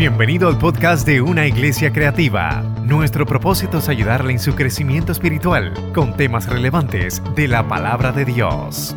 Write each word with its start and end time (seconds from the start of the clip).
Bienvenido 0.00 0.48
al 0.48 0.56
podcast 0.56 1.06
de 1.06 1.20
Una 1.20 1.46
Iglesia 1.46 1.92
Creativa. 1.92 2.62
Nuestro 2.86 3.26
propósito 3.26 3.76
es 3.76 3.90
ayudarle 3.90 4.32
en 4.32 4.38
su 4.38 4.54
crecimiento 4.54 5.12
espiritual 5.12 5.74
con 5.92 6.16
temas 6.16 6.48
relevantes 6.48 7.22
de 7.36 7.46
la 7.46 7.68
palabra 7.68 8.10
de 8.10 8.24
Dios. 8.24 8.96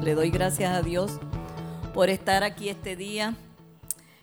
Le 0.00 0.14
doy 0.14 0.30
gracias 0.30 0.72
a 0.72 0.82
Dios 0.82 1.18
por 1.92 2.10
estar 2.10 2.44
aquí 2.44 2.68
este 2.68 2.94
día. 2.94 3.34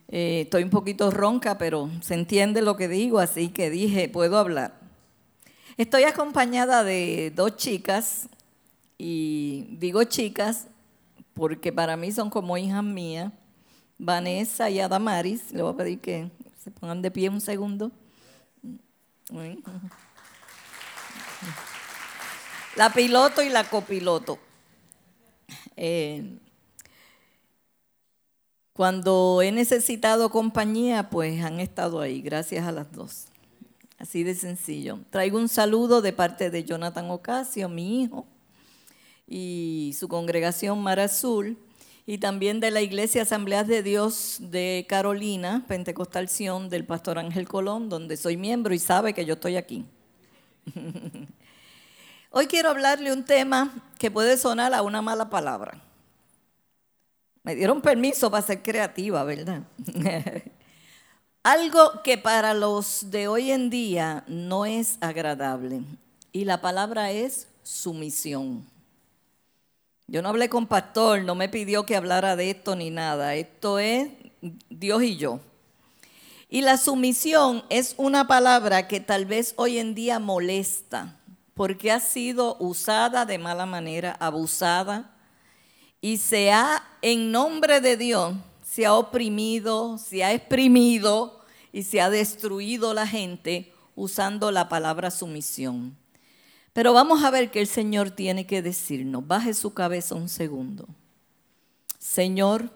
Eh, 0.08 0.44
estoy 0.46 0.64
un 0.64 0.70
poquito 0.70 1.12
ronca, 1.12 1.58
pero 1.58 1.90
se 2.00 2.14
entiende 2.14 2.62
lo 2.62 2.78
que 2.78 2.88
digo, 2.88 3.20
así 3.20 3.50
que 3.50 3.70
dije, 3.70 4.08
puedo 4.08 4.38
hablar. 4.38 4.80
Estoy 5.76 6.04
acompañada 6.04 6.86
de 6.86 7.34
dos 7.36 7.58
chicas, 7.58 8.30
y 8.98 9.76
digo 9.78 10.06
chicas 10.06 10.68
porque 11.34 11.74
para 11.74 11.98
mí 11.98 12.14
son 12.14 12.30
como 12.30 12.58
hijas 12.58 12.82
mías. 12.82 13.34
Vanessa 14.00 14.70
y 14.70 14.80
Adamaris. 14.80 15.52
Le 15.52 15.62
voy 15.62 15.74
a 15.74 15.78
pedir 15.78 16.00
que 16.00 16.32
se 16.58 16.72
pongan 16.72 17.02
de 17.04 17.12
pie 17.12 17.30
un 17.30 17.42
segundo. 17.42 17.92
La 22.76 22.92
piloto 22.92 23.44
y 23.44 23.50
la 23.50 23.64
copiloto. 23.66 24.40
Eh, 25.76 26.40
cuando 28.74 29.42
he 29.42 29.52
necesitado 29.52 30.30
compañía, 30.30 31.10
pues 31.10 31.44
han 31.44 31.60
estado 31.60 32.00
ahí, 32.00 32.22
gracias 32.22 32.66
a 32.66 32.72
las 32.72 32.92
dos. 32.92 33.26
Así 33.98 34.24
de 34.24 34.34
sencillo. 34.34 35.00
Traigo 35.10 35.38
un 35.38 35.50
saludo 35.50 36.02
de 36.02 36.14
parte 36.14 36.50
de 36.50 36.64
Jonathan 36.64 37.12
Ocasio, 37.12 37.68
mi 37.68 38.04
hijo, 38.04 38.26
y 39.28 39.94
su 40.00 40.08
congregación 40.08 40.82
Mar 40.82 41.02
Azul 41.02 41.58
y 42.10 42.18
también 42.18 42.60
de 42.60 42.72
la 42.72 42.82
Iglesia 42.82 43.22
Asambleas 43.22 43.68
de 43.68 43.84
Dios 43.84 44.38
de 44.40 44.88
Carolina, 44.90 45.64
Pentecostal 45.68 46.28
Sion, 46.28 46.68
del 46.68 46.84
pastor 46.84 47.20
Ángel 47.20 47.48
Colón, 47.48 47.88
donde 47.88 48.18
soy 48.18 48.36
miembro 48.36 48.74
y 48.74 48.80
sabe 48.80 49.14
que 49.14 49.26
yo 49.26 49.36
estoy 49.36 49.58
aquí. 49.58 49.86
Hoy 52.32 52.48
quiero 52.48 52.70
hablarle 52.70 53.14
un 53.14 53.26
tema 53.26 53.72
que 54.00 54.10
puede 54.10 54.38
sonar 54.38 54.74
a 54.74 54.82
una 54.82 55.04
mala 55.04 55.30
palabra. 55.30 55.80
Me 57.44 57.54
dieron 57.54 57.80
permiso 57.80 58.32
para 58.32 58.44
ser 58.44 58.64
creativa, 58.64 59.24
¿verdad? 59.24 59.62
Algo 61.44 62.02
que 62.04 62.18
para 62.18 62.56
los 62.56 63.12
de 63.12 63.28
hoy 63.28 63.52
en 63.52 63.70
día 63.70 64.24
no 64.26 64.66
es 64.66 64.98
agradable. 65.00 65.84
Y 66.32 66.46
la 66.46 66.60
palabra 66.60 67.12
es 67.12 67.50
sumisión. 67.62 68.66
Yo 70.12 70.24
no 70.24 70.30
hablé 70.30 70.50
con 70.50 70.66
pastor, 70.66 71.22
no 71.22 71.36
me 71.36 71.50
pidió 71.50 71.86
que 71.86 71.96
hablara 71.96 72.36
de 72.36 72.50
esto 72.50 72.76
ni 72.76 72.90
nada. 72.90 73.36
Esto 73.36 73.78
es 73.78 74.10
Dios 74.68 75.04
y 75.04 75.18
yo. 75.18 75.40
Y 76.50 76.62
la 76.62 76.78
sumisión 76.78 77.64
es 77.70 77.94
una 77.96 78.26
palabra 78.26 78.88
que 78.88 79.02
tal 79.02 79.28
vez 79.28 79.54
hoy 79.56 79.78
en 79.78 79.94
día 79.94 80.18
molesta 80.18 81.16
porque 81.54 81.92
ha 81.92 82.00
sido 82.00 82.58
usada 82.60 83.28
de 83.28 83.38
mala 83.38 83.68
manera, 83.68 84.18
abusada 84.20 85.16
y 86.02 86.18
se 86.18 86.52
ha, 86.52 86.82
en 87.04 87.32
nombre 87.32 87.80
de 87.80 87.96
Dios, 87.96 88.34
se 88.64 88.88
ha 88.88 88.96
oprimido, 88.96 90.00
se 90.00 90.24
ha 90.24 90.34
exprimido 90.34 91.40
y 91.72 91.84
se 91.84 92.02
ha 92.02 92.10
destruido 92.10 92.96
la 92.96 93.06
gente 93.06 93.72
usando 93.96 94.50
la 94.52 94.70
palabra 94.70 95.12
sumisión. 95.12 95.99
Pero 96.74 96.94
vamos 96.94 97.24
a 97.24 97.32
ver 97.32 97.52
qué 97.52 97.62
el 97.62 97.68
Señor 97.68 98.12
tiene 98.12 98.46
que 98.46 98.62
decirnos. 98.62 99.26
Baje 99.26 99.54
su 99.54 99.74
cabeza 99.74 100.16
un 100.16 100.30
segundo. 100.30 100.88
Señor, 101.98 102.70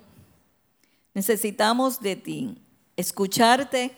necesitamos 1.14 2.02
de 2.02 2.16
ti 2.16 2.58
escucharte 2.98 3.96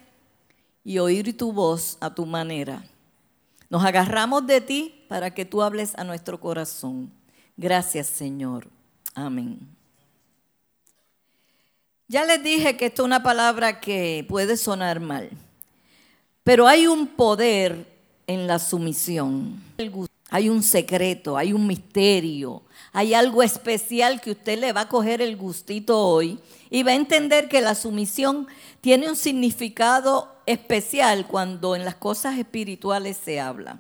y 0.84 1.00
oír 1.00 1.36
tu 1.36 1.52
voz 1.52 1.98
a 2.00 2.14
tu 2.14 2.26
manera. 2.26 2.84
Nos 3.70 3.84
agarramos 3.84 4.46
de 4.46 4.62
ti 4.62 5.06
para 5.08 5.34
que 5.34 5.46
tú 5.46 5.62
hables 5.62 5.96
a 5.98 6.04
nuestro 6.04 6.40
corazón. 6.40 7.12
Gracias, 7.58 8.08
Señor. 8.08 8.68
Amén. 9.16 9.60
Ya 12.08 12.24
les 12.24 12.44
dije 12.44 12.78
que 12.78 12.86
esto 12.86 13.02
es 13.02 13.08
una 13.08 13.24
palabra 13.24 13.80
que 13.80 14.26
puede 14.30 14.58
sonar 14.58 15.00
mal, 15.00 15.32
pero 16.44 16.68
hay 16.68 16.86
un 16.86 17.08
poder 17.08 17.95
en 18.28 18.48
la 18.48 18.60
sumisión. 18.60 19.62
Hay 20.30 20.50
un 20.50 20.64
secreto, 20.64 21.38
hay 21.38 21.54
un 21.54 21.68
misterio, 21.68 22.64
hay 22.92 23.14
algo 23.14 23.44
especial 23.44 24.22
que 24.22 24.32
usted 24.32 24.60
le 24.60 24.74
va 24.74 24.82
a 24.82 24.90
coger 24.90 25.22
el 25.22 25.38
gustito 25.38 26.00
hoy 26.00 26.40
y 26.70 26.84
va 26.84 26.92
a 26.92 26.96
entender 26.96 27.48
que 27.48 27.62
la 27.62 27.76
sumisión 27.76 28.48
tiene 28.82 29.10
un 29.10 29.16
significado 29.16 30.36
especial 30.46 31.28
cuando 31.28 31.76
en 31.76 31.86
las 31.86 31.96
cosas 31.96 32.38
espirituales 32.38 33.18
se 33.18 33.40
habla. 33.40 33.80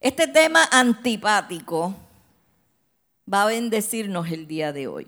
Este 0.00 0.26
tema 0.26 0.68
antipático 0.70 1.94
va 3.32 3.42
a 3.42 3.46
bendecirnos 3.46 4.30
el 4.30 4.46
día 4.46 4.72
de 4.72 4.86
hoy. 4.86 5.06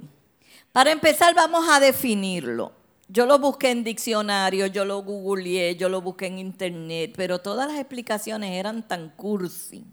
Para 0.73 0.91
empezar 0.91 1.35
vamos 1.35 1.67
a 1.69 1.81
definirlo. 1.81 2.73
Yo 3.13 3.27
lo 3.27 3.39
busqué 3.39 3.71
en 3.71 3.85
diccionario, 3.85 4.65
yo 4.69 4.87
lo 4.87 5.03
googleé, 5.03 5.77
yo 5.77 5.91
lo 5.91 6.01
busqué 6.01 6.29
en 6.29 6.39
internet, 6.39 7.13
pero 7.15 7.41
todas 7.41 7.69
las 7.69 7.79
explicaciones 7.79 8.53
eran 8.53 8.89
tan 8.89 9.11
cursi, 9.11 9.85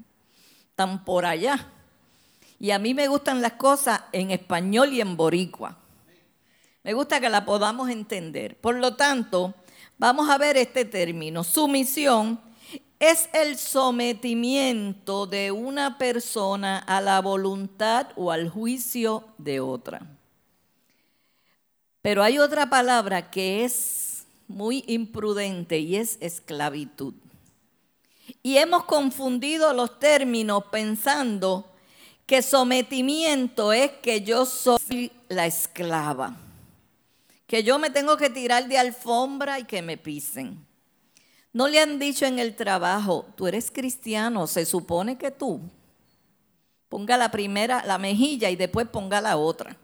tan 0.73 1.03
por 1.03 1.25
allá. 1.25 1.67
Y 2.61 2.71
a 2.71 2.79
mí 2.79 2.93
me 2.93 3.09
gustan 3.09 3.41
las 3.41 3.53
cosas 3.53 4.03
en 4.13 4.31
español 4.31 4.93
y 4.93 5.01
en 5.01 5.17
boricua. 5.17 5.77
Me 6.81 6.93
gusta 6.93 7.19
que 7.19 7.29
la 7.29 7.43
podamos 7.43 7.89
entender. 7.89 8.55
Por 8.55 8.75
lo 8.75 8.95
tanto, 8.95 9.53
vamos 9.97 10.29
a 10.29 10.37
ver 10.37 10.55
este 10.55 10.85
término. 10.85 11.43
Sumisión 11.43 12.39
es 12.99 13.27
el 13.33 13.57
sometimiento 13.57 15.27
de 15.27 15.51
una 15.51 15.97
persona 15.97 16.77
a 16.77 17.01
la 17.01 17.19
voluntad 17.19 18.07
o 18.15 18.31
al 18.31 18.47
juicio 18.47 19.25
de 19.37 19.59
otra. 19.59 20.18
Pero 22.01 22.23
hay 22.23 22.39
otra 22.39 22.69
palabra 22.69 23.29
que 23.29 23.65
es 23.65 24.25
muy 24.47 24.83
imprudente 24.87 25.79
y 25.79 25.95
es 25.95 26.17
esclavitud. 26.21 27.13
Y 28.41 28.57
hemos 28.57 28.85
confundido 28.85 29.73
los 29.73 29.99
términos 29.99 30.63
pensando 30.71 31.65
que 32.25 32.41
sometimiento 32.41 33.73
es 33.73 33.91
que 34.01 34.21
yo 34.21 34.45
soy 34.45 35.11
la 35.29 35.45
esclava, 35.47 36.37
que 37.47 37.63
yo 37.63 37.79
me 37.79 37.89
tengo 37.89 38.17
que 38.17 38.29
tirar 38.29 38.67
de 38.67 38.77
alfombra 38.77 39.59
y 39.59 39.63
que 39.65 39.81
me 39.81 39.97
pisen. 39.97 40.65
No 41.51 41.67
le 41.67 41.79
han 41.79 41.97
dicho 41.97 42.25
en 42.25 42.37
el 42.37 42.55
trabajo, 42.55 43.25
tú 43.35 43.47
eres 43.47 43.71
cristiano, 43.71 44.45
se 44.45 44.65
supone 44.65 45.17
que 45.17 45.31
tú 45.31 45.61
ponga 46.89 47.17
la 47.17 47.31
primera, 47.31 47.83
la 47.85 47.97
mejilla 47.97 48.49
y 48.49 48.55
después 48.55 48.87
ponga 48.87 49.21
la 49.21 49.37
otra. 49.37 49.77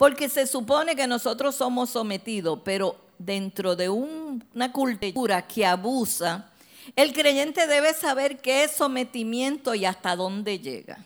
Porque 0.00 0.30
se 0.30 0.46
supone 0.46 0.96
que 0.96 1.06
nosotros 1.06 1.56
somos 1.56 1.90
sometidos, 1.90 2.60
pero 2.64 2.96
dentro 3.18 3.76
de 3.76 3.90
una 3.90 4.72
cultura 4.72 5.46
que 5.46 5.66
abusa, 5.66 6.50
el 6.96 7.12
creyente 7.12 7.66
debe 7.66 7.92
saber 7.92 8.38
qué 8.38 8.64
es 8.64 8.70
sometimiento 8.70 9.74
y 9.74 9.84
hasta 9.84 10.16
dónde 10.16 10.58
llega. 10.58 11.04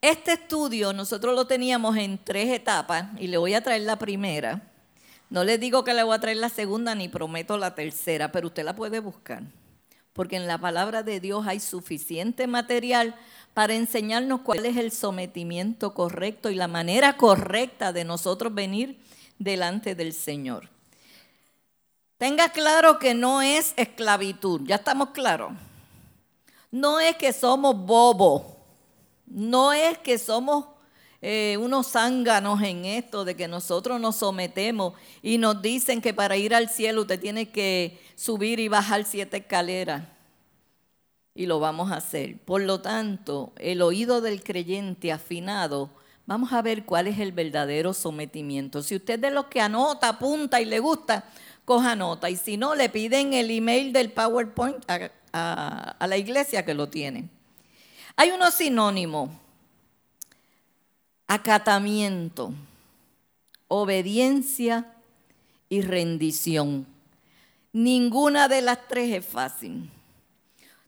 Este 0.00 0.34
estudio 0.34 0.92
nosotros 0.92 1.34
lo 1.34 1.48
teníamos 1.48 1.96
en 1.96 2.18
tres 2.18 2.50
etapas 2.50 3.06
y 3.18 3.26
le 3.26 3.36
voy 3.36 3.54
a 3.54 3.64
traer 3.64 3.82
la 3.82 3.98
primera. 3.98 4.62
No 5.28 5.42
le 5.42 5.58
digo 5.58 5.82
que 5.82 5.92
le 5.92 6.04
voy 6.04 6.14
a 6.14 6.20
traer 6.20 6.36
la 6.36 6.50
segunda 6.50 6.94
ni 6.94 7.08
prometo 7.08 7.58
la 7.58 7.74
tercera, 7.74 8.30
pero 8.30 8.46
usted 8.46 8.62
la 8.62 8.76
puede 8.76 9.00
buscar. 9.00 9.42
Porque 10.16 10.36
en 10.36 10.46
la 10.46 10.58
palabra 10.58 11.02
de 11.02 11.20
Dios 11.20 11.46
hay 11.46 11.60
suficiente 11.60 12.46
material 12.46 13.14
para 13.52 13.74
enseñarnos 13.74 14.40
cuál 14.40 14.64
es 14.64 14.78
el 14.78 14.90
sometimiento 14.90 15.92
correcto 15.92 16.50
y 16.50 16.54
la 16.54 16.68
manera 16.68 17.18
correcta 17.18 17.92
de 17.92 18.04
nosotros 18.04 18.52
venir 18.54 18.98
delante 19.38 19.94
del 19.94 20.14
Señor. 20.14 20.70
Tenga 22.16 22.48
claro 22.48 22.98
que 22.98 23.12
no 23.12 23.42
es 23.42 23.74
esclavitud, 23.76 24.62
ya 24.64 24.76
estamos 24.76 25.10
claros. 25.10 25.52
No 26.70 26.98
es 26.98 27.16
que 27.16 27.34
somos 27.34 27.76
bobos, 27.76 28.42
no 29.26 29.74
es 29.74 29.98
que 29.98 30.18
somos 30.18 30.64
eh, 31.28 31.56
unos 31.56 31.88
zánganos 31.88 32.62
en 32.62 32.84
esto 32.84 33.24
de 33.24 33.34
que 33.34 33.48
nosotros 33.48 34.00
nos 34.00 34.14
sometemos 34.14 34.92
y 35.24 35.38
nos 35.38 35.60
dicen 35.60 36.00
que 36.00 36.14
para 36.14 36.36
ir 36.36 36.54
al 36.54 36.68
cielo 36.68 37.00
usted 37.00 37.18
tiene 37.18 37.48
que 37.48 38.00
subir 38.14 38.60
y 38.60 38.68
bajar 38.68 39.02
siete 39.04 39.38
escaleras 39.38 40.04
y 41.34 41.46
lo 41.46 41.58
vamos 41.58 41.90
a 41.90 41.96
hacer. 41.96 42.38
Por 42.44 42.62
lo 42.62 42.80
tanto, 42.80 43.52
el 43.56 43.82
oído 43.82 44.20
del 44.20 44.44
creyente 44.44 45.10
afinado, 45.10 45.90
vamos 46.26 46.52
a 46.52 46.62
ver 46.62 46.84
cuál 46.84 47.08
es 47.08 47.18
el 47.18 47.32
verdadero 47.32 47.92
sometimiento. 47.92 48.80
Si 48.84 48.94
usted 48.94 49.18
de 49.18 49.32
los 49.32 49.46
que 49.46 49.60
anota, 49.60 50.10
apunta 50.10 50.60
y 50.60 50.64
le 50.64 50.78
gusta, 50.78 51.24
coja 51.64 51.96
nota. 51.96 52.30
Y 52.30 52.36
si 52.36 52.56
no, 52.56 52.76
le 52.76 52.88
piden 52.88 53.34
el 53.34 53.50
email 53.50 53.92
del 53.92 54.12
PowerPoint 54.12 54.88
a, 54.88 55.96
a 55.98 56.06
la 56.06 56.16
iglesia 56.18 56.64
que 56.64 56.74
lo 56.74 56.88
tiene. 56.88 57.28
Hay 58.14 58.30
unos 58.30 58.54
sinónimos. 58.54 59.30
Acatamiento, 61.28 62.52
obediencia 63.66 64.86
y 65.68 65.80
rendición. 65.80 66.86
Ninguna 67.72 68.46
de 68.46 68.62
las 68.62 68.86
tres 68.86 69.12
es 69.12 69.26
fácil. 69.26 69.90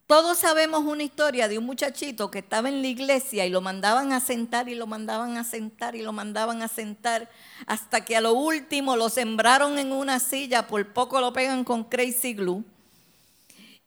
Todos 0.07 0.39
sabemos 0.39 0.85
una 0.85 1.03
historia 1.03 1.49
de 1.49 1.59
un 1.59 1.67
muchachito 1.67 2.31
que 2.31 2.39
estaba 2.39 2.69
en 2.69 2.81
la 2.81 2.89
iglesia 2.89 3.45
y 3.45 3.51
lo 3.51 3.61
mandaban 3.61 4.13
a 4.13 4.21
sentar 4.21 4.69
y 4.69 4.75
lo 4.75 4.87
mandaban 4.87 5.37
a 5.37 5.45
sentar 5.45 5.97
y 5.97 6.03
lo 6.03 6.13
mandaban 6.13 6.63
a 6.63 6.69
sentar 6.69 7.29
hasta 7.67 8.05
que 8.05 8.17
a 8.17 8.23
lo 8.23 8.33
último 8.33 8.97
lo 8.97 9.11
sembraron 9.11 9.79
en 9.79 9.93
una 9.93 10.19
silla, 10.19 10.67
por 10.67 10.95
poco 10.95 11.21
lo 11.21 11.35
pegan 11.35 11.65
con 11.65 11.85
crazy 11.85 12.33
glue 12.33 12.65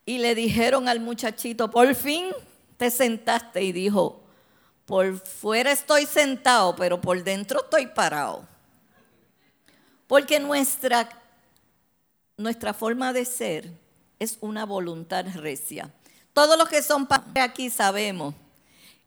y 0.06 0.20
le 0.20 0.36
dijeron 0.36 0.88
al 0.88 1.00
muchachito, 1.00 1.72
por 1.72 1.96
fin 1.96 2.26
te 2.78 2.92
sentaste 2.92 3.64
y 3.64 3.72
dijo, 3.72 4.21
por 4.92 5.18
fuera 5.20 5.72
estoy 5.72 6.06
sentado, 6.06 6.76
pero 6.76 7.00
por 7.00 7.24
dentro 7.24 7.64
estoy 7.64 7.88
parado. 7.88 8.46
Porque 10.06 10.38
nuestra, 10.38 11.08
nuestra 12.36 12.74
forma 12.74 13.14
de 13.14 13.24
ser 13.24 13.72
es 14.20 14.38
una 14.42 14.66
voluntad 14.66 15.26
recia. 15.36 15.90
Todos 16.34 16.58
los 16.58 16.68
que 16.68 16.84
son 16.84 17.06
padres 17.06 17.42
aquí 17.42 17.70
sabemos 17.70 18.36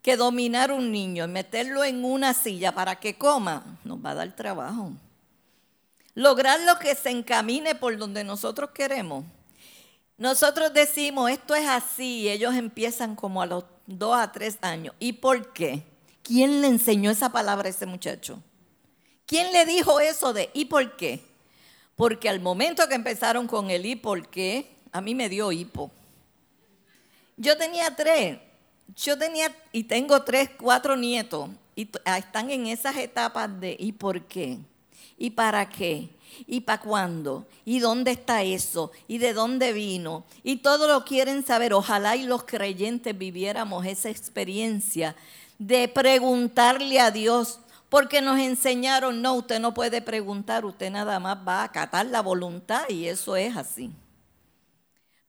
que 0.00 0.16
dominar 0.16 0.72
un 0.72 0.90
niño 0.90 1.26
y 1.26 1.28
meterlo 1.28 1.84
en 1.84 2.02
una 2.02 2.32
silla 2.32 2.72
para 2.72 2.96
que 2.96 3.18
coma 3.18 3.78
nos 3.84 4.02
va 4.02 4.12
a 4.12 4.14
dar 4.14 4.34
trabajo. 4.34 4.90
Lograr 6.14 6.60
lo 6.60 6.78
que 6.78 6.94
se 6.94 7.10
encamine 7.10 7.74
por 7.74 7.98
donde 7.98 8.24
nosotros 8.24 8.70
queremos. 8.70 9.26
Nosotros 10.16 10.72
decimos, 10.72 11.30
esto 11.30 11.54
es 11.54 11.68
así, 11.68 12.20
y 12.20 12.30
ellos 12.30 12.54
empiezan 12.54 13.14
como 13.16 13.42
a 13.42 13.46
los 13.46 13.64
dos 13.86 14.16
a 14.16 14.32
tres 14.32 14.58
años. 14.62 14.94
¿Y 14.98 15.14
por 15.14 15.52
qué? 15.52 15.82
¿Quién 16.22 16.62
le 16.62 16.68
enseñó 16.68 17.10
esa 17.10 17.30
palabra 17.30 17.68
a 17.68 17.70
ese 17.70 17.86
muchacho? 17.86 18.42
¿Quién 19.26 19.52
le 19.52 19.64
dijo 19.64 20.00
eso 20.00 20.32
de 20.32 20.50
¿y 20.54 20.66
por 20.66 20.96
qué? 20.96 21.20
Porque 21.96 22.28
al 22.28 22.40
momento 22.40 22.88
que 22.88 22.94
empezaron 22.94 23.46
con 23.46 23.70
el 23.70 23.86
¿y 23.86 23.96
por 23.96 24.28
qué? 24.28 24.70
A 24.92 25.00
mí 25.00 25.14
me 25.14 25.28
dio 25.28 25.52
hipo. 25.52 25.90
Yo 27.36 27.56
tenía 27.56 27.94
tres. 27.94 28.38
Yo 28.96 29.18
tenía 29.18 29.54
y 29.72 29.84
tengo 29.84 30.22
tres, 30.22 30.50
cuatro 30.58 30.96
nietos. 30.96 31.50
Y 31.74 31.88
ah, 32.04 32.18
están 32.18 32.50
en 32.50 32.66
esas 32.66 32.96
etapas 32.96 33.60
de 33.60 33.76
¿y 33.78 33.92
por 33.92 34.22
qué? 34.26 34.58
¿Y 35.18 35.30
para 35.30 35.68
qué? 35.68 36.08
¿Y 36.46 36.60
para 36.62 36.80
cuándo? 36.80 37.46
¿Y 37.64 37.78
dónde 37.78 38.12
está 38.12 38.42
eso? 38.42 38.92
¿Y 39.08 39.18
de 39.18 39.32
dónde 39.32 39.72
vino? 39.72 40.24
Y 40.42 40.56
todo 40.56 40.86
lo 40.88 41.04
quieren 41.04 41.44
saber. 41.44 41.74
Ojalá 41.74 42.16
y 42.16 42.24
los 42.24 42.44
creyentes 42.44 43.16
viviéramos 43.16 43.86
esa 43.86 44.10
experiencia 44.10 45.16
de 45.58 45.88
preguntarle 45.88 47.00
a 47.00 47.10
Dios, 47.10 47.60
porque 47.88 48.20
nos 48.20 48.38
enseñaron, 48.40 49.22
no, 49.22 49.34
usted 49.34 49.60
no 49.60 49.72
puede 49.72 50.02
preguntar, 50.02 50.64
usted 50.64 50.90
nada 50.90 51.20
más 51.20 51.38
va 51.46 51.60
a 51.60 51.64
acatar 51.64 52.06
la 52.06 52.22
voluntad 52.22 52.88
y 52.88 53.06
eso 53.06 53.36
es 53.36 53.56
así. 53.56 53.92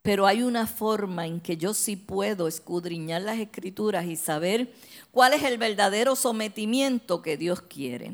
Pero 0.01 0.27
hay 0.27 0.43
una 0.43 0.67
forma 0.67 1.25
en 1.25 1.39
que 1.39 1.57
yo 1.57 1.73
sí 1.73 1.95
puedo 1.95 2.47
escudriñar 2.47 3.21
las 3.21 3.39
escrituras 3.39 4.05
y 4.05 4.15
saber 4.15 4.73
cuál 5.11 5.33
es 5.33 5.43
el 5.43 5.57
verdadero 5.57 6.15
sometimiento 6.15 7.21
que 7.21 7.37
Dios 7.37 7.61
quiere. 7.61 8.13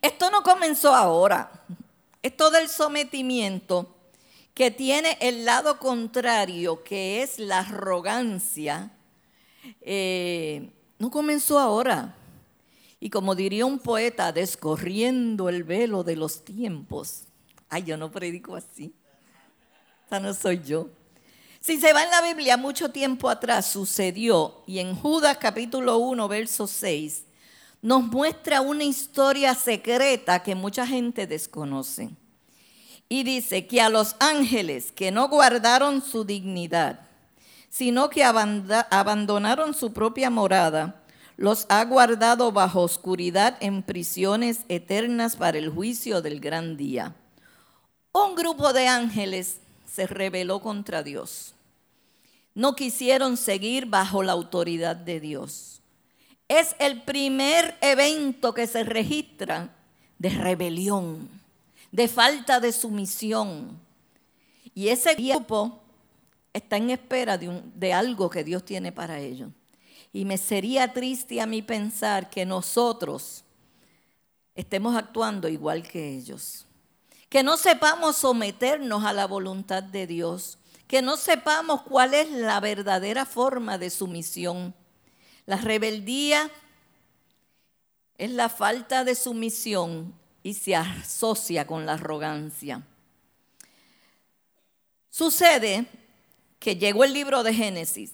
Esto 0.00 0.30
no 0.30 0.42
comenzó 0.42 0.94
ahora. 0.94 1.50
Esto 2.22 2.50
del 2.50 2.68
sometimiento 2.68 3.94
que 4.54 4.70
tiene 4.70 5.18
el 5.20 5.44
lado 5.44 5.78
contrario, 5.78 6.82
que 6.82 7.22
es 7.22 7.38
la 7.38 7.58
arrogancia, 7.58 8.90
eh, 9.82 10.70
no 10.98 11.10
comenzó 11.10 11.58
ahora. 11.58 12.16
Y 12.98 13.10
como 13.10 13.34
diría 13.34 13.66
un 13.66 13.78
poeta, 13.78 14.32
descorriendo 14.32 15.50
el 15.50 15.62
velo 15.62 16.04
de 16.04 16.16
los 16.16 16.42
tiempos. 16.42 17.24
Ay, 17.68 17.84
yo 17.84 17.98
no 17.98 18.10
predico 18.10 18.56
así. 18.56 18.94
Esa 20.06 20.20
no 20.20 20.32
soy 20.32 20.62
yo. 20.64 20.88
Si 21.60 21.78
se 21.78 21.92
va 21.92 22.04
en 22.04 22.10
la 22.10 22.22
Biblia, 22.22 22.56
mucho 22.56 22.90
tiempo 22.90 23.28
atrás 23.28 23.66
sucedió, 23.66 24.62
y 24.66 24.78
en 24.78 24.94
Judas 24.94 25.36
capítulo 25.38 25.98
1, 25.98 26.28
verso 26.28 26.66
6, 26.66 27.25
nos 27.82 28.02
muestra 28.02 28.60
una 28.60 28.84
historia 28.84 29.54
secreta 29.54 30.42
que 30.42 30.54
mucha 30.54 30.86
gente 30.86 31.26
desconoce. 31.26 32.10
Y 33.08 33.22
dice 33.22 33.66
que 33.66 33.80
a 33.80 33.88
los 33.88 34.16
ángeles 34.18 34.90
que 34.90 35.10
no 35.10 35.28
guardaron 35.28 36.02
su 36.02 36.24
dignidad, 36.24 37.00
sino 37.68 38.10
que 38.10 38.24
abandonaron 38.24 39.74
su 39.74 39.92
propia 39.92 40.30
morada, 40.30 41.02
los 41.36 41.66
ha 41.68 41.84
guardado 41.84 42.50
bajo 42.50 42.80
oscuridad 42.80 43.56
en 43.60 43.82
prisiones 43.82 44.60
eternas 44.68 45.36
para 45.36 45.58
el 45.58 45.70
juicio 45.70 46.22
del 46.22 46.40
gran 46.40 46.76
día. 46.76 47.14
Un 48.12 48.34
grupo 48.34 48.72
de 48.72 48.88
ángeles 48.88 49.60
se 49.86 50.06
rebeló 50.06 50.60
contra 50.60 51.02
Dios 51.02 51.56
no 52.56 52.74
quisieron 52.74 53.36
seguir 53.36 53.84
bajo 53.84 54.22
la 54.22 54.32
autoridad 54.32 54.96
de 54.96 55.20
Dios. 55.20 55.75
Es 56.48 56.76
el 56.78 57.02
primer 57.02 57.76
evento 57.80 58.54
que 58.54 58.66
se 58.66 58.84
registra 58.84 59.74
de 60.18 60.30
rebelión, 60.30 61.28
de 61.90 62.08
falta 62.08 62.60
de 62.60 62.72
sumisión. 62.72 63.80
Y 64.74 64.88
ese 64.88 65.14
grupo 65.14 65.80
está 66.52 66.76
en 66.76 66.90
espera 66.90 67.36
de, 67.36 67.62
de 67.74 67.92
algo 67.92 68.30
que 68.30 68.44
Dios 68.44 68.64
tiene 68.64 68.92
para 68.92 69.18
ellos. 69.18 69.50
Y 70.12 70.24
me 70.24 70.38
sería 70.38 70.92
triste 70.92 71.40
a 71.40 71.46
mí 71.46 71.62
pensar 71.62 72.30
que 72.30 72.46
nosotros 72.46 73.44
estemos 74.54 74.96
actuando 74.96 75.48
igual 75.48 75.82
que 75.82 76.16
ellos. 76.16 76.66
Que 77.28 77.42
no 77.42 77.56
sepamos 77.56 78.16
someternos 78.16 79.04
a 79.04 79.12
la 79.12 79.26
voluntad 79.26 79.82
de 79.82 80.06
Dios 80.06 80.58
que 80.86 81.02
no 81.02 81.16
sepamos 81.16 81.82
cuál 81.82 82.14
es 82.14 82.30
la 82.30 82.60
verdadera 82.60 83.24
forma 83.26 83.78
de 83.78 83.90
sumisión. 83.90 84.74
La 85.46 85.56
rebeldía 85.56 86.50
es 88.18 88.30
la 88.30 88.48
falta 88.48 89.04
de 89.04 89.14
sumisión 89.14 90.12
y 90.42 90.54
se 90.54 90.76
asocia 90.76 91.66
con 91.66 91.86
la 91.86 91.94
arrogancia. 91.94 92.82
Sucede 95.10 95.86
que 96.58 96.76
llegó 96.76 97.04
el 97.04 97.12
libro 97.12 97.42
de 97.42 97.54
Génesis, 97.54 98.12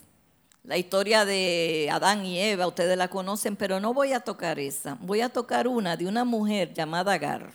la 0.65 0.77
historia 0.77 1.25
de 1.25 1.89
Adán 1.91 2.25
y 2.25 2.39
Eva, 2.39 2.69
ustedes 2.69 2.97
la 2.97 3.09
conocen, 3.09 3.57
pero 3.57 3.81
no 3.81 3.93
voy 3.93 4.13
a 4.13 4.21
tocar 4.21 4.61
esa. 4.61 4.97
Voy 5.01 5.21
a 5.21 5.29
tocar 5.29 5.67
una 5.67 5.97
de 5.97 6.07
una 6.07 6.25
mujer 6.25 6.73
llamada 6.73 7.15
Agar. 7.15 7.53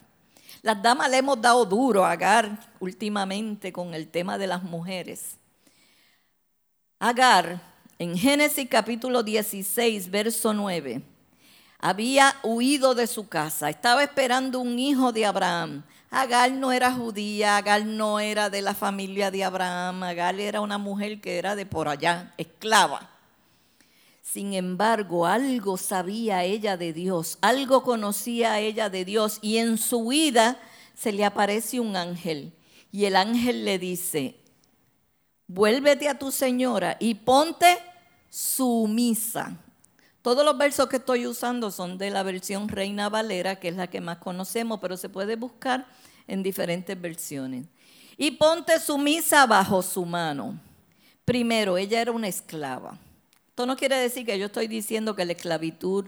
Las 0.62 0.82
damas 0.82 1.10
le 1.10 1.18
hemos 1.18 1.42
dado 1.42 1.64
duro 1.64 2.04
a 2.04 2.12
Agar 2.12 2.60
últimamente 2.82 3.72
con 3.72 3.94
el 3.94 4.10
tema 4.10 4.38
de 4.38 4.48
las 4.48 4.62
mujeres. 4.62 5.38
Agar, 7.00 7.62
en 8.00 8.18
Génesis 8.18 8.68
capítulo 8.70 9.24
16, 9.24 10.12
verso 10.12 10.54
9, 10.54 11.02
había 11.80 12.36
huido 12.44 12.94
de 12.94 13.08
su 13.08 13.28
casa, 13.28 13.70
estaba 13.70 14.04
esperando 14.04 14.60
un 14.60 14.78
hijo 14.78 15.12
de 15.12 15.26
Abraham. 15.26 15.84
Agar 16.10 16.52
no 16.52 16.72
era 16.72 16.94
judía, 16.94 17.58
Agar 17.58 17.86
no 17.86 18.20
era 18.20 18.50
de 18.50 18.62
la 18.62 18.74
familia 18.74 19.30
de 19.32 19.44
Abraham, 19.44 20.04
Agar 20.04 20.40
era 20.40 20.62
una 20.62 20.78
mujer 20.78 21.20
que 21.22 21.38
era 21.38 21.56
de 21.56 21.66
por 21.66 21.88
allá, 21.88 22.34
esclava. 22.38 23.10
Sin 24.22 24.54
embargo, 24.54 25.26
algo 25.26 25.78
sabía 25.78 26.44
ella 26.44 26.78
de 26.78 26.94
Dios, 26.94 27.38
algo 27.42 27.84
conocía 27.84 28.60
ella 28.60 28.90
de 28.90 29.06
Dios 29.06 29.40
y 29.42 29.58
en 29.58 29.78
su 29.78 30.08
vida 30.08 30.60
se 30.94 31.12
le 31.12 31.26
aparece 31.26 31.80
un 31.80 31.96
ángel 31.96 32.54
y 32.92 33.06
el 33.06 33.16
ángel 33.16 33.66
le 33.66 33.80
dice, 33.80 34.40
vuélvete 35.48 36.10
a 36.10 36.20
tu 36.20 36.32
señora 36.32 36.98
y 37.00 37.16
ponte 37.16 37.78
sumisa. 38.30 39.58
Todos 40.22 40.44
los 40.44 40.58
versos 40.58 40.88
que 40.88 40.98
estoy 40.98 41.26
usando 41.26 41.72
son 41.72 41.98
de 41.98 42.10
la 42.10 42.24
versión 42.24 42.68
Reina 42.68 43.08
Valera, 43.08 43.60
que 43.60 43.70
es 43.70 43.76
la 43.76 43.88
que 43.88 44.02
más 44.02 44.18
conocemos, 44.18 44.80
pero 44.82 44.98
se 44.98 45.10
puede 45.10 45.36
buscar 45.36 45.88
en 46.28 46.44
diferentes 46.44 47.00
versiones. 47.00 47.66
Y 48.18 48.32
ponte 48.32 48.80
sumisa 48.80 49.46
bajo 49.46 49.82
su 49.82 50.06
mano. 50.06 50.60
Primero, 51.24 51.78
ella 51.78 52.02
era 52.02 52.12
una 52.12 52.28
esclava. 52.28 52.98
Esto 53.50 53.66
no 53.66 53.76
quiere 53.76 53.98
decir 53.98 54.26
que 54.26 54.38
yo 54.38 54.48
estoy 54.48 54.68
diciendo 54.68 55.16
que 55.16 55.26
la 55.26 55.34
esclavitud 55.34 56.06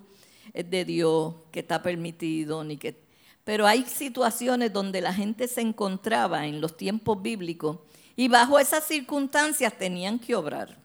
es 0.53 0.69
de 0.69 0.85
Dios, 0.85 1.35
que 1.51 1.61
está 1.61 1.81
permitido, 1.81 2.63
ni 2.63 2.77
que... 2.77 3.07
Pero 3.43 3.65
hay 3.65 3.85
situaciones 3.85 4.73
donde 4.73 5.01
la 5.01 5.13
gente 5.13 5.47
se 5.47 5.61
encontraba 5.61 6.45
en 6.45 6.61
los 6.61 6.77
tiempos 6.77 7.21
bíblicos 7.21 7.79
y 8.15 8.27
bajo 8.27 8.59
esas 8.59 8.83
circunstancias 8.83 9.77
tenían 9.77 10.19
que 10.19 10.35
obrar. 10.35 10.77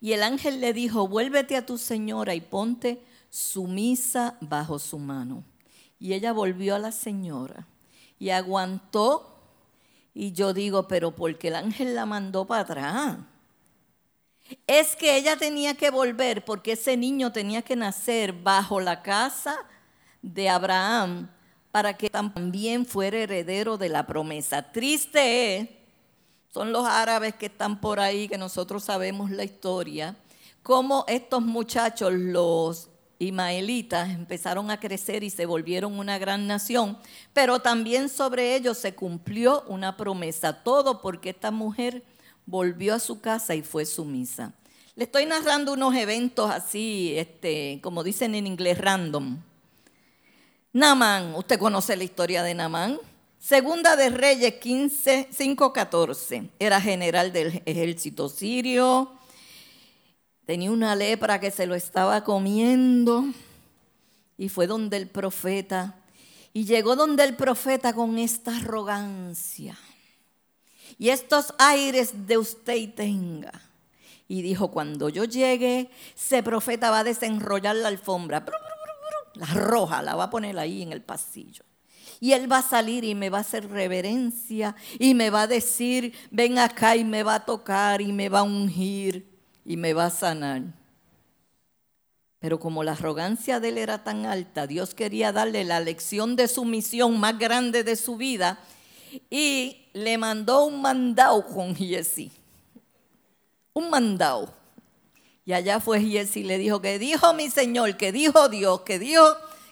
Y 0.00 0.12
el 0.12 0.22
ángel 0.22 0.60
le 0.60 0.72
dijo, 0.72 1.08
vuélvete 1.08 1.56
a 1.56 1.66
tu 1.66 1.78
señora 1.78 2.34
y 2.34 2.40
ponte 2.40 3.02
sumisa 3.30 4.36
bajo 4.40 4.78
su 4.78 4.98
mano. 4.98 5.44
Y 5.98 6.12
ella 6.12 6.32
volvió 6.32 6.76
a 6.76 6.78
la 6.78 6.92
señora 6.92 7.66
y 8.18 8.30
aguantó. 8.30 9.34
Y 10.14 10.32
yo 10.32 10.52
digo, 10.52 10.88
pero 10.88 11.14
porque 11.14 11.48
el 11.48 11.56
ángel 11.56 11.94
la 11.94 12.06
mandó 12.06 12.46
para 12.46 12.62
atrás 12.62 13.18
es 14.66 14.96
que 14.96 15.16
ella 15.16 15.36
tenía 15.36 15.74
que 15.74 15.90
volver 15.90 16.44
porque 16.44 16.72
ese 16.72 16.96
niño 16.96 17.32
tenía 17.32 17.62
que 17.62 17.76
nacer 17.76 18.32
bajo 18.32 18.80
la 18.80 19.02
casa 19.02 19.56
de 20.22 20.48
Abraham 20.48 21.30
para 21.70 21.96
que 21.96 22.08
también 22.08 22.86
fuera 22.86 23.18
heredero 23.18 23.76
de 23.76 23.88
la 23.88 24.06
promesa. 24.06 24.72
Triste 24.72 25.56
es, 25.56 25.68
son 26.52 26.72
los 26.72 26.86
árabes 26.86 27.34
que 27.34 27.46
están 27.46 27.80
por 27.80 28.00
ahí, 28.00 28.28
que 28.28 28.38
nosotros 28.38 28.84
sabemos 28.84 29.30
la 29.30 29.44
historia, 29.44 30.16
cómo 30.62 31.04
estos 31.08 31.42
muchachos, 31.42 32.12
los 32.12 32.88
ismaelitas, 33.18 34.10
empezaron 34.10 34.70
a 34.70 34.80
crecer 34.80 35.24
y 35.24 35.30
se 35.30 35.46
volvieron 35.46 35.98
una 35.98 36.18
gran 36.18 36.46
nación, 36.46 36.98
pero 37.32 37.60
también 37.60 38.08
sobre 38.08 38.54
ellos 38.54 38.78
se 38.78 38.94
cumplió 38.94 39.64
una 39.66 39.96
promesa, 39.96 40.62
todo 40.62 41.00
porque 41.00 41.30
esta 41.30 41.50
mujer 41.50 42.04
volvió 42.46 42.94
a 42.94 43.00
su 43.00 43.20
casa 43.20 43.54
y 43.54 43.62
fue 43.62 43.84
sumisa. 43.84 44.52
Le 44.94 45.04
estoy 45.04 45.26
narrando 45.26 45.74
unos 45.74 45.94
eventos 45.94 46.50
así, 46.50 47.14
este, 47.16 47.78
como 47.82 48.02
dicen 48.02 48.34
en 48.34 48.46
inglés, 48.46 48.78
random. 48.78 49.38
Namán, 50.72 51.34
usted 51.34 51.58
conoce 51.58 51.96
la 51.96 52.04
historia 52.04 52.42
de 52.42 52.54
Namán. 52.54 52.98
Segunda 53.40 53.94
de 53.94 54.10
Reyes 54.10 54.54
15, 54.54 55.28
5, 55.30 55.72
14. 55.72 56.50
Era 56.58 56.80
general 56.80 57.32
del 57.32 57.62
ejército 57.66 58.28
sirio. 58.28 59.12
Tenía 60.44 60.72
una 60.72 60.96
lepra 60.96 61.38
que 61.38 61.52
se 61.52 61.66
lo 61.66 61.76
estaba 61.76 62.24
comiendo. 62.24 63.24
Y 64.36 64.48
fue 64.48 64.66
donde 64.66 64.96
el 64.96 65.08
profeta. 65.08 65.94
Y 66.52 66.64
llegó 66.64 66.96
donde 66.96 67.22
el 67.22 67.36
profeta 67.36 67.92
con 67.92 68.18
esta 68.18 68.56
arrogancia. 68.56 69.78
Y 70.98 71.10
estos 71.10 71.54
aires 71.58 72.26
de 72.26 72.38
usted 72.38 72.92
tenga. 72.94 73.52
Y 74.26 74.42
dijo, 74.42 74.72
cuando 74.72 75.08
yo 75.08 75.24
llegue, 75.24 75.90
ese 76.16 76.42
profeta 76.42 76.90
va 76.90 77.00
a 77.00 77.04
desenrollar 77.04 77.76
la 77.76 77.88
alfombra. 77.88 78.44
La 79.34 79.46
roja, 79.46 80.02
la 80.02 80.16
va 80.16 80.24
a 80.24 80.30
poner 80.30 80.58
ahí 80.58 80.82
en 80.82 80.92
el 80.92 81.02
pasillo. 81.02 81.67
Y 82.20 82.32
él 82.32 82.50
va 82.50 82.58
a 82.58 82.62
salir 82.62 83.04
y 83.04 83.14
me 83.14 83.30
va 83.30 83.38
a 83.38 83.42
hacer 83.42 83.68
reverencia 83.68 84.74
y 84.98 85.14
me 85.14 85.30
va 85.30 85.42
a 85.42 85.46
decir, 85.46 86.12
ven 86.30 86.58
acá 86.58 86.96
y 86.96 87.04
me 87.04 87.22
va 87.22 87.36
a 87.36 87.44
tocar 87.44 88.00
y 88.00 88.12
me 88.12 88.28
va 88.28 88.40
a 88.40 88.44
ungir 88.44 89.28
y 89.64 89.76
me 89.76 89.92
va 89.92 90.06
a 90.06 90.10
sanar. 90.10 90.62
Pero 92.40 92.60
como 92.60 92.84
la 92.84 92.92
arrogancia 92.92 93.60
de 93.60 93.70
él 93.70 93.78
era 93.78 94.04
tan 94.04 94.26
alta, 94.26 94.66
Dios 94.66 94.94
quería 94.94 95.32
darle 95.32 95.64
la 95.64 95.80
lección 95.80 96.36
de 96.36 96.48
su 96.48 96.64
misión 96.64 97.18
más 97.18 97.38
grande 97.38 97.82
de 97.82 97.96
su 97.96 98.16
vida 98.16 98.58
y 99.30 99.88
le 99.92 100.18
mandó 100.18 100.64
un 100.64 100.80
mandado 100.80 101.44
con 101.46 101.74
Jesse. 101.74 102.30
Un 103.72 103.90
mandado. 103.90 104.54
Y 105.44 105.52
allá 105.52 105.80
fue 105.80 106.00
Jesse 106.00 106.38
y 106.38 106.44
le 106.44 106.58
dijo, 106.58 106.80
que 106.80 106.98
dijo 106.98 107.32
mi 107.34 107.50
Señor, 107.50 107.96
que 107.96 108.12
dijo 108.12 108.48
Dios, 108.48 108.82
que 108.82 108.98
dijo, 108.98 109.24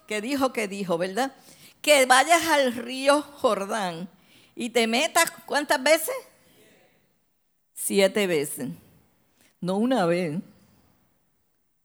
que 0.05 0.21
dijo, 0.21 0.51
que 0.51 0.67
dijo, 0.67 0.97
¿verdad? 0.97 1.33
Que 1.81 2.05
vayas 2.05 2.45
al 2.47 2.73
río 2.73 3.21
Jordán 3.21 4.09
y 4.55 4.69
te 4.69 4.87
metas, 4.87 5.31
¿cuántas 5.45 5.81
veces? 5.81 6.15
Siete 7.73 8.27
veces. 8.27 8.69
No 9.61 9.77
una 9.77 10.05
vez, 10.05 10.39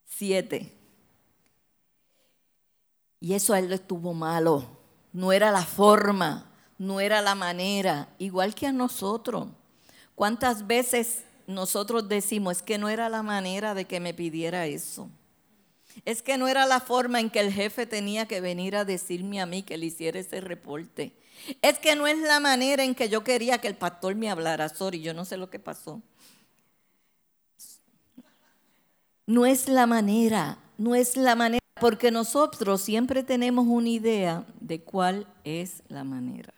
siete. 0.07 0.73
Y 3.21 3.35
eso 3.35 3.55
a 3.55 3.59
él 3.59 3.69
le 3.69 3.77
estuvo 3.77 4.15
malo. 4.15 4.67
No 5.13 5.33
era 5.33 5.51
la 5.51 5.65
forma, 5.65 6.51
no 6.79 7.01
era 7.01 7.23
la 7.23 7.35
manera, 7.35 8.09
igual 8.19 8.55
que 8.55 8.67
a 8.67 8.73
nosotros. 8.73 9.49
¿Cuántas 10.15 10.67
veces 10.67 11.25
nosotros 11.47 12.09
decimos, 12.09 12.57
es 12.57 12.63
que 12.63 12.79
no 12.79 12.89
era 12.89 13.09
la 13.09 13.23
manera 13.23 13.75
de 13.75 13.85
que 13.85 14.01
me 14.01 14.15
pidiera 14.15 14.67
eso? 14.67 15.09
Es 16.05 16.23
que 16.23 16.39
no 16.39 16.49
era 16.49 16.67
la 16.67 16.81
forma 16.81 17.21
en 17.21 17.31
que 17.31 17.41
el 17.41 17.53
jefe 17.53 17.87
tenía 17.87 18.27
que 18.27 18.41
venir 18.41 18.77
a 18.77 18.85
decirme 18.85 19.41
a 19.41 19.47
mí 19.47 19.63
que 19.63 19.77
le 19.77 19.87
hiciera 19.87 20.19
ese 20.19 20.41
reporte. 20.41 21.13
Es 21.61 21.79
que 21.79 21.95
no 21.97 22.07
es 22.07 22.19
la 22.19 22.41
manera 22.41 22.85
en 22.85 22.95
que 22.95 23.09
yo 23.09 23.25
quería 23.25 23.59
que 23.59 23.69
el 23.69 23.75
pastor 23.75 24.15
me 24.15 24.31
hablara. 24.31 24.69
Sorry, 24.69 25.01
yo 25.01 25.15
no 25.15 25.25
sé 25.25 25.37
lo 25.37 25.51
que 25.51 25.59
pasó. 25.59 26.01
No 29.27 29.47
es 29.47 29.69
la 29.69 29.87
manera, 29.87 30.59
no 30.79 30.95
es 30.95 31.17
la 31.17 31.37
manera, 31.37 31.65
porque 31.81 32.11
nosotros 32.11 32.81
siempre 32.83 33.23
tenemos 33.23 33.67
una 33.67 33.89
idea 33.89 34.45
de 34.61 34.83
cuál 34.83 35.27
es 35.45 35.83
la 35.89 36.05
manera. 36.05 36.53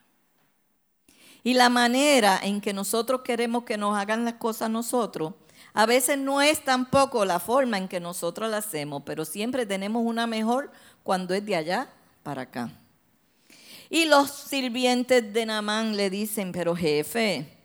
Y 1.43 1.55
la 1.55 1.69
manera 1.69 2.41
en 2.43 2.63
que 2.63 2.73
nosotros 2.73 3.21
queremos 3.23 3.65
que 3.65 3.77
nos 3.77 3.97
hagan 3.97 4.25
las 4.25 4.35
cosas 4.35 4.71
nosotros 4.71 5.35
a 5.75 5.87
veces 5.87 6.17
no 6.17 6.41
es 6.41 6.65
tampoco 6.65 7.25
la 7.25 7.41
forma 7.41 7.77
en 7.77 7.89
que 7.89 7.99
nosotros 7.99 8.49
la 8.49 8.59
hacemos, 8.59 9.03
pero 9.05 9.25
siempre 9.25 9.67
tenemos 9.67 10.05
una 10.07 10.29
mejor 10.29 10.71
cuando 11.03 11.35
es 11.35 11.45
de 11.45 11.57
allá 11.57 11.91
para 12.23 12.43
acá. 12.43 12.71
Y 13.91 14.05
los 14.05 14.31
sirvientes 14.31 15.33
de 15.33 15.47
Namán 15.47 15.97
le 15.97 16.11
dicen, 16.11 16.53
pero 16.53 16.77
jefe, 16.77 17.59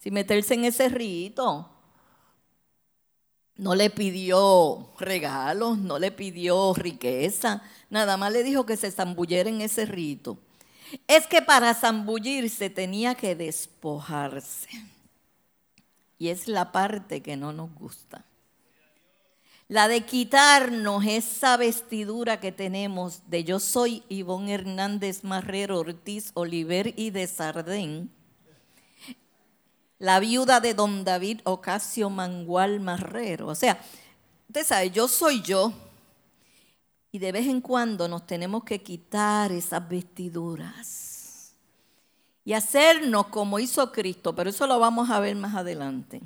si 0.00 0.10
meterse 0.10 0.54
en 0.54 0.64
ese 0.64 0.88
rito, 0.88 1.70
no 3.54 3.76
le 3.76 3.90
pidió 3.90 4.92
regalos, 4.98 5.78
no 5.78 6.00
le 6.00 6.10
pidió 6.10 6.74
riqueza, 6.74 7.62
nada 7.90 8.16
más 8.16 8.32
le 8.32 8.42
dijo 8.42 8.66
que 8.66 8.76
se 8.76 8.90
zambullera 8.90 9.48
en 9.48 9.60
ese 9.60 9.86
rito. 9.86 10.36
Es 11.06 11.28
que 11.28 11.40
para 11.42 11.72
zambullirse 11.74 12.70
tenía 12.70 13.14
que 13.14 13.36
despojarse. 13.36 14.68
Y 16.22 16.28
es 16.28 16.46
la 16.46 16.70
parte 16.70 17.20
que 17.20 17.36
no 17.36 17.52
nos 17.52 17.74
gusta. 17.74 18.24
La 19.66 19.88
de 19.88 20.02
quitarnos 20.02 21.04
esa 21.04 21.56
vestidura 21.56 22.38
que 22.38 22.52
tenemos 22.52 23.28
de 23.28 23.42
yo 23.42 23.58
soy 23.58 24.04
Ivonne 24.08 24.54
Hernández 24.54 25.24
Marrero 25.24 25.80
Ortiz 25.80 26.30
Oliver 26.34 26.94
y 26.96 27.10
de 27.10 27.26
Sardén, 27.26 28.08
la 29.98 30.20
viuda 30.20 30.60
de 30.60 30.74
don 30.74 31.02
David 31.02 31.40
Ocasio 31.42 32.08
Mangual 32.08 32.78
Marrero. 32.78 33.48
O 33.48 33.56
sea, 33.56 33.80
usted 34.46 34.64
sabe, 34.64 34.92
yo 34.92 35.08
soy 35.08 35.42
yo. 35.42 35.72
Y 37.10 37.18
de 37.18 37.32
vez 37.32 37.48
en 37.48 37.60
cuando 37.60 38.06
nos 38.06 38.28
tenemos 38.28 38.62
que 38.62 38.80
quitar 38.80 39.50
esas 39.50 39.88
vestiduras 39.88 41.11
y 42.44 42.54
hacernos 42.54 43.26
como 43.28 43.58
hizo 43.58 43.92
Cristo, 43.92 44.34
pero 44.34 44.50
eso 44.50 44.66
lo 44.66 44.78
vamos 44.78 45.10
a 45.10 45.20
ver 45.20 45.36
más 45.36 45.54
adelante. 45.54 46.20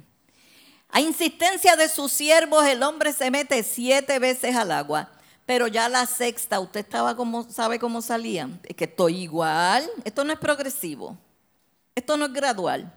A 0.89 1.01
insistencia 1.01 1.77
de 1.77 1.89
sus 1.89 2.13
siervos, 2.13 2.65
el 2.65 2.83
hombre 2.83 3.13
se 3.13 3.31
mete 3.31 3.63
siete 3.63 4.19
veces 4.19 4.57
al 4.57 4.71
agua, 4.71 5.11
pero 5.45 5.67
ya 5.67 5.89
la 5.89 6.07
sexta, 6.07 6.59
usted 6.61 6.81
estaba 6.81 7.15
como, 7.17 7.45
sabe 7.51 7.79
cómo 7.79 8.01
salía. 8.03 8.49
Es 8.65 8.77
que 8.77 8.85
estoy 8.85 9.19
igual, 9.19 9.89
esto 10.05 10.25
no 10.25 10.33
es 10.33 10.39
progresivo, 10.39 11.17
esto 11.95 12.17
no 12.17 12.27
es 12.27 12.33
gradual. 12.33 12.93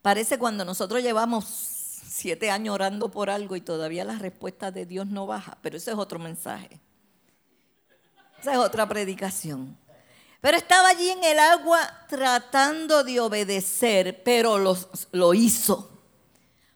Parece 0.00 0.38
cuando 0.38 0.64
nosotros 0.64 1.02
llevamos 1.02 1.44
siete 1.44 2.50
años 2.50 2.74
orando 2.74 3.10
por 3.10 3.30
algo 3.30 3.56
y 3.56 3.60
todavía 3.60 4.04
la 4.04 4.16
respuesta 4.16 4.70
de 4.70 4.86
Dios 4.86 5.06
no 5.06 5.26
baja, 5.26 5.58
pero 5.60 5.76
ese 5.76 5.90
es 5.90 5.96
otro 5.96 6.18
mensaje. 6.18 6.80
Esa 8.40 8.52
es 8.52 8.58
otra 8.58 8.88
predicación. 8.88 9.76
Pero 10.40 10.56
estaba 10.56 10.90
allí 10.90 11.08
en 11.08 11.24
el 11.24 11.38
agua 11.38 11.80
tratando 12.08 13.02
de 13.02 13.18
obedecer, 13.18 14.22
pero 14.22 14.58
lo, 15.12 15.34
hizo. 15.34 15.90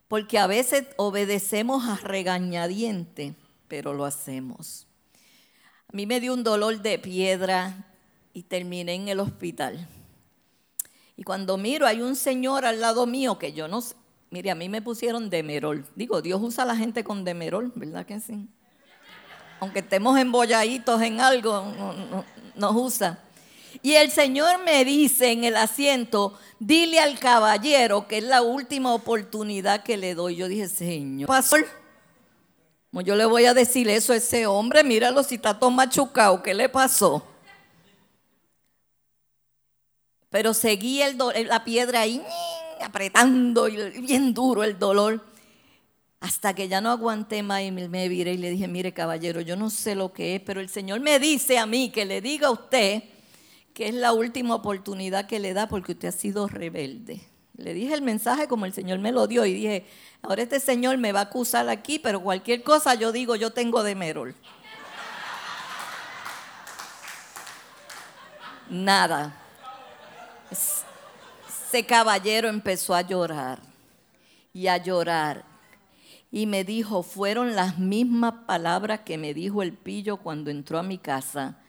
Porque 0.08 0.38
a 0.38 0.46
veces 0.46 0.86
obedecemos 0.96 1.86
a 1.88 1.96
regañadiente, 1.96 3.34
pero 3.68 3.94
lo 3.94 4.04
hacemos. 4.04 4.86
A 5.88 5.96
mí 5.96 6.06
me 6.06 6.20
dio 6.20 6.34
un 6.34 6.42
dolor 6.42 6.82
de 6.82 6.98
piedra 6.98 7.86
y 8.32 8.42
terminé 8.42 8.94
en 8.94 9.08
el 9.08 9.20
hospital. 9.20 9.86
Y 11.16 11.22
cuando 11.22 11.56
miro, 11.56 11.86
hay 11.86 12.00
un 12.00 12.16
señor 12.16 12.64
al 12.64 12.80
lado 12.80 13.06
mío 13.06 13.38
que 13.38 13.52
yo 13.52 13.68
no 13.68 13.80
sé. 13.80 13.94
Mire, 14.30 14.50
a 14.50 14.54
mí 14.54 14.70
me 14.70 14.80
pusieron 14.80 15.28
demerol. 15.28 15.86
Digo, 15.94 16.22
Dios 16.22 16.40
usa 16.42 16.64
a 16.64 16.66
la 16.66 16.74
gente 16.74 17.04
con 17.04 17.22
demerol, 17.22 17.70
¿verdad 17.74 18.06
que 18.06 18.18
sí? 18.18 18.48
Aunque 19.60 19.80
estemos 19.80 20.18
embolladitos 20.18 21.00
en 21.02 21.20
algo, 21.20 21.64
nos 22.56 22.74
usa. 22.74 23.22
Y 23.80 23.94
el 23.94 24.10
Señor 24.10 24.62
me 24.64 24.84
dice 24.84 25.32
en 25.32 25.44
el 25.44 25.56
asiento, 25.56 26.38
dile 26.58 27.00
al 27.00 27.18
caballero 27.18 28.06
que 28.06 28.18
es 28.18 28.24
la 28.24 28.42
última 28.42 28.92
oportunidad 28.92 29.82
que 29.82 29.96
le 29.96 30.14
doy. 30.14 30.36
Yo 30.36 30.48
dije, 30.48 30.68
Señor, 30.68 31.28
pastor, 31.28 31.66
yo 32.92 33.16
le 33.16 33.24
voy 33.24 33.46
a 33.46 33.54
decir 33.54 33.88
eso 33.88 34.12
a 34.12 34.16
ese 34.16 34.46
hombre, 34.46 34.84
míralo 34.84 35.22
si 35.22 35.36
está 35.36 35.58
todo 35.58 35.70
machucado, 35.70 36.42
¿qué 36.42 36.52
le 36.52 36.68
pasó? 36.68 37.26
Pero 40.28 40.54
seguí 40.54 41.02
el 41.02 41.18
la 41.18 41.64
piedra 41.64 42.00
ahí 42.00 42.22
apretando 42.82 43.68
y 43.68 43.76
bien 44.00 44.34
duro 44.34 44.64
el 44.64 44.78
dolor. 44.78 45.24
Hasta 46.20 46.54
que 46.54 46.68
ya 46.68 46.80
no 46.80 46.90
aguanté 46.90 47.42
más 47.42 47.62
y 47.62 47.72
me 47.72 48.08
viré 48.08 48.34
y 48.34 48.38
le 48.38 48.50
dije, 48.50 48.68
mire 48.68 48.92
caballero, 48.94 49.40
yo 49.40 49.56
no 49.56 49.70
sé 49.70 49.96
lo 49.96 50.12
que 50.12 50.36
es, 50.36 50.40
pero 50.40 50.60
el 50.60 50.68
Señor 50.68 51.00
me 51.00 51.18
dice 51.18 51.58
a 51.58 51.66
mí 51.66 51.90
que 51.90 52.04
le 52.04 52.20
diga 52.20 52.46
a 52.46 52.52
usted 52.52 53.02
que 53.74 53.88
es 53.88 53.94
la 53.94 54.12
última 54.12 54.54
oportunidad 54.54 55.26
que 55.26 55.40
le 55.40 55.54
da 55.54 55.68
porque 55.68 55.92
usted 55.92 56.08
ha 56.08 56.12
sido 56.12 56.48
rebelde. 56.48 57.20
Le 57.56 57.74
dije 57.74 57.94
el 57.94 58.02
mensaje 58.02 58.48
como 58.48 58.66
el 58.66 58.72
Señor 58.72 58.98
me 58.98 59.12
lo 59.12 59.26
dio 59.26 59.44
y 59.44 59.52
dije, 59.52 59.86
ahora 60.22 60.42
este 60.42 60.60
Señor 60.60 60.98
me 60.98 61.12
va 61.12 61.20
a 61.20 61.24
acusar 61.24 61.68
aquí, 61.68 61.98
pero 61.98 62.22
cualquier 62.22 62.62
cosa 62.62 62.94
yo 62.94 63.12
digo, 63.12 63.36
yo 63.36 63.52
tengo 63.52 63.82
de 63.82 63.94
Merol. 63.94 64.34
Nada. 68.68 69.36
Ese 70.50 71.84
caballero 71.86 72.48
empezó 72.48 72.94
a 72.94 73.02
llorar 73.02 73.60
y 74.52 74.66
a 74.66 74.78
llorar. 74.78 75.44
Y 76.30 76.46
me 76.46 76.64
dijo, 76.64 77.02
fueron 77.02 77.54
las 77.54 77.78
mismas 77.78 78.32
palabras 78.46 79.00
que 79.00 79.18
me 79.18 79.34
dijo 79.34 79.62
el 79.62 79.74
pillo 79.74 80.16
cuando 80.16 80.50
entró 80.50 80.78
a 80.78 80.82
mi 80.82 80.96
casa. 80.96 81.61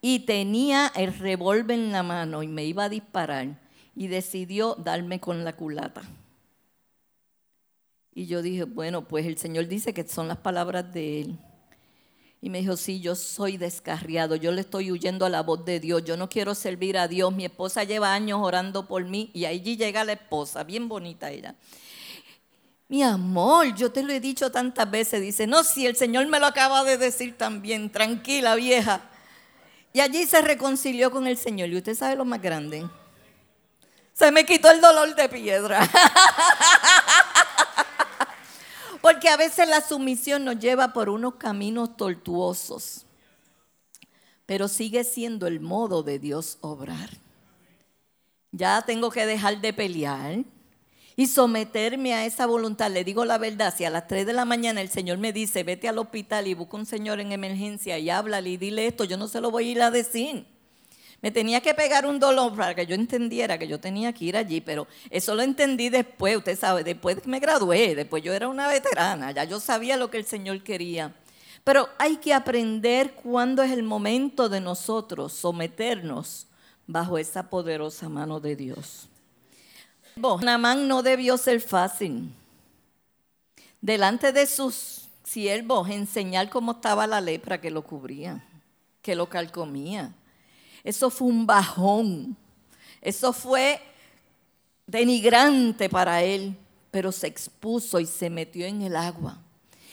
Y 0.00 0.20
tenía 0.20 0.92
el 0.94 1.16
revólver 1.18 1.78
en 1.78 1.92
la 1.92 2.02
mano 2.02 2.42
y 2.42 2.48
me 2.48 2.64
iba 2.64 2.84
a 2.84 2.88
disparar. 2.88 3.58
Y 3.94 4.08
decidió 4.08 4.74
darme 4.74 5.20
con 5.20 5.44
la 5.44 5.56
culata. 5.56 6.02
Y 8.14 8.26
yo 8.26 8.40
dije, 8.40 8.64
bueno, 8.64 9.06
pues 9.06 9.26
el 9.26 9.36
Señor 9.36 9.68
dice 9.68 9.92
que 9.92 10.06
son 10.08 10.28
las 10.28 10.38
palabras 10.38 10.92
de 10.92 11.20
Él. 11.20 11.38
Y 12.40 12.48
me 12.48 12.60
dijo, 12.60 12.76
sí, 12.76 13.00
yo 13.00 13.14
soy 13.14 13.56
descarriado, 13.56 14.36
yo 14.36 14.52
le 14.52 14.60
estoy 14.60 14.90
huyendo 14.90 15.26
a 15.26 15.28
la 15.28 15.42
voz 15.42 15.64
de 15.64 15.80
Dios, 15.80 16.04
yo 16.04 16.16
no 16.16 16.28
quiero 16.28 16.54
servir 16.54 16.96
a 16.96 17.08
Dios, 17.08 17.34
mi 17.34 17.44
esposa 17.44 17.84
lleva 17.84 18.12
años 18.12 18.40
orando 18.42 18.86
por 18.86 19.04
mí 19.04 19.30
y 19.34 19.46
allí 19.46 19.76
llega 19.76 20.04
la 20.04 20.12
esposa, 20.12 20.62
bien 20.62 20.88
bonita 20.88 21.30
ella. 21.30 21.56
Mi 22.88 23.02
amor, 23.02 23.74
yo 23.74 23.90
te 23.90 24.02
lo 24.02 24.12
he 24.12 24.20
dicho 24.20 24.52
tantas 24.52 24.88
veces, 24.90 25.20
dice, 25.20 25.46
no, 25.46 25.64
si 25.64 25.86
el 25.86 25.96
Señor 25.96 26.26
me 26.28 26.38
lo 26.38 26.46
acaba 26.46 26.84
de 26.84 26.98
decir 26.98 27.36
también, 27.36 27.90
tranquila 27.90 28.54
vieja. 28.54 29.10
Y 29.96 30.00
allí 30.00 30.26
se 30.26 30.42
reconcilió 30.42 31.10
con 31.10 31.26
el 31.26 31.38
Señor. 31.38 31.70
Y 31.70 31.78
usted 31.78 31.94
sabe 31.94 32.16
lo 32.16 32.26
más 32.26 32.42
grande. 32.42 32.86
Se 34.12 34.30
me 34.30 34.44
quitó 34.44 34.70
el 34.70 34.82
dolor 34.82 35.14
de 35.14 35.26
piedra. 35.26 35.80
Porque 39.00 39.30
a 39.30 39.38
veces 39.38 39.66
la 39.66 39.80
sumisión 39.80 40.44
nos 40.44 40.58
lleva 40.58 40.92
por 40.92 41.08
unos 41.08 41.36
caminos 41.36 41.96
tortuosos, 41.96 43.06
pero 44.44 44.68
sigue 44.68 45.02
siendo 45.02 45.46
el 45.46 45.60
modo 45.60 46.02
de 46.02 46.18
Dios 46.18 46.58
obrar. 46.60 47.08
Ya 48.52 48.82
tengo 48.82 49.10
que 49.10 49.24
dejar 49.24 49.62
de 49.62 49.72
pelear 49.72 50.44
y 51.16 51.26
someterme 51.26 52.14
a 52.14 52.26
esa 52.26 52.46
voluntad. 52.46 52.90
Le 52.90 53.02
digo 53.02 53.24
la 53.24 53.38
verdad, 53.38 53.74
si 53.74 53.84
a 53.84 53.90
las 53.90 54.06
3 54.06 54.26
de 54.26 54.34
la 54.34 54.44
mañana 54.44 54.82
el 54.82 54.90
Señor 54.90 55.18
me 55.18 55.32
dice, 55.32 55.64
vete 55.64 55.88
al 55.88 55.98
hospital 55.98 56.46
y 56.46 56.54
busca 56.54 56.76
un 56.76 56.86
señor 56.86 57.20
en 57.20 57.32
emergencia 57.32 57.98
y 57.98 58.10
háblale 58.10 58.50
y 58.50 58.56
dile 58.58 58.86
esto, 58.86 59.04
yo 59.04 59.16
no 59.16 59.26
se 59.26 59.40
lo 59.40 59.50
voy 59.50 59.68
a 59.68 59.72
ir 59.72 59.82
a 59.82 59.90
decir. 59.90 60.46
Me 61.22 61.30
tenía 61.30 61.62
que 61.62 61.72
pegar 61.72 62.04
un 62.04 62.20
dolor 62.20 62.54
para 62.54 62.74
que 62.74 62.86
yo 62.86 62.94
entendiera 62.94 63.58
que 63.58 63.66
yo 63.66 63.80
tenía 63.80 64.12
que 64.12 64.26
ir 64.26 64.36
allí, 64.36 64.60
pero 64.60 64.86
eso 65.08 65.34
lo 65.34 65.42
entendí 65.42 65.88
después, 65.88 66.36
usted 66.36 66.58
sabe, 66.58 66.84
después 66.84 67.26
me 67.26 67.40
gradué, 67.40 67.94
después 67.94 68.22
yo 68.22 68.34
era 68.34 68.48
una 68.48 68.68
veterana, 68.68 69.32
ya 69.32 69.44
yo 69.44 69.58
sabía 69.58 69.96
lo 69.96 70.10
que 70.10 70.18
el 70.18 70.26
Señor 70.26 70.62
quería. 70.62 71.14
Pero 71.64 71.88
hay 71.98 72.16
que 72.16 72.34
aprender 72.34 73.14
cuándo 73.14 73.62
es 73.62 73.72
el 73.72 73.82
momento 73.82 74.50
de 74.50 74.60
nosotros 74.60 75.32
someternos 75.32 76.46
bajo 76.86 77.16
esa 77.18 77.48
poderosa 77.48 78.08
mano 78.08 78.38
de 78.38 78.54
Dios. 78.54 79.08
Namán 80.42 80.88
no 80.88 81.02
debió 81.02 81.36
ser 81.36 81.60
fácil. 81.60 82.32
Delante 83.80 84.32
de 84.32 84.46
sus 84.46 85.08
siervos 85.24 85.88
enseñar 85.90 86.50
cómo 86.50 86.72
estaba 86.72 87.06
la 87.06 87.20
lepra 87.20 87.60
que 87.60 87.70
lo 87.70 87.82
cubría, 87.82 88.44
que 89.02 89.14
lo 89.14 89.28
calcomía 89.28 90.12
eso 90.86 91.10
fue 91.10 91.26
un 91.26 91.46
bajón. 91.46 92.36
Eso 93.02 93.32
fue 93.32 93.80
denigrante 94.86 95.88
para 95.88 96.22
él, 96.22 96.56
pero 96.92 97.10
se 97.10 97.26
expuso 97.26 97.98
y 97.98 98.06
se 98.06 98.30
metió 98.30 98.64
en 98.66 98.82
el 98.82 98.94
agua. 98.94 99.36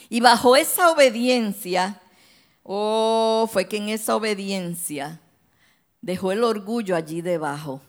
Y 0.07 0.19
bajo 0.19 0.55
esa 0.55 0.91
obediencia, 0.91 1.99
oh, 2.61 3.49
fue 3.51 3.67
que 3.67 3.77
en 3.77 3.89
esa 3.89 4.15
obediencia 4.15 5.19
dejó 5.99 6.31
el 6.31 6.43
orgullo 6.43 6.95
allí 6.95 7.21
debajo. 7.23 7.81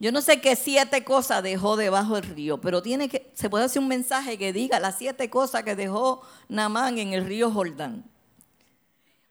Yo 0.00 0.12
no 0.12 0.22
sé 0.22 0.40
qué 0.40 0.56
siete 0.56 1.04
cosas 1.04 1.42
dejó 1.42 1.76
debajo 1.76 2.14
del 2.14 2.24
río, 2.24 2.58
pero 2.58 2.80
tiene 2.80 3.10
que, 3.10 3.30
se 3.34 3.50
puede 3.50 3.66
hacer 3.66 3.82
un 3.82 3.88
mensaje 3.88 4.38
que 4.38 4.50
diga 4.50 4.80
las 4.80 4.96
siete 4.96 5.28
cosas 5.28 5.62
que 5.62 5.76
dejó 5.76 6.22
Namán 6.48 6.98
en 6.98 7.12
el 7.12 7.26
río 7.26 7.50
Jordán. 7.50 8.10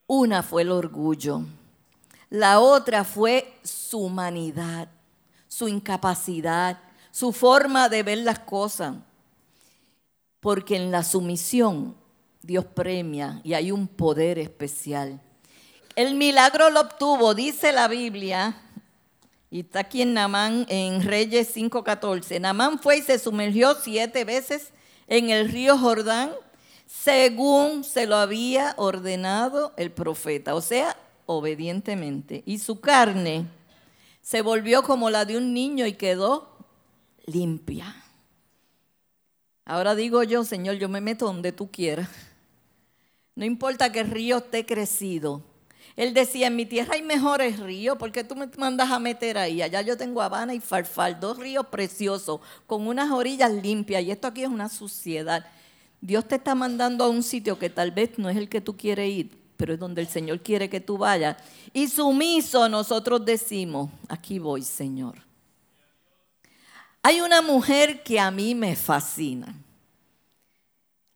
Una 0.05 0.43
fue 0.43 0.61
el 0.61 0.71
orgullo. 0.71 1.41
La 2.29 2.59
otra 2.59 3.03
fue 3.03 3.51
su 3.63 3.97
humanidad, 3.97 4.89
su 5.47 5.67
incapacidad, 5.67 6.79
su 7.09 7.33
forma 7.33 7.89
de 7.89 8.03
ver 8.03 8.19
las 8.19 8.37
cosas. 8.37 8.95
Porque 10.39 10.75
en 10.75 10.91
la 10.91 11.03
sumisión 11.03 11.95
Dios 12.43 12.65
premia 12.65 13.41
y 13.43 13.55
hay 13.55 13.71
un 13.71 13.87
poder 13.87 14.37
especial. 14.37 15.19
El 15.95 16.13
milagro 16.13 16.69
lo 16.69 16.81
obtuvo, 16.81 17.33
dice 17.33 17.71
la 17.71 17.87
Biblia, 17.87 18.55
y 19.51 19.61
está 19.61 19.79
aquí 19.79 20.01
en 20.01 20.13
Namán, 20.13 20.65
en 20.69 21.03
Reyes 21.03 21.55
5:14. 21.55 22.39
Namán 22.39 22.79
fue 22.79 22.97
y 22.97 23.01
se 23.01 23.17
sumergió 23.17 23.75
siete 23.75 24.23
veces 24.25 24.71
en 25.07 25.31
el 25.31 25.49
río 25.49 25.77
Jordán, 25.77 26.31
según 26.85 27.83
se 27.83 28.05
lo 28.05 28.15
había 28.15 28.73
ordenado 28.77 29.73
el 29.77 29.91
profeta. 29.91 30.53
O 30.55 30.61
sea, 30.61 30.95
obedientemente. 31.25 32.43
Y 32.45 32.59
su 32.59 32.79
carne 32.79 33.45
se 34.21 34.41
volvió 34.41 34.83
como 34.83 35.09
la 35.09 35.25
de 35.25 35.37
un 35.37 35.53
niño 35.53 35.85
y 35.85 35.93
quedó 35.93 36.57
limpia. 37.25 37.95
Ahora 39.65 39.95
digo 39.95 40.23
yo, 40.23 40.43
Señor, 40.43 40.75
yo 40.75 40.89
me 40.89 41.01
meto 41.01 41.25
donde 41.25 41.51
tú 41.51 41.69
quieras. 41.71 42.09
No 43.35 43.45
importa 43.45 43.91
que 43.91 44.01
el 44.01 44.11
río 44.11 44.37
esté 44.37 44.65
crecido. 44.65 45.43
Él 45.95 46.13
decía, 46.13 46.47
en 46.47 46.55
mi 46.55 46.65
tierra 46.65 46.93
hay 46.93 47.01
mejores 47.01 47.59
ríos, 47.59 47.97
porque 47.97 48.23
tú 48.23 48.35
me 48.35 48.47
mandas 48.57 48.89
a 48.91 48.99
meter 48.99 49.37
ahí? 49.37 49.61
Allá 49.61 49.81
yo 49.81 49.97
tengo 49.97 50.21
Habana 50.21 50.53
y 50.53 50.59
Farfal, 50.59 51.19
dos 51.19 51.37
ríos 51.37 51.65
preciosos, 51.67 52.39
con 52.65 52.87
unas 52.87 53.11
orillas 53.11 53.51
limpias, 53.51 54.03
y 54.03 54.11
esto 54.11 54.27
aquí 54.27 54.43
es 54.43 54.49
una 54.49 54.69
suciedad. 54.69 55.45
Dios 56.01 56.27
te 56.27 56.35
está 56.35 56.55
mandando 56.55 57.03
a 57.03 57.09
un 57.09 57.23
sitio 57.23 57.59
que 57.59 57.69
tal 57.69 57.91
vez 57.91 58.17
no 58.17 58.29
es 58.29 58.37
el 58.37 58.47
que 58.47 58.61
tú 58.61 58.77
quieres 58.77 59.09
ir, 59.11 59.37
pero 59.57 59.73
es 59.73 59.79
donde 59.79 60.01
el 60.01 60.07
Señor 60.07 60.39
quiere 60.39 60.69
que 60.69 60.79
tú 60.79 60.97
vayas. 60.97 61.35
Y 61.73 61.87
sumiso 61.89 62.69
nosotros 62.69 63.25
decimos, 63.25 63.89
aquí 64.07 64.39
voy, 64.39 64.63
Señor. 64.63 65.15
Hay 67.01 67.21
una 67.21 67.41
mujer 67.41 68.03
que 68.03 68.19
a 68.19 68.31
mí 68.31 68.55
me 68.55 68.75
fascina. 68.75 69.53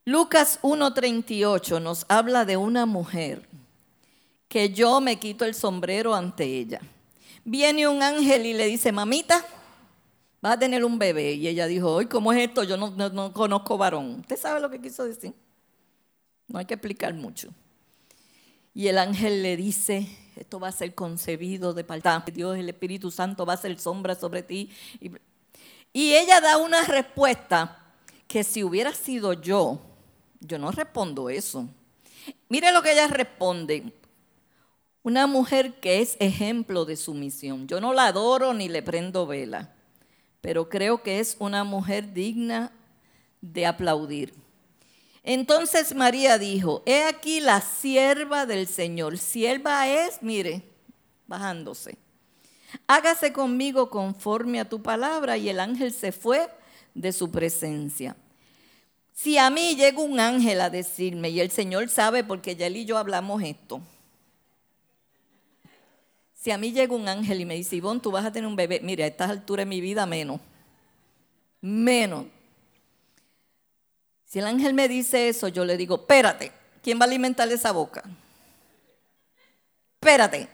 Lucas 0.05 0.59
1.38 0.61 1.81
nos 1.81 2.05
habla 2.09 2.43
de 2.43 2.57
una 2.57 2.85
mujer 2.85 3.47
que 4.53 4.69
yo 4.69 5.01
me 5.01 5.17
quito 5.17 5.45
el 5.45 5.55
sombrero 5.55 6.13
ante 6.13 6.43
ella. 6.43 6.79
Viene 7.43 7.87
un 7.87 8.03
ángel 8.03 8.45
y 8.45 8.53
le 8.53 8.67
dice, 8.67 8.91
mamita, 8.91 9.43
vas 10.41 10.53
a 10.53 10.59
tener 10.59 10.85
un 10.85 10.99
bebé. 10.99 11.33
Y 11.33 11.47
ella 11.47 11.65
dijo, 11.65 11.91
hoy 11.91 12.05
¿cómo 12.05 12.31
es 12.31 12.47
esto? 12.49 12.63
Yo 12.63 12.77
no, 12.77 12.91
no 12.91 13.33
conozco 13.33 13.79
varón. 13.79 14.19
¿Usted 14.19 14.37
sabe 14.37 14.59
lo 14.61 14.69
que 14.69 14.79
quiso 14.79 15.05
decir? 15.05 15.33
No 16.47 16.59
hay 16.59 16.65
que 16.65 16.75
explicar 16.75 17.15
mucho. 17.15 17.49
Y 18.75 18.89
el 18.89 18.99
ángel 18.99 19.41
le 19.41 19.57
dice, 19.57 20.07
esto 20.35 20.59
va 20.59 20.67
a 20.67 20.71
ser 20.71 20.93
concebido 20.93 21.73
de 21.73 21.83
parte 21.83 22.07
de 22.27 22.31
Dios, 22.31 22.55
el 22.55 22.69
Espíritu 22.69 23.09
Santo 23.09 23.47
va 23.47 23.53
a 23.53 23.57
ser 23.57 23.79
sombra 23.79 24.13
sobre 24.13 24.43
ti. 24.43 24.69
Y 25.91 26.13
ella 26.13 26.39
da 26.41 26.57
una 26.57 26.83
respuesta 26.83 27.91
que 28.27 28.43
si 28.43 28.63
hubiera 28.63 28.93
sido 28.93 29.33
yo, 29.33 29.81
yo 30.41 30.59
no 30.59 30.69
respondo 30.69 31.31
eso. 31.31 31.67
Mire 32.49 32.71
lo 32.71 32.83
que 32.83 32.91
ella 32.91 33.07
responde. 33.07 33.91
Una 35.03 35.27
mujer 35.27 35.81
que 35.81 36.01
es 36.01 36.15
ejemplo 36.19 36.85
de 36.85 36.95
sumisión. 36.95 37.67
Yo 37.67 37.81
no 37.81 37.93
la 37.93 38.07
adoro 38.07 38.53
ni 38.53 38.69
le 38.69 38.81
prendo 38.81 39.27
vela, 39.27 39.75
pero 40.39 40.69
creo 40.69 41.03
que 41.03 41.19
es 41.19 41.35
una 41.39 41.65
mujer 41.65 42.13
digna 42.13 42.71
de 43.41 43.65
aplaudir. 43.65 44.33
Entonces 45.21 45.93
María 45.93 46.37
dijo, 46.37 46.83
he 46.85 47.03
aquí 47.03 47.41
la 47.41 47.59
sierva 47.59 48.45
del 48.45 48.65
Señor. 48.65 49.17
Sierva 49.17 49.89
es, 49.89 50.21
mire, 50.21 50.63
bajándose. 51.27 51.97
Hágase 52.87 53.33
conmigo 53.33 53.89
conforme 53.89 54.61
a 54.61 54.69
tu 54.69 54.81
palabra 54.81 55.37
y 55.37 55.49
el 55.49 55.59
ángel 55.59 55.91
se 55.91 56.13
fue 56.13 56.49
de 56.93 57.11
su 57.11 57.29
presencia. 57.29 58.15
Si 59.13 59.37
a 59.37 59.49
mí 59.49 59.75
llega 59.75 60.01
un 60.01 60.19
ángel 60.19 60.59
a 60.61 60.69
decirme, 60.69 61.29
y 61.29 61.39
el 61.39 61.51
Señor 61.51 61.89
sabe 61.89 62.23
porque 62.23 62.55
ya 62.55 62.67
él 62.67 62.77
y 62.77 62.85
yo 62.85 62.97
hablamos 62.97 63.43
esto, 63.43 63.81
si 66.43 66.51
a 66.51 66.57
mí 66.57 66.73
llega 66.73 66.93
un 66.93 67.07
ángel 67.07 67.39
y 67.39 67.45
me 67.45 67.55
dice, 67.55 67.77
Ivonne, 67.77 68.01
tú 68.01 68.11
vas 68.11 68.25
a 68.25 68.31
tener 68.33 68.45
un 68.45 68.57
bebé, 68.57 68.81
mire, 68.83 69.05
a 69.05 69.07
estas 69.07 69.29
alturas 69.29 69.65
de 69.65 69.69
mi 69.69 69.79
vida 69.79 70.05
menos, 70.05 70.41
menos, 71.61 72.25
si 74.25 74.39
el 74.39 74.47
ángel 74.47 74.73
me 74.73 74.89
dice 74.89 75.29
eso, 75.29 75.47
yo 75.47 75.63
le 75.63 75.77
digo, 75.77 75.95
espérate, 75.95 76.51
¿quién 76.81 76.99
va 76.99 77.03
a 77.03 77.07
alimentar 77.07 77.49
esa 77.49 77.71
boca? 77.71 78.03
Espérate, 80.01 80.49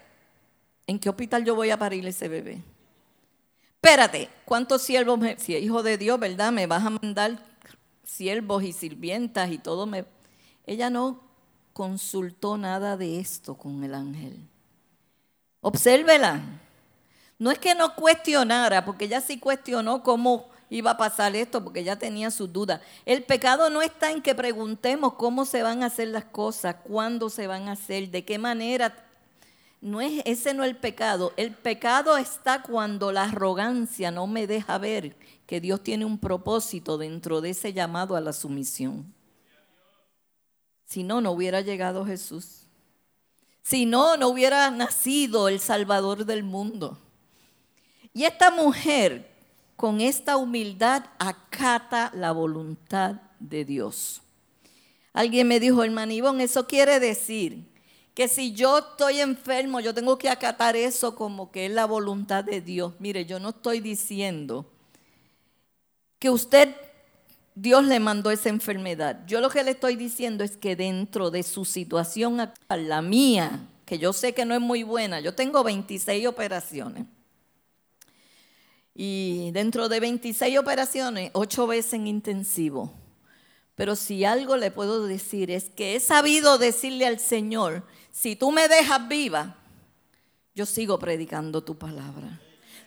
¿en 0.86 1.00
qué 1.00 1.10
hospital 1.10 1.44
yo 1.44 1.56
voy 1.56 1.72
a 1.72 1.80
parir 1.80 2.06
ese 2.06 2.28
bebé? 2.28 2.62
Espérate, 3.74 4.30
¿cuántos 4.46 4.84
siervos, 4.84 5.20
si 5.38 5.56
es 5.56 5.64
hijo 5.64 5.82
de 5.82 5.98
Dios, 5.98 6.20
¿verdad? 6.20 6.52
Me 6.52 6.68
vas 6.68 6.86
a 6.86 6.92
mandar 6.92 7.44
siervos 8.04 8.62
y 8.62 8.74
sirvientas 8.74 9.50
y 9.50 9.58
todo. 9.58 9.88
Me... 9.88 10.06
Ella 10.68 10.92
no 10.92 11.24
consultó 11.74 12.60
nada 12.60 12.96
de 12.96 13.20
esto 13.20 13.56
con 13.56 13.84
el 13.84 13.96
ángel. 13.96 14.48
Obsérvela. 15.62 16.42
No 17.38 17.52
es 17.52 17.60
que 17.60 17.76
no 17.76 17.96
cuestionara, 17.96 18.84
porque 18.86 19.06
ella 19.06 19.22
sí 19.22 19.40
cuestionó 19.40 20.04
cómo 20.04 20.50
iba 20.70 20.92
a 20.92 20.98
pasar 20.98 21.36
esto, 21.36 21.64
porque 21.64 21.80
ella 21.80 21.98
tenía 21.98 22.32
sus 22.32 22.52
dudas. 22.52 22.82
El 23.06 23.24
pecado 23.24 23.70
no 23.70 23.82
está 23.82 24.12
en 24.12 24.22
que 24.22 24.36
preguntemos 24.36 25.14
cómo 25.14 25.46
se 25.46 25.64
van 25.64 25.82
a 25.82 25.88
hacer 25.88 26.10
las 26.10 26.26
cosas, 26.26 26.76
cuándo 26.84 27.30
se 27.30 27.48
van 27.48 27.68
a 27.68 27.74
hacer, 27.74 28.10
de 28.10 28.26
qué 28.26 28.38
manera. 28.38 29.06
No 29.82 30.02
es, 30.02 30.22
ese 30.26 30.54
no 30.54 30.64
es 30.64 30.70
el 30.72 30.78
pecado. 30.78 31.34
El 31.38 31.52
pecado 31.52 32.18
está 32.18 32.62
cuando 32.62 33.12
la 33.12 33.24
arrogancia 33.24 34.12
no 34.12 34.28
me 34.28 34.46
deja 34.46 34.78
ver 34.78 35.16
que 35.46 35.62
Dios 35.62 35.82
tiene 35.82 36.06
un 36.06 36.20
propósito 36.20 36.98
dentro 36.98 37.42
de 37.42 37.52
ese 37.52 37.74
llamado 37.74 38.16
a 38.16 38.22
la 38.22 38.34
sumisión. 38.34 39.14
Si 40.86 41.04
no, 41.04 41.22
no 41.22 41.32
hubiera 41.32 41.62
llegado 41.62 42.06
Jesús. 42.06 42.59
Si 43.70 43.86
no, 43.86 44.18
no 44.18 44.30
hubiera 44.30 44.72
nacido 44.72 45.48
el 45.48 45.60
Salvador 45.60 46.26
del 46.26 46.42
mundo. 46.42 46.98
Y 48.16 48.24
esta 48.24 48.50
mujer 48.50 49.30
con 49.76 50.02
esta 50.02 50.38
humildad 50.38 51.06
acata 51.20 52.12
la 52.16 52.32
voluntad 52.32 53.18
de 53.40 53.66
Dios. 53.66 54.24
Alguien 55.14 55.48
me 55.48 55.60
dijo, 55.60 55.84
hermano 55.84 56.12
Ivón, 56.14 56.42
eso 56.42 56.66
quiere 56.66 57.00
decir 57.00 57.64
que 58.16 58.28
si 58.28 58.54
yo 58.54 58.80
estoy 58.80 59.20
enfermo, 59.20 59.80
yo 59.82 59.94
tengo 59.94 60.18
que 60.18 60.30
acatar 60.30 60.76
eso 60.76 61.14
como 61.14 61.52
que 61.52 61.68
es 61.68 61.72
la 61.72 61.86
voluntad 61.86 62.44
de 62.44 62.62
Dios. 62.62 62.96
Mire, 62.98 63.28
yo 63.28 63.40
no 63.40 63.50
estoy 63.50 63.82
diciendo 63.82 64.66
que 66.18 66.32
usted, 66.32 66.76
Dios 67.62 67.84
le 67.84 68.00
mandó 68.00 68.32
esa 68.32 68.48
enfermedad. 68.48 69.20
Yo 69.28 69.42
lo 69.42 69.50
que 69.50 69.66
le 69.66 69.72
estoy 69.72 69.98
diciendo 69.98 70.46
es 70.46 70.56
que 70.56 70.78
dentro 70.78 71.30
de 71.30 71.44
su 71.44 71.66
situación 71.66 72.40
actual, 72.40 72.88
la 72.88 73.02
mía, 73.02 73.68
que 73.86 74.00
yo 74.00 74.14
sé 74.14 74.34
que 74.34 74.46
no 74.46 74.56
es 74.56 74.62
muy 74.62 74.84
buena, 74.84 75.20
yo 75.20 75.36
tengo 75.36 75.62
26 75.62 76.26
operaciones. 76.26 77.06
Y 78.96 79.52
dentro 79.52 79.90
de 79.90 80.00
26 80.00 80.58
operaciones, 80.58 81.32
8 81.34 81.68
veces 81.68 81.94
en 81.96 82.08
intensivo. 82.08 82.94
Pero 83.76 83.98
si 83.98 84.24
algo 84.24 84.56
le 84.56 84.72
puedo 84.72 85.06
decir 85.06 85.52
es 85.52 85.70
que 85.70 85.98
he 85.98 86.00
sabido 86.00 86.60
decirle 86.60 87.08
al 87.08 87.20
Señor, 87.20 87.84
si 88.10 88.38
tú 88.38 88.54
me 88.54 88.70
dejas 88.70 89.06
viva, 89.10 89.58
yo 90.56 90.66
sigo 90.66 90.98
predicando 90.98 91.62
tu 91.62 91.78
palabra. 91.78 92.40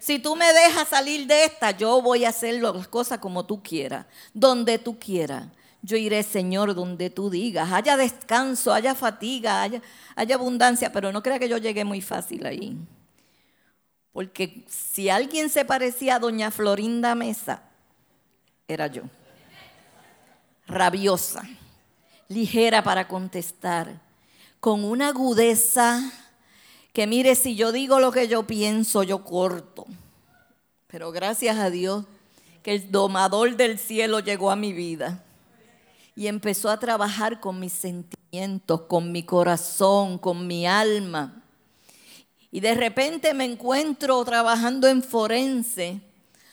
Si 0.03 0.19
tú 0.19 0.35
me 0.35 0.53
dejas 0.53 0.89
salir 0.89 1.29
de 1.29 1.45
esta, 1.45 1.71
yo 1.71 2.03
voy 2.03 2.25
a 2.25 2.31
hacer 2.31 2.61
las 2.61 2.89
cosas 2.89 3.21
como 3.21 3.47
tú 3.47 3.63
quieras, 3.63 4.05
donde 4.35 4.81
tú 4.81 4.99
quieras. 4.99 5.47
Yo 5.81 5.97
iré, 5.97 6.25
Señor, 6.25 6.75
donde 6.75 7.09
tú 7.09 7.31
digas. 7.31 7.71
Haya 7.71 7.97
descanso, 7.97 8.75
haya 8.75 8.97
fatiga, 8.97 9.63
haya, 9.63 10.35
abundancia, 10.35 10.91
pero 10.91 11.13
no 11.13 11.23
crea 11.23 11.39
que 11.39 11.49
yo 11.49 11.57
llegué 11.57 11.85
muy 11.85 12.01
fácil 12.01 12.45
ahí. 12.47 12.77
Porque 14.13 14.65
si 14.67 15.09
alguien 15.09 15.49
se 15.49 15.65
parecía 15.65 16.17
a 16.17 16.19
doña 16.19 16.51
Florinda 16.51 17.15
Mesa, 17.15 17.63
era 18.67 18.89
yo. 18.89 19.03
Rabiosa, 20.67 21.45
ligera 22.27 22.83
para 22.83 23.07
contestar, 23.07 24.01
con 24.59 24.83
una 24.83 25.11
agudeza 25.11 26.13
que 26.93 27.07
mire, 27.07 27.35
si 27.35 27.55
yo 27.55 27.73
digo 27.73 28.01
lo 28.01 28.13
que 28.13 28.29
yo 28.29 28.47
pienso, 28.47 29.03
yo 29.03 29.25
corto. 29.25 29.87
Pero 30.89 31.11
gracias 31.11 31.59
a 31.59 31.71
Dios 31.71 32.05
que 32.63 32.75
el 32.75 32.91
domador 32.91 33.57
del 33.57 33.79
cielo 33.79 34.21
llegó 34.21 34.51
a 34.51 34.57
mi 34.57 34.73
vida 34.73 35.25
y 36.15 36.27
empezó 36.27 36.69
a 36.71 36.79
trabajar 36.79 37.41
con 37.41 37.59
mis 37.59 37.73
sentimientos, 37.73 38.83
con 38.83 39.11
mi 39.11 39.23
corazón, 39.23 40.19
con 40.19 40.47
mi 40.47 40.67
alma 40.67 41.43
y 42.55 42.61
de 42.61 42.75
repente 42.75 43.33
me 43.33 43.47
encuentro 43.47 44.23
trabajando 44.27 44.87
en 44.87 45.03
forense, 45.03 46.03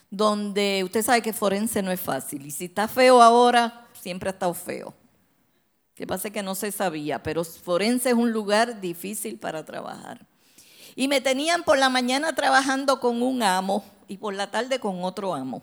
donde 0.10 0.82
usted 0.86 1.04
sabe 1.04 1.22
que 1.22 1.34
forense 1.34 1.84
no 1.84 1.92
es 1.92 2.00
fácil. 2.00 2.46
Y 2.46 2.52
si 2.52 2.66
está 2.66 2.88
feo 2.88 3.22
ahora, 3.22 3.86
siempre 4.02 4.30
ha 4.30 4.32
estado 4.32 4.54
feo. 4.54 4.94
Que 6.00 6.08
pasa 6.08 6.30
que 6.30 6.42
no 6.42 6.56
se 6.56 6.72
sabía, 6.72 7.22
pero 7.22 7.44
forense 7.44 8.12
es 8.12 8.16
un 8.16 8.32
lugar 8.32 8.80
difícil 8.80 9.38
para 9.38 9.66
trabajar. 9.66 10.26
Y 10.96 11.10
me 11.10 11.20
tenían 11.20 11.64
por 11.64 11.78
la 11.78 11.90
mañana 11.90 12.34
trabajando 12.34 13.02
con 13.02 13.22
un 13.22 13.44
amo 13.44 13.84
y 14.08 14.16
por 14.16 14.34
la 14.34 14.50
tarde 14.50 14.80
con 14.80 15.04
otro 15.04 15.36
amo. 15.36 15.62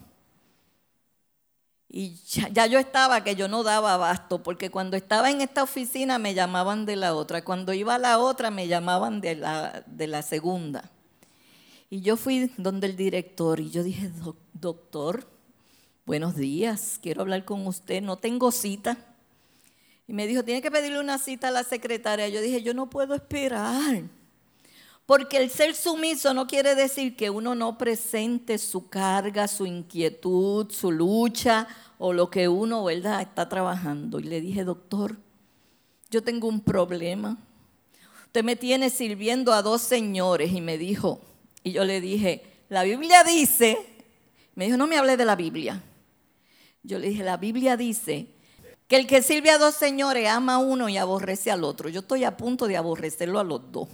Y 1.89 2.17
ya, 2.53 2.67
yo 2.67 2.79
estaba 2.79 3.25
que 3.25 3.35
yo 3.35 3.49
no 3.49 3.63
daba 3.63 3.95
abasto, 3.95 4.43
porque 4.43 4.71
cuando 4.71 4.99
estaba 4.99 5.31
en 5.31 5.41
esta 5.41 5.63
oficina 5.63 6.19
me 6.19 6.35
llamaban 6.35 6.85
de 6.85 6.97
la 6.97 7.15
otra, 7.15 7.43
cuando 7.43 7.73
iba 7.73 7.95
a 7.95 7.99
la 7.99 8.19
otra 8.19 8.51
me 8.51 8.69
llamaban 8.69 9.23
de 9.23 9.37
la, 9.37 9.85
de 9.87 10.07
la 10.07 10.21
segunda. 10.21 10.91
Y 11.89 12.03
yo 12.03 12.19
fui 12.19 12.53
donde 12.59 12.89
el 12.89 12.97
director 12.97 13.59
y 13.59 13.71
yo 13.71 13.83
dije, 13.83 14.11
doctor, 14.53 15.27
buenos 16.05 16.37
días, 16.37 16.99
quiero 17.01 17.23
hablar 17.23 17.47
con 17.47 17.67
usted, 17.67 18.03
no 18.03 18.19
tengo 18.19 18.53
cita. 18.53 18.99
Y 20.09 20.13
me 20.13 20.27
dijo, 20.27 20.45
tiene 20.45 20.63
que 20.63 20.71
pedirle 20.71 21.01
una 21.01 21.19
cita 21.19 21.49
a 21.49 21.51
la 21.51 21.65
secretaria. 21.65 22.29
Yo 22.29 22.41
dije, 22.41 22.63
yo 22.63 22.75
no 22.75 22.89
puedo 22.89 23.15
esperar. 23.15 24.03
Porque 25.05 25.37
el 25.37 25.51
ser 25.51 25.75
sumiso 25.75 26.35
no 26.35 26.47
quiere 26.47 26.75
decir 26.75 27.17
que 27.17 27.31
uno 27.31 27.55
no 27.55 27.79
presente 27.79 28.59
su 28.59 28.89
carga, 28.89 29.47
su 29.47 29.67
inquietud, 29.67 30.71
su 30.71 30.91
lucha 30.91 31.69
o 31.99 32.13
lo 32.13 32.29
que 32.31 32.49
uno 32.49 32.85
¿verdad? 32.85 33.23
está 33.23 33.49
trabajando. 33.49 34.19
Y 34.19 34.25
le 34.25 34.41
dije, 34.41 34.65
doctor, 34.65 35.17
yo 36.11 36.23
tengo 36.23 36.49
un 36.49 36.61
problema. 36.61 37.39
Usted 38.27 38.45
me 38.45 38.57
tiene 38.57 38.91
sirviendo 38.91 39.53
a 39.53 39.63
dos 39.63 39.83
señores 39.83 40.53
y 40.53 40.61
me 40.61 40.77
dijo, 40.77 41.21
y 41.63 41.73
yo 41.73 41.85
le 41.85 42.01
dije, 42.01 42.43
la 42.69 42.83
Biblia 42.83 43.25
dice, 43.25 43.79
me 44.55 44.67
dijo, 44.67 44.77
no 44.77 44.87
me 44.87 44.97
hable 44.97 45.17
de 45.17 45.25
la 45.25 45.37
Biblia. 45.37 45.83
Yo 46.83 46.99
le 46.99 47.09
dije, 47.09 47.25
la 47.25 47.37
Biblia 47.37 47.77
dice 47.77 48.27
que 48.89 48.97
el 48.97 49.07
que 49.07 49.23
sirve 49.23 49.51
a 49.51 49.59
dos 49.59 49.75
señores 49.75 50.29
ama 50.29 50.55
a 50.55 50.59
uno 50.59 50.89
y 50.89 50.97
aborrece 50.97 51.51
al 51.51 51.65
otro. 51.65 51.89
Yo 51.89 52.01
estoy 52.01 52.25
a 52.25 52.37
punto 52.37 52.69
de 52.69 52.77
aborrecerlo 52.77 53.41
a 53.41 53.45
los 53.45 53.73
dos. 53.73 53.89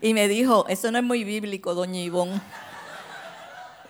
Y 0.00 0.14
me 0.14 0.28
dijo, 0.28 0.66
eso 0.68 0.90
no 0.92 0.98
es 0.98 1.04
muy 1.04 1.24
bíblico, 1.24 1.74
doña 1.74 2.00
Ivonne. 2.00 2.40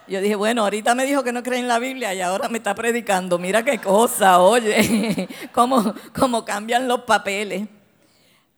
Yo 0.09 0.21
dije, 0.21 0.35
bueno, 0.35 0.63
ahorita 0.65 0.95
me 0.95 1.07
dijo 1.07 1.23
que 1.23 1.33
no 1.33 1.43
cree 1.43 1.61
en 1.61 1.69
la 1.69 1.79
Biblia 1.79 2.13
y 2.15 2.21
ahora 2.21 2.49
me 2.49 2.59
está 2.59 2.75
predicando. 2.75 3.39
Mira 3.39 3.65
qué 3.65 3.79
cosa, 3.79 4.41
oye, 4.41 5.29
cómo, 5.53 5.95
cómo 6.19 6.45
cambian 6.45 6.89
los 6.89 7.03
papeles. 7.03 7.69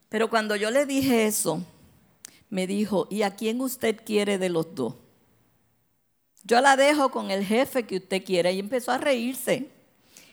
Pero 0.08 0.30
cuando 0.30 0.56
yo 0.56 0.70
le 0.70 0.86
dije 0.86 1.26
eso, 1.26 1.62
me 2.48 2.66
dijo, 2.66 3.06
¿y 3.10 3.22
a 3.22 3.34
quién 3.34 3.60
usted 3.60 4.00
quiere 4.04 4.38
de 4.38 4.48
los 4.48 4.74
dos? 4.74 4.94
Yo 6.44 6.60
la 6.60 6.76
dejo 6.76 7.10
con 7.10 7.30
el 7.30 7.44
jefe 7.44 7.84
que 7.84 7.96
usted 7.96 8.24
quiere. 8.24 8.52
Y 8.52 8.58
empezó 8.58 8.92
a 8.92 8.98
reírse. 8.98 9.70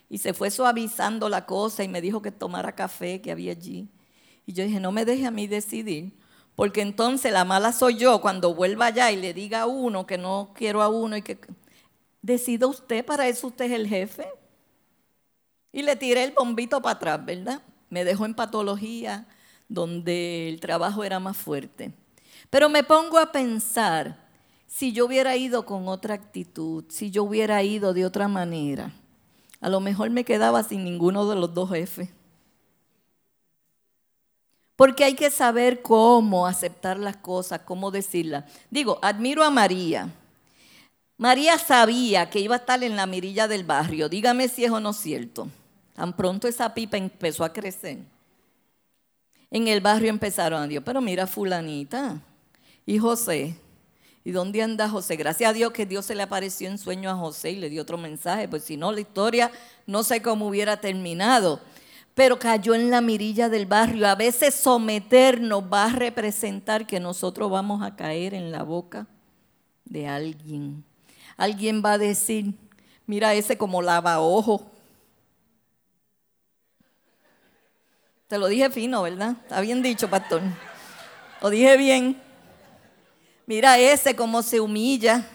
Y 0.10 0.18
se 0.18 0.34
fue 0.34 0.50
suavizando 0.50 1.30
la 1.30 1.46
cosa 1.46 1.84
y 1.84 1.88
me 1.88 2.02
dijo 2.02 2.22
que 2.22 2.32
tomara 2.32 2.74
café 2.74 3.22
que 3.22 3.32
había 3.32 3.52
allí. 3.52 3.88
Y 4.46 4.54
yo 4.54 4.64
dije, 4.64 4.80
no 4.80 4.92
me 4.92 5.06
deje 5.06 5.26
a 5.26 5.32
mí 5.32 5.46
decidir. 5.48 6.18
Porque 6.56 6.82
entonces 6.82 7.32
la 7.32 7.46
mala 7.46 7.72
soy 7.72 7.96
yo 7.96 8.20
cuando 8.20 8.54
vuelva 8.54 8.88
allá 8.88 9.12
y 9.12 9.16
le 9.16 9.34
diga 9.34 9.62
a 9.62 9.66
uno 9.68 10.06
que 10.06 10.18
no 10.18 10.52
quiero 10.56 10.82
a 10.82 10.90
uno 10.90 11.16
y 11.16 11.22
que 11.22 11.40
decida 12.22 12.68
usted, 12.68 13.06
para 13.06 13.28
eso 13.28 13.48
usted 13.48 13.66
es 13.66 13.72
el 13.72 13.88
jefe. 13.88 14.28
Y 15.72 15.84
le 15.84 15.96
tiré 15.96 16.24
el 16.24 16.32
bombito 16.32 16.82
para 16.82 16.96
atrás, 16.96 17.26
¿verdad? 17.26 17.62
Me 17.90 18.04
dejó 18.04 18.26
en 18.26 18.34
patología 18.34 19.28
donde 19.70 20.50
el 20.50 20.60
trabajo 20.60 21.04
era 21.04 21.20
más 21.20 21.38
fuerte. 21.38 21.94
Pero 22.50 22.68
me 22.68 22.84
pongo 22.84 23.20
a 23.20 23.32
pensar, 23.32 24.19
si 24.70 24.94
yo 24.94 25.08
hubiera 25.08 25.36
ido 25.36 25.66
con 25.66 25.88
otra 25.88 26.14
actitud, 26.14 26.86
si 26.90 27.10
yo 27.10 27.24
hubiera 27.24 27.64
ido 27.64 27.92
de 27.94 28.06
otra 28.06 28.28
manera, 28.28 28.94
a 29.60 29.68
lo 29.68 29.80
mejor 29.80 30.12
me 30.12 30.24
quedaba 30.24 30.64
sin 30.64 30.84
ninguno 30.84 31.28
de 31.28 31.36
los 31.36 31.54
dos 31.54 31.72
jefes. 31.72 32.10
Porque 34.76 35.04
hay 35.04 35.16
que 35.16 35.32
saber 35.32 35.82
cómo 35.82 36.46
aceptar 36.46 37.00
las 37.00 37.18
cosas, 37.18 37.62
cómo 37.66 37.92
decirlas. 37.92 38.46
Digo, 38.70 39.00
admiro 39.02 39.44
a 39.44 39.50
María. 39.50 40.08
María 41.18 41.58
sabía 41.58 42.30
que 42.30 42.40
iba 42.40 42.56
a 42.56 42.60
estar 42.60 42.82
en 42.84 42.96
la 42.96 43.08
mirilla 43.08 43.48
del 43.48 43.66
barrio. 43.66 44.08
Dígame 44.08 44.48
si 44.48 44.64
es 44.64 44.72
o 44.72 44.80
no 44.80 44.94
cierto. 44.94 45.50
Tan 45.94 46.16
pronto 46.16 46.48
esa 46.48 46.74
pipa 46.74 46.96
empezó 46.96 47.44
a 47.44 47.52
crecer. 47.52 47.98
En 49.52 49.68
el 49.68 49.82
barrio 49.82 50.12
empezaron 50.12 50.62
a 50.62 50.68
Dios, 50.68 50.84
pero 50.86 51.02
mira 51.02 51.28
fulanita 51.28 52.22
y 52.86 53.00
José. 53.00 53.58
¿Y 54.24 54.32
dónde 54.32 54.62
anda 54.62 54.90
José? 54.90 55.16
Gracias 55.16 55.50
a 55.50 55.54
Dios 55.54 55.72
que 55.72 55.86
Dios 55.86 56.06
se 56.06 56.16
le 56.16 56.24
apareció 56.24 56.70
en 56.70 56.78
sueño 56.78 57.10
a 57.10 57.16
José 57.16 57.52
y 57.52 57.56
le 57.56 57.70
dio 57.70 57.82
otro 57.82 57.98
mensaje, 57.98 58.48
pues 58.48 58.64
si 58.64 58.78
no 58.78 58.92
la 58.92 59.00
historia 59.00 59.52
no 59.88 60.04
sé 60.04 60.22
cómo 60.22 60.48
hubiera 60.48 60.82
terminado 60.82 61.62
pero 62.20 62.38
cayó 62.38 62.76
en 62.76 62.90
la 62.90 63.00
mirilla 63.00 63.48
del 63.48 63.66
barrio. 63.66 64.06
A 64.06 64.14
veces 64.14 64.54
someternos 64.54 65.64
va 65.72 65.86
a 65.86 65.90
representar 65.94 66.86
que 66.86 67.00
nosotros 67.00 67.50
vamos 67.50 67.82
a 67.82 67.96
caer 67.96 68.34
en 68.34 68.52
la 68.52 68.64
boca 68.64 69.08
de 69.86 70.06
alguien. 70.06 70.84
Alguien 71.38 71.82
va 71.82 71.94
a 71.94 71.98
decir, 71.98 72.54
mira 73.06 73.34
ese 73.36 73.58
como 73.58 73.82
lava 73.82 74.20
ojo. 74.20 74.70
Te 78.28 78.38
lo 78.38 78.48
dije 78.48 78.70
fino, 78.70 79.02
¿verdad? 79.02 79.38
Está 79.44 79.62
bien 79.62 79.82
dicho, 79.82 80.10
pastor. 80.10 80.42
Lo 81.42 81.50
dije 81.50 81.78
bien. 81.78 82.22
Mira 83.50 83.80
ese 83.80 84.16
cómo 84.16 84.44
se 84.44 84.60
humilla. 84.60 85.28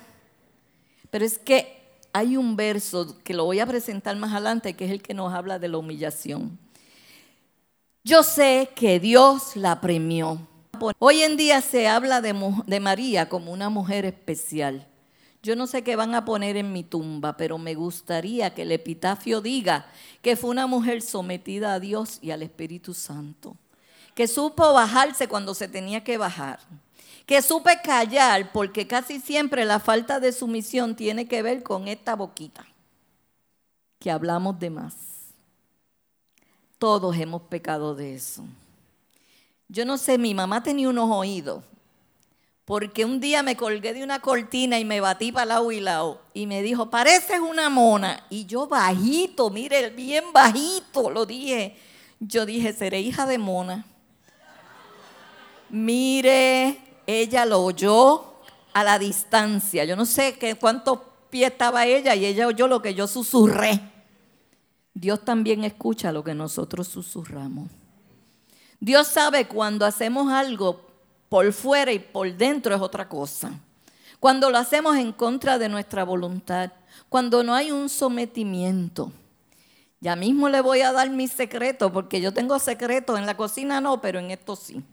Pero 1.11 1.25
es 1.25 1.37
que 1.37 1.99
hay 2.13 2.37
un 2.37 2.55
verso 2.55 3.19
que 3.25 3.35
lo 3.35 3.45
voy 3.45 3.59
a 3.59 3.67
presentar 3.67 4.15
más 4.15 4.31
adelante, 4.33 4.75
que 4.75 4.85
es 4.85 4.93
el 4.93 5.03
que 5.03 5.15
nos 5.15 5.35
habla 5.35 5.59
de 5.59 5.67
la 5.67 5.79
humillación. 5.79 6.57
Yo 8.05 8.23
sé 8.23 8.71
que 8.77 9.01
Dios 9.01 9.57
la 9.57 9.81
premió. 9.81 10.47
Hoy 11.01 11.23
en 11.23 11.37
día 11.37 11.61
se 11.61 11.89
habla 11.89 12.21
de, 12.21 12.37
de, 12.67 12.79
María 12.79 13.29
como 13.29 13.51
una 13.51 13.69
mujer 13.69 14.05
especial. 14.05 14.87
Yo 15.43 15.57
no 15.57 15.67
sé 15.67 15.83
qué 15.83 15.97
van 15.97 16.15
a 16.15 16.25
poner 16.25 16.57
en 16.57 16.73
mi 16.73 16.85
tumba, 16.85 17.37
pero 17.37 17.59
me 17.59 17.75
gustaría 17.75 18.55
que 18.55 18.63
el 18.63 18.71
epitafio 18.71 19.41
diga 19.41 19.87
que 20.23 20.37
fue 20.37 20.51
una 20.51 20.69
mujer 20.69 21.03
sometida 21.03 21.75
a 21.75 21.81
Dios 21.81 22.21
y 22.23 22.31
al 22.31 22.45
Espíritu 22.45 22.95
Santo, 22.95 23.57
que 24.15 24.29
supo 24.29 24.73
bajarse 24.73 25.27
cuando 25.27 25.53
se 25.53 25.67
tenía 25.67 26.05
que 26.05 26.17
bajar, 26.17 26.61
que 27.27 27.41
supe 27.43 27.81
callar, 27.83 28.53
porque 28.53 28.87
casi 28.87 29.21
siempre 29.21 29.65
la 29.65 29.81
falta 29.81 30.21
de 30.21 30.33
sumisión 30.33 30.95
tiene 30.95 31.27
que 31.27 31.43
ver 31.43 31.63
con 31.63 31.89
esta 31.89 32.15
boquita, 32.15 32.67
que 33.99 34.11
hablamos 34.11 34.59
de 34.59 34.71
más. 34.71 34.95
Todos 36.79 37.17
hemos 37.17 37.43
pecado 37.43 37.95
de 37.95 38.15
eso. 38.15 38.45
Yo 39.69 39.85
no 39.87 39.97
sé, 39.97 40.19
mi 40.19 40.35
mamá 40.35 40.63
tenía 40.63 40.89
unos 40.89 41.11
oídos, 41.11 41.65
porque 42.67 43.05
un 43.05 43.21
día 43.21 43.43
me 43.43 43.57
colgué 43.57 43.95
de 43.95 44.05
una 44.05 44.21
cortina 44.21 44.79
y 44.79 44.85
me 44.85 45.01
batí 45.01 45.33
para 45.33 45.47
lado 45.47 45.73
y 45.73 45.81
lado, 45.81 46.21
y 46.35 46.47
me 46.47 46.63
dijo, 46.63 46.91
pareces 46.91 47.41
una 47.41 47.71
mona, 47.71 48.27
y 48.29 48.45
yo 48.45 48.67
bajito, 48.67 49.49
mire, 49.49 49.91
bien 49.91 50.25
bajito, 50.33 51.11
lo 51.11 51.25
dije. 51.25 51.77
Yo 52.21 52.47
dije, 52.47 52.73
seré 52.73 53.01
hija 53.01 53.27
de 53.27 53.39
mona. 53.39 53.85
Mire, 55.69 56.79
ella 57.07 57.45
lo 57.47 57.63
oyó 57.63 58.35
a 58.73 58.85
la 58.85 58.99
distancia. 58.99 59.85
Yo 59.85 59.97
no 59.97 60.05
sé 60.05 60.37
qué, 60.39 60.55
cuántos 60.57 60.99
pies 61.31 61.51
estaba 61.53 61.87
ella 61.87 62.15
y 62.15 62.27
ella 62.27 62.47
oyó 62.47 62.67
lo 62.69 62.83
que 62.83 62.95
yo 62.95 63.07
susurré. 63.07 63.81
Dios 64.93 65.25
también 65.25 65.65
escucha 65.65 66.13
lo 66.13 66.23
que 66.23 66.35
nosotros 66.35 66.89
susurramos. 66.89 67.69
Dios 68.79 69.07
sabe 69.07 69.49
cuando 69.49 69.87
hacemos 69.87 70.31
algo 70.33 70.81
por 71.29 71.53
fuera 71.53 71.91
y 71.93 71.99
por 71.99 72.33
dentro 72.37 72.75
es 72.75 72.81
otra 72.81 73.09
cosa. 73.09 73.53
Cuando 74.21 74.51
lo 74.51 74.59
hacemos 74.59 74.97
en 74.97 75.13
contra 75.13 75.59
de 75.59 75.69
nuestra 75.69 76.05
voluntad, 76.05 76.73
cuando 77.09 77.43
no 77.43 77.55
hay 77.55 77.73
un 77.73 77.89
sometimiento. 77.89 79.13
Ya 80.01 80.17
mismo 80.17 80.49
le 80.49 80.61
voy 80.61 80.83
a 80.83 80.93
dar 80.93 81.11
mi 81.11 81.29
secreto, 81.29 81.93
porque 81.93 82.21
yo 82.21 82.33
tengo 82.33 82.59
secretos 82.59 83.19
en 83.19 83.27
la 83.27 83.37
cocina 83.37 83.81
no, 83.81 84.01
pero 84.01 84.19
en 84.19 84.31
esto 84.31 84.55
sí. 84.55 84.85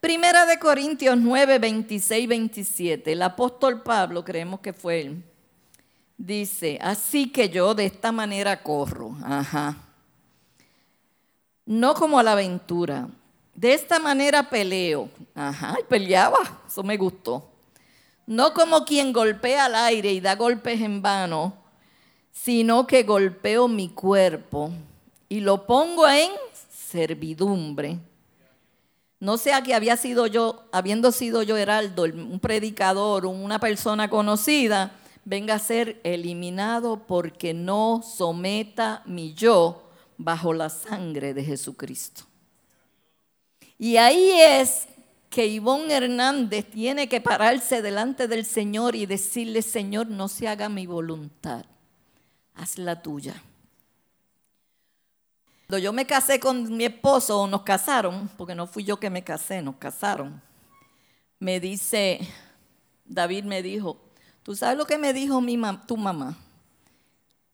Primera 0.00 0.46
de 0.46 0.58
Corintios 0.58 1.18
9, 1.18 1.58
26, 1.58 2.26
27. 2.26 3.12
El 3.12 3.20
apóstol 3.20 3.82
Pablo, 3.82 4.24
creemos 4.24 4.60
que 4.60 4.72
fue 4.72 5.02
él, 5.02 5.22
dice, 6.16 6.78
así 6.80 7.30
que 7.30 7.50
yo 7.50 7.74
de 7.74 7.84
esta 7.84 8.10
manera 8.10 8.62
corro. 8.62 9.14
Ajá. 9.22 9.76
No 11.66 11.92
como 11.92 12.18
a 12.18 12.22
la 12.22 12.32
aventura. 12.32 13.08
De 13.54 13.74
esta 13.74 13.98
manera 13.98 14.48
peleo. 14.48 15.10
Ajá, 15.34 15.76
y 15.78 15.84
peleaba. 15.84 16.38
Eso 16.66 16.82
me 16.82 16.96
gustó. 16.96 17.50
No 18.26 18.54
como 18.54 18.86
quien 18.86 19.12
golpea 19.12 19.66
al 19.66 19.74
aire 19.74 20.12
y 20.12 20.20
da 20.20 20.34
golpes 20.34 20.80
en 20.80 21.02
vano, 21.02 21.52
sino 22.32 22.86
que 22.86 23.02
golpeo 23.02 23.68
mi 23.68 23.90
cuerpo 23.90 24.72
y 25.28 25.40
lo 25.40 25.66
pongo 25.66 26.08
en 26.08 26.30
servidumbre 26.70 27.98
no 29.20 29.36
sea 29.36 29.62
que 29.62 29.74
había 29.74 29.98
sido 29.98 30.26
yo, 30.26 30.64
habiendo 30.72 31.12
sido 31.12 31.42
yo 31.42 31.58
Heraldo, 31.58 32.04
un 32.04 32.40
predicador, 32.40 33.26
una 33.26 33.58
persona 33.58 34.08
conocida, 34.08 34.92
venga 35.26 35.54
a 35.54 35.58
ser 35.58 36.00
eliminado 36.04 37.06
porque 37.06 37.52
no 37.52 38.02
someta 38.02 39.02
mi 39.04 39.34
yo 39.34 39.90
bajo 40.16 40.54
la 40.54 40.70
sangre 40.70 41.34
de 41.34 41.44
Jesucristo. 41.44 42.22
Y 43.78 43.98
ahí 43.98 44.32
es 44.40 44.88
que 45.28 45.46
Ivonne 45.46 45.94
Hernández 45.94 46.70
tiene 46.70 47.08
que 47.08 47.20
pararse 47.20 47.82
delante 47.82 48.26
del 48.26 48.46
Señor 48.46 48.96
y 48.96 49.04
decirle, 49.04 49.60
Señor, 49.60 50.08
no 50.08 50.28
se 50.28 50.48
haga 50.48 50.70
mi 50.70 50.86
voluntad, 50.86 51.66
haz 52.54 52.78
la 52.78 53.02
tuya. 53.02 53.42
Cuando 55.70 55.84
yo 55.84 55.92
me 55.92 56.04
casé 56.04 56.40
con 56.40 56.76
mi 56.76 56.84
esposo, 56.84 57.42
o 57.42 57.46
nos 57.46 57.62
casaron, 57.62 58.28
porque 58.36 58.56
no 58.56 58.66
fui 58.66 58.82
yo 58.82 58.98
que 58.98 59.08
me 59.08 59.22
casé, 59.22 59.62
nos 59.62 59.76
casaron, 59.76 60.42
me 61.38 61.60
dice, 61.60 62.18
David 63.04 63.44
me 63.44 63.62
dijo, 63.62 63.96
¿tú 64.42 64.56
sabes 64.56 64.76
lo 64.76 64.84
que 64.84 64.98
me 64.98 65.12
dijo 65.12 65.40
mi 65.40 65.56
tu 65.86 65.96
mamá? 65.96 66.36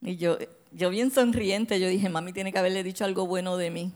Y 0.01 0.17
yo, 0.17 0.39
yo 0.71 0.89
bien 0.89 1.11
sonriente, 1.11 1.79
yo 1.79 1.87
dije, 1.87 2.09
mami 2.09 2.33
tiene 2.33 2.51
que 2.51 2.57
haberle 2.57 2.81
dicho 2.81 3.05
algo 3.05 3.27
bueno 3.27 3.55
de 3.55 3.69
mí. 3.69 3.93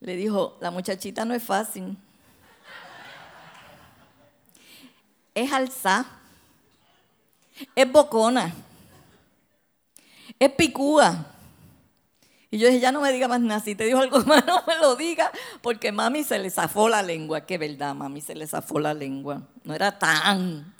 Le 0.00 0.16
dijo, 0.16 0.58
la 0.60 0.70
muchachita 0.70 1.24
no 1.24 1.32
es 1.32 1.42
fácil. 1.42 1.96
Es 5.34 5.50
alza, 5.50 6.04
es 7.74 7.90
bocona, 7.90 8.54
es 10.38 10.52
picúa 10.52 11.38
y 12.50 12.58
yo 12.58 12.66
dije, 12.66 12.80
ya 12.80 12.90
no 12.90 13.00
me 13.00 13.12
diga 13.12 13.28
más 13.28 13.40
nada, 13.40 13.60
si 13.60 13.74
te 13.74 13.84
dijo 13.84 13.98
algo 13.98 14.18
más, 14.26 14.44
no 14.44 14.64
me 14.66 14.76
lo 14.78 14.96
diga, 14.96 15.30
porque 15.62 15.92
mami 15.92 16.24
se 16.24 16.38
le 16.38 16.50
zafó 16.50 16.88
la 16.88 17.02
lengua. 17.02 17.42
Qué 17.42 17.58
verdad, 17.58 17.94
mami 17.94 18.20
se 18.20 18.34
le 18.34 18.46
zafó 18.46 18.80
la 18.80 18.92
lengua. 18.92 19.42
No 19.62 19.74
era 19.74 19.98
tan. 19.98 20.74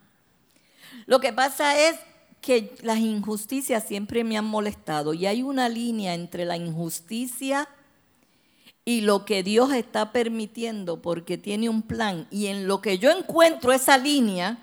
Lo 1.07 1.21
que 1.21 1.33
pasa 1.33 1.79
es 1.79 1.97
que 2.41 2.75
las 2.83 2.99
injusticias 2.99 3.85
siempre 3.87 4.25
me 4.25 4.37
han 4.37 4.47
molestado 4.47 5.15
y 5.15 5.27
hay 5.27 5.43
una 5.43 5.69
línea 5.69 6.15
entre 6.15 6.45
la 6.45 6.57
injusticia 6.57 7.69
y 8.85 9.03
lo 9.03 9.25
que 9.25 9.43
Dios 9.43 9.73
está 9.73 10.11
permitiendo 10.11 11.01
porque 11.01 11.39
tiene 11.39 11.69
un 11.69 11.83
plan. 11.83 12.27
Y 12.31 12.47
en 12.47 12.67
lo 12.67 12.81
que 12.81 12.99
yo 12.99 13.11
encuentro 13.11 13.73
esa 13.73 13.97
línea, 13.99 14.59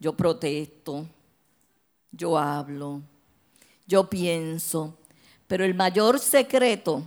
yo 0.00 0.14
protesto, 0.16 1.06
yo 2.10 2.38
hablo, 2.38 3.02
yo 3.86 4.08
pienso. 4.10 4.98
Pero 5.52 5.66
el 5.66 5.74
mayor 5.74 6.18
secreto 6.18 7.02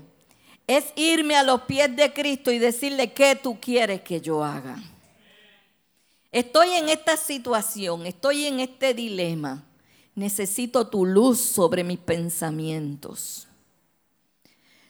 es 0.67 0.93
irme 0.95 1.35
a 1.35 1.41
los 1.41 1.61
pies 1.61 1.95
de 1.95 2.13
Cristo 2.13 2.51
y 2.51 2.59
decirle 2.59 3.11
qué 3.11 3.35
tú 3.35 3.59
quieres 3.59 4.01
que 4.01 4.21
yo 4.21 4.43
haga. 4.43 4.77
Estoy 6.31 6.69
en 6.73 6.89
esta 6.89 7.17
situación, 7.17 8.05
estoy 8.05 8.45
en 8.45 8.59
este 8.59 8.93
dilema. 8.93 9.63
Necesito 10.13 10.85
tu 10.85 11.07
luz 11.07 11.39
sobre 11.39 11.83
mis 11.83 11.97
pensamientos. 11.97 13.47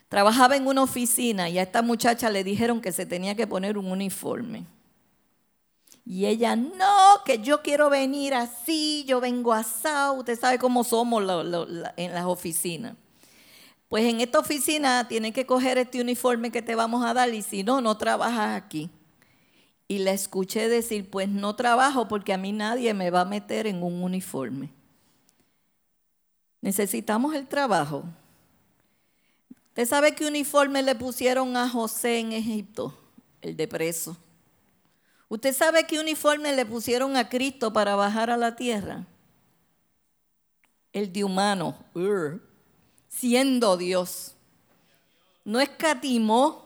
Trabajaba 0.09 0.57
en 0.57 0.67
una 0.67 0.83
oficina 0.83 1.47
y 1.47 1.57
a 1.57 1.63
esta 1.63 1.81
muchacha 1.81 2.29
le 2.29 2.43
dijeron 2.43 2.81
que 2.81 2.91
se 2.91 3.05
tenía 3.05 3.35
que 3.35 3.47
poner 3.47 3.77
un 3.77 3.89
uniforme. 3.89 4.65
Y 6.05 6.25
ella, 6.25 6.57
no, 6.57 7.23
que 7.23 7.39
yo 7.39 7.61
quiero 7.61 7.89
venir 7.89 8.33
así, 8.33 9.05
yo 9.07 9.21
vengo 9.21 9.53
asado. 9.53 10.15
Usted 10.15 10.37
sabe 10.37 10.59
cómo 10.59 10.83
somos 10.83 11.23
en 11.95 12.13
las 12.13 12.25
oficinas. 12.25 12.95
Pues 13.89 14.05
en 14.05 14.21
esta 14.21 14.39
oficina 14.39 15.07
tienes 15.07 15.33
que 15.33 15.45
coger 15.45 15.77
este 15.77 16.01
uniforme 16.01 16.51
que 16.51 16.61
te 16.61 16.75
vamos 16.75 17.05
a 17.05 17.13
dar 17.13 17.33
y 17.33 17.41
si 17.41 17.63
no, 17.63 17.81
no 17.81 17.97
trabajas 17.97 18.55
aquí. 18.55 18.89
Y 19.87 19.99
le 19.99 20.11
escuché 20.11 20.67
decir, 20.67 21.09
pues 21.09 21.29
no 21.29 21.55
trabajo 21.55 22.07
porque 22.07 22.33
a 22.33 22.37
mí 22.37 22.51
nadie 22.51 22.93
me 22.93 23.11
va 23.11 23.21
a 23.21 23.25
meter 23.25 23.67
en 23.67 23.83
un 23.83 24.01
uniforme. 24.01 24.71
Necesitamos 26.61 27.35
el 27.35 27.47
trabajo. 27.47 28.03
¿Usted 29.67 29.85
sabe 29.85 30.15
qué 30.15 30.25
uniforme 30.25 30.81
le 30.81 30.95
pusieron 30.95 31.55
a 31.55 31.69
José 31.69 32.19
en 32.19 32.31
Egipto? 32.31 32.97
El 33.41 33.55
de 33.55 33.67
preso. 33.67 34.17
¿Usted 35.27 35.53
sabe 35.53 35.85
qué 35.85 35.99
uniforme 35.99 36.55
le 36.55 36.65
pusieron 36.65 37.17
a 37.17 37.29
Cristo 37.29 37.71
para 37.73 37.95
bajar 37.95 38.31
a 38.31 38.37
la 38.37 38.55
tierra? 38.55 39.05
El 40.91 41.11
de 41.11 41.23
humano 41.23 41.77
siendo 43.19 43.77
Dios. 43.77 44.35
No 45.43 45.59
escatimó 45.59 46.65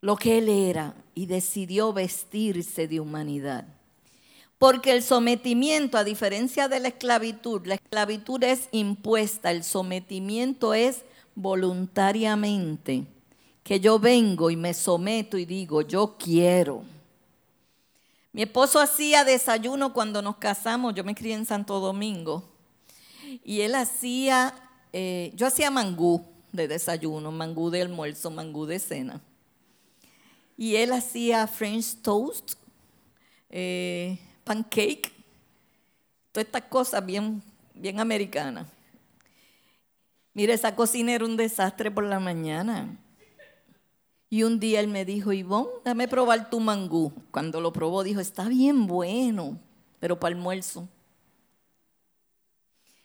lo 0.00 0.16
que 0.16 0.38
él 0.38 0.48
era 0.48 0.94
y 1.14 1.26
decidió 1.26 1.92
vestirse 1.92 2.88
de 2.88 3.00
humanidad. 3.00 3.66
Porque 4.58 4.92
el 4.92 5.02
sometimiento, 5.02 5.98
a 5.98 6.04
diferencia 6.04 6.68
de 6.68 6.80
la 6.80 6.88
esclavitud, 6.88 7.66
la 7.66 7.74
esclavitud 7.74 8.42
es 8.42 8.68
impuesta, 8.72 9.50
el 9.50 9.64
sometimiento 9.64 10.74
es 10.74 11.04
voluntariamente, 11.34 13.06
que 13.62 13.80
yo 13.80 13.98
vengo 13.98 14.50
y 14.50 14.56
me 14.56 14.72
someto 14.72 15.36
y 15.36 15.44
digo, 15.44 15.82
yo 15.82 16.16
quiero. 16.18 16.82
Mi 18.32 18.42
esposo 18.42 18.80
hacía 18.80 19.24
desayuno 19.24 19.92
cuando 19.92 20.22
nos 20.22 20.36
casamos, 20.36 20.94
yo 20.94 21.04
me 21.04 21.14
crié 21.14 21.34
en 21.34 21.46
Santo 21.46 21.80
Domingo, 21.80 22.44
y 23.44 23.62
él 23.62 23.74
hacía, 23.74 24.54
eh, 24.96 25.32
yo 25.34 25.48
hacía 25.48 25.72
mangú, 25.72 26.24
de 26.52 26.68
desayuno, 26.68 27.32
mangú 27.32 27.68
de 27.68 27.82
almuerzo, 27.82 28.30
mangú 28.30 28.64
de 28.64 28.78
cena. 28.78 29.20
Y 30.56 30.76
él 30.76 30.92
hacía 30.92 31.48
French 31.48 31.96
toast, 32.00 32.52
eh, 33.50 34.16
pancake, 34.44 35.10
todas 36.30 36.46
estas 36.46 36.62
cosas 36.66 37.04
bien, 37.04 37.42
bien 37.74 37.98
americanas. 37.98 38.68
Mire, 40.32 40.52
esa 40.52 40.76
cocina 40.76 41.12
era 41.12 41.24
un 41.24 41.36
desastre 41.36 41.90
por 41.90 42.04
la 42.04 42.20
mañana. 42.20 42.96
Y 44.30 44.44
un 44.44 44.60
día 44.60 44.78
él 44.78 44.86
me 44.86 45.04
dijo, 45.04 45.32
Ivonne, 45.32 45.70
dame 45.84 46.06
probar 46.06 46.50
tu 46.50 46.60
mangú. 46.60 47.12
Cuando 47.32 47.60
lo 47.60 47.72
probó, 47.72 48.04
dijo, 48.04 48.20
está 48.20 48.46
bien 48.46 48.86
bueno, 48.86 49.58
pero 49.98 50.20
para 50.20 50.36
almuerzo. 50.36 50.88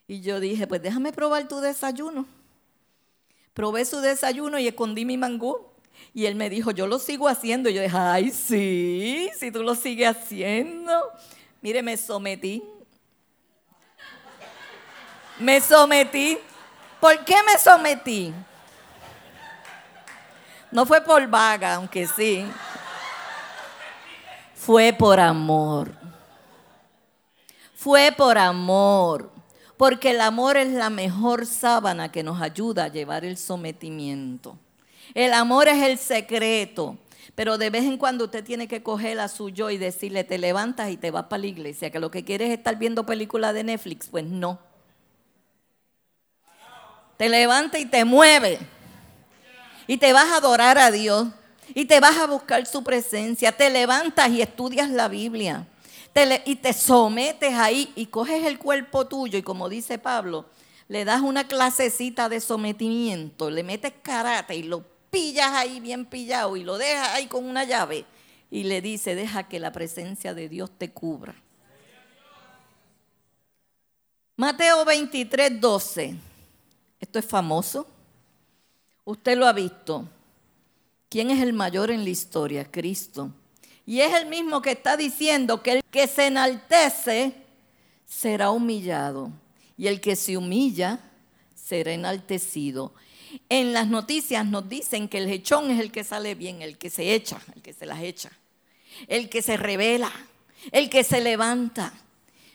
Y 0.10 0.22
yo 0.22 0.40
dije, 0.40 0.66
pues 0.66 0.82
déjame 0.82 1.14
probar 1.14 1.48
tu 1.48 1.60
desayuno. 1.60 2.26
Probé 3.54 3.86
su 3.86 4.02
desayuno 4.02 4.58
y 4.58 4.68
escondí 4.68 5.06
mi 5.06 5.18
mangú. 5.18 5.68
Y 6.16 6.26
él 6.26 6.34
me 6.34 6.50
dijo, 6.50 6.72
yo 6.72 6.88
lo 6.88 6.98
sigo 6.98 7.28
haciendo. 7.28 7.70
Y 7.70 7.76
yo 7.76 7.84
dije, 7.84 7.96
ay, 7.96 8.32
sí, 8.32 9.30
si 9.38 9.52
tú 9.52 9.62
lo 9.62 9.76
sigues 9.76 10.18
haciendo. 10.18 10.92
Mire, 11.62 11.84
me 11.84 11.96
sometí. 11.96 12.64
Me 15.38 15.62
sometí. 15.62 16.40
¿Por 17.00 17.24
qué 17.24 17.36
me 17.46 17.60
sometí? 17.60 18.34
No 20.72 20.88
fue 20.88 21.02
por 21.02 21.28
vaga, 21.28 21.76
aunque 21.76 22.08
sí. 22.08 22.48
Fue 24.56 24.92
por 24.92 25.20
amor. 25.20 25.92
Fue 27.76 28.12
por 28.12 28.40
amor. 28.40 29.39
Porque 29.80 30.10
el 30.10 30.20
amor 30.20 30.58
es 30.58 30.74
la 30.74 30.90
mejor 30.90 31.46
sábana 31.46 32.12
que 32.12 32.22
nos 32.22 32.42
ayuda 32.42 32.84
a 32.84 32.88
llevar 32.90 33.24
el 33.24 33.38
sometimiento. 33.38 34.58
El 35.14 35.32
amor 35.32 35.70
es 35.70 35.82
el 35.82 35.98
secreto. 35.98 36.98
Pero 37.34 37.58
de 37.58 37.70
vez 37.70 37.86
en 37.86 37.98
cuando 37.98 38.26
usted 38.26 38.44
tiene 38.44 38.68
que 38.68 38.84
coger 38.84 39.22
a 39.22 39.30
su 39.30 39.50
yo 39.52 39.70
y 39.70 39.78
decirle, 39.78 40.26
te 40.26 40.38
levantas 40.38 40.90
y 40.90 40.98
te 40.98 41.12
vas 41.12 41.28
para 41.28 41.40
la 41.40 41.48
iglesia, 41.48 41.92
que 41.92 42.02
lo 42.02 42.12
que 42.12 42.26
quieres 42.26 42.50
es 42.50 42.58
estar 42.58 42.78
viendo 42.78 43.06
películas 43.06 43.54
de 43.54 43.64
Netflix. 43.64 44.10
Pues 44.10 44.26
no. 44.26 44.60
Te 47.16 47.30
levanta 47.30 47.80
y 47.80 47.86
te 47.86 48.04
mueve 48.04 48.60
y 49.88 49.96
te 49.96 50.12
vas 50.12 50.26
a 50.26 50.38
adorar 50.40 50.78
a 50.78 50.92
Dios 50.92 51.30
y 51.74 51.86
te 51.86 52.02
vas 52.02 52.18
a 52.18 52.28
buscar 52.28 52.66
su 52.66 52.84
presencia, 52.84 53.54
te 53.54 53.70
levantas 53.70 54.30
y 54.30 54.42
estudias 54.42 54.90
la 54.90 55.08
Biblia 55.08 55.66
y 56.46 56.56
te 56.56 56.74
sometes 56.74 57.54
ahí 57.54 57.92
y 57.96 58.08
coges 58.08 58.46
el 58.46 58.60
cuerpo 58.60 59.08
tuyo 59.08 59.38
y 59.38 59.44
como 59.44 59.70
dice 59.70 59.98
Pablo, 59.98 60.46
le 60.88 61.06
das 61.06 61.22
una 61.22 61.48
clasecita 61.48 62.30
de 62.30 62.42
sometimiento, 62.42 63.50
le 63.50 63.64
metes 63.64 63.94
karate 64.02 64.56
y 64.56 64.64
lo 64.64 64.84
pillas 65.10 65.52
ahí 65.52 65.80
bien 65.80 66.06
pillado 66.06 66.58
y 66.58 66.64
lo 66.64 66.78
dejas 66.78 67.10
ahí 67.10 67.28
con 67.28 67.46
una 67.46 67.64
llave 67.64 68.06
y 68.52 68.64
le 68.64 68.82
dice, 68.82 69.16
deja 69.16 69.48
que 69.48 69.60
la 69.60 69.72
presencia 69.72 70.34
de 70.34 70.50
Dios 70.50 70.72
te 70.78 70.92
cubra. 70.92 71.36
Mateo 74.36 74.86
23, 74.86 75.60
12. 75.60 76.16
Esto 77.00 77.20
es 77.20 77.26
famoso. 77.26 77.86
Usted 79.06 79.38
lo 79.38 79.46
ha 79.46 79.54
visto. 79.54 80.08
¿Quién 81.10 81.30
es 81.30 81.42
el 81.42 81.54
mayor 81.54 81.92
en 81.92 82.04
la 82.04 82.10
historia? 82.10 82.70
Cristo. 82.70 83.32
Y 83.90 84.02
es 84.02 84.14
el 84.14 84.28
mismo 84.28 84.62
que 84.62 84.74
está 84.74 84.96
diciendo 84.98 85.64
que 85.64 85.72
el 85.72 85.84
que 85.84 86.06
se 86.06 86.28
enaltece 86.28 87.34
será 88.06 88.52
humillado. 88.52 89.32
Y 89.78 89.88
el 89.88 90.00
que 90.00 90.16
se 90.16 90.38
humilla 90.38 91.00
será 91.56 91.94
enaltecido. 91.94 92.94
En 93.50 93.74
las 93.74 93.88
noticias 93.88 94.46
nos 94.46 94.70
dicen 94.70 95.10
que 95.10 95.18
el 95.18 95.28
hechón 95.28 95.72
es 95.72 95.80
el 95.80 95.92
que 95.92 96.04
sale 96.04 96.36
bien, 96.36 96.62
el 96.62 96.78
que 96.78 96.92
se 96.92 97.16
echa, 97.16 97.42
el 97.56 97.64
que 97.64 97.74
se 97.74 97.88
las 97.88 98.04
echa, 98.04 98.30
el 99.08 99.28
que 99.28 99.42
se 99.42 99.58
revela, 99.58 100.12
el 100.72 100.88
que 100.92 101.04
se 101.04 101.20
levanta. 101.20 101.92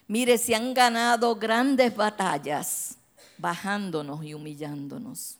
Mire, 0.06 0.38
se 0.38 0.54
han 0.54 0.72
ganado 0.72 1.34
grandes 1.34 1.96
batallas 1.96 2.96
bajándonos 3.38 4.24
y 4.24 4.34
humillándonos. 4.34 5.38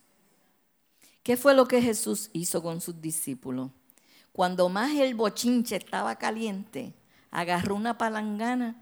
¿Qué 1.23 1.37
fue 1.37 1.55
lo 1.55 1.69
que 1.69 1.81
Jesús 1.81 2.31
hizo 2.33 2.65
con 2.65 2.81
sus 2.81 3.01
discípulos? 3.01 3.71
Cuando 4.35 4.69
más 4.69 4.91
el 4.97 5.15
bochinche 5.15 5.77
estaba 5.77 6.17
caliente, 6.17 6.93
agarró 7.31 7.77
una 7.77 7.97
palangana 7.97 8.75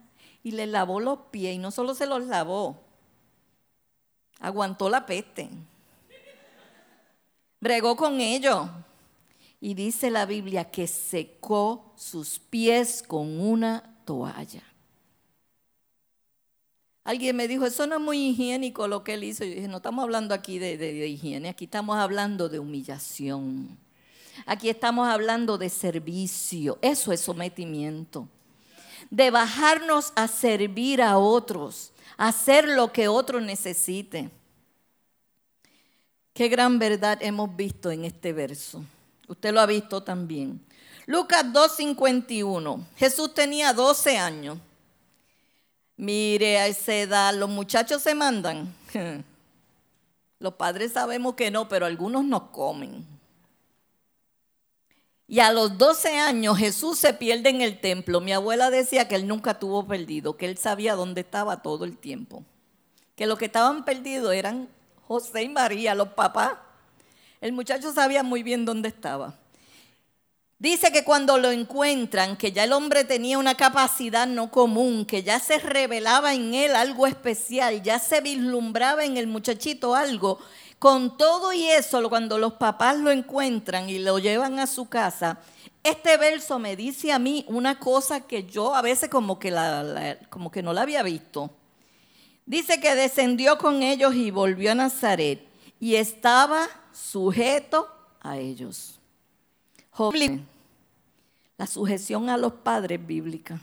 y 0.42 0.52
le 0.52 0.66
lavó 0.66 0.98
los 0.98 1.18
pies 1.30 1.56
y 1.56 1.58
no 1.58 1.70
solo 1.70 1.94
se 1.94 2.06
los 2.06 2.26
lavó, 2.26 2.80
aguantó 4.40 4.88
la 4.88 5.04
peste. 5.04 5.50
Bregó 7.60 7.96
con 7.96 8.18
ellos. 8.18 8.66
Y 9.60 9.74
dice 9.74 10.10
la 10.10 10.24
Biblia 10.24 10.70
que 10.70 10.86
secó 10.86 11.92
sus 11.96 12.38
pies 12.38 13.04
con 13.06 13.38
una 13.38 13.94
toalla. 14.06 14.62
Alguien 17.04 17.36
me 17.36 17.46
dijo, 17.46 17.66
eso 17.66 17.86
no 17.86 17.96
es 17.96 18.00
muy 18.00 18.30
higiénico 18.30 18.88
lo 18.88 19.04
que 19.04 19.12
él 19.12 19.24
hizo. 19.24 19.44
Yo 19.44 19.54
dije, 19.54 19.68
no 19.68 19.76
estamos 19.76 20.02
hablando 20.02 20.32
aquí 20.32 20.58
de, 20.58 21.06
higiene, 21.06 21.50
aquí 21.50 21.66
estamos 21.66 21.98
hablando 21.98 22.48
de 22.48 22.58
humillación. 22.58 23.76
Aquí 24.47 24.68
estamos 24.68 25.09
hablando 25.09 25.59
de 25.59 25.68
servicio. 25.68 26.79
Eso 26.83 27.12
es 27.12 27.21
sometimiento. 27.21 28.29
De 29.11 29.31
bajarnos 29.31 30.12
a 30.14 30.29
servir 30.29 31.03
a 31.03 31.18
otros, 31.18 31.92
a 32.16 32.29
hacer 32.29 32.68
lo 32.68 32.92
que 32.92 33.09
otros 33.09 33.42
necesiten. 33.42 34.31
Qué 36.33 36.49
gran 36.49 36.79
verdad 36.79 37.18
hemos 37.21 37.55
visto 37.55 37.90
en 37.90 38.05
este 38.05 38.33
verso. 38.33 38.83
Usted 39.29 39.53
lo 39.53 39.61
ha 39.61 39.66
visto 39.66 40.03
también. 40.03 40.64
Lucas 41.07 41.45
2.51. 41.45 42.85
Jesús 42.97 43.35
tenía 43.35 43.73
12 43.73 44.16
años. 44.16 44.59
Mire, 45.97 46.59
a 46.59 46.66
esa 46.66 46.95
edad 46.95 47.35
los 47.35 47.49
muchachos 47.49 48.03
se 48.03 48.14
mandan. 48.14 48.75
Los 50.38 50.55
padres 50.55 50.92
sabemos 50.92 51.35
que 51.35 51.53
no, 51.53 51.68
pero 51.68 51.87
algunos 51.87 52.25
nos 52.25 52.42
comen. 52.51 53.07
Y 55.28 55.40
a 55.40 55.52
los 55.52 55.78
12 55.78 56.18
años 56.18 56.58
Jesús 56.58 56.98
se 56.98 57.14
pierde 57.14 57.50
en 57.50 57.62
el 57.62 57.80
templo. 57.80 58.20
Mi 58.20 58.32
abuela 58.32 58.70
decía 58.70 59.08
que 59.08 59.14
él 59.14 59.26
nunca 59.26 59.58
tuvo 59.58 59.87
perdido, 59.87 60.37
que 60.37 60.46
él 60.46 60.58
sabía 60.58 60.94
dónde 60.94 61.22
estaba 61.22 61.62
todo 61.62 61.85
el 61.85 61.96
tiempo. 61.96 62.44
Que 63.16 63.26
los 63.26 63.38
que 63.38 63.46
estaban 63.46 63.85
perdidos 63.85 64.35
eran 64.35 64.68
José 65.06 65.42
y 65.42 65.48
María, 65.48 65.94
los 65.94 66.08
papás. 66.08 66.52
El 67.40 67.52
muchacho 67.52 67.92
sabía 67.92 68.22
muy 68.22 68.42
bien 68.42 68.64
dónde 68.64 68.88
estaba. 68.88 69.35
Dice 70.62 70.92
que 70.92 71.02
cuando 71.02 71.38
lo 71.38 71.50
encuentran, 71.50 72.37
que 72.37 72.52
ya 72.52 72.62
el 72.62 72.72
hombre 72.72 73.02
tenía 73.02 73.37
una 73.37 73.56
capacidad 73.56 74.28
no 74.28 74.48
común, 74.48 75.04
que 75.04 75.24
ya 75.24 75.40
se 75.40 75.58
revelaba 75.58 76.35
en 76.35 76.54
él 76.54 76.76
algo 76.76 77.08
especial, 77.08 77.82
ya 77.82 77.98
se 77.98 78.20
vislumbraba 78.20 79.04
en 79.04 79.16
el 79.16 79.26
muchachito 79.26 79.96
algo. 79.96 80.38
Con 80.83 81.16
todo 81.16 81.53
y 81.53 81.62
eso, 81.68 82.09
cuando 82.09 82.38
los 82.38 82.55
papás 82.55 82.99
lo 82.99 83.12
encuentran 83.12 83.88
y 83.88 84.01
lo 84.01 84.18
llevan 84.18 84.59
a 84.59 84.66
su 84.66 84.88
casa, 84.88 85.38
este 85.85 86.16
verso 86.16 86.59
me 86.59 86.75
dice 86.75 87.12
a 87.12 87.21
mí 87.21 87.45
una 87.47 87.79
cosa 87.79 88.23
que 88.23 88.47
yo 88.47 88.75
a 88.75 88.83
veces 88.83 89.09
como 89.09 89.38
que, 89.38 89.55
como 90.29 90.51
que 90.51 90.61
no 90.61 90.73
la 90.73 90.83
había 90.83 91.05
visto. 91.05 91.53
Dice 92.47 92.81
que 92.81 92.97
descendió 92.97 93.59
con 93.59 93.85
ellos 93.85 94.16
y 94.16 94.33
volvió 94.33 94.73
a 94.73 94.75
Nazaret 94.75 95.47
y 95.79 95.95
estaba 95.95 96.66
sujeto 96.92 97.87
a 98.21 98.38
ellos. 98.38 98.99
La 101.59 101.68
sujeción 101.68 102.29
a 102.29 102.37
los 102.37 102.55
padres 102.55 103.07
bíblica. 103.07 103.61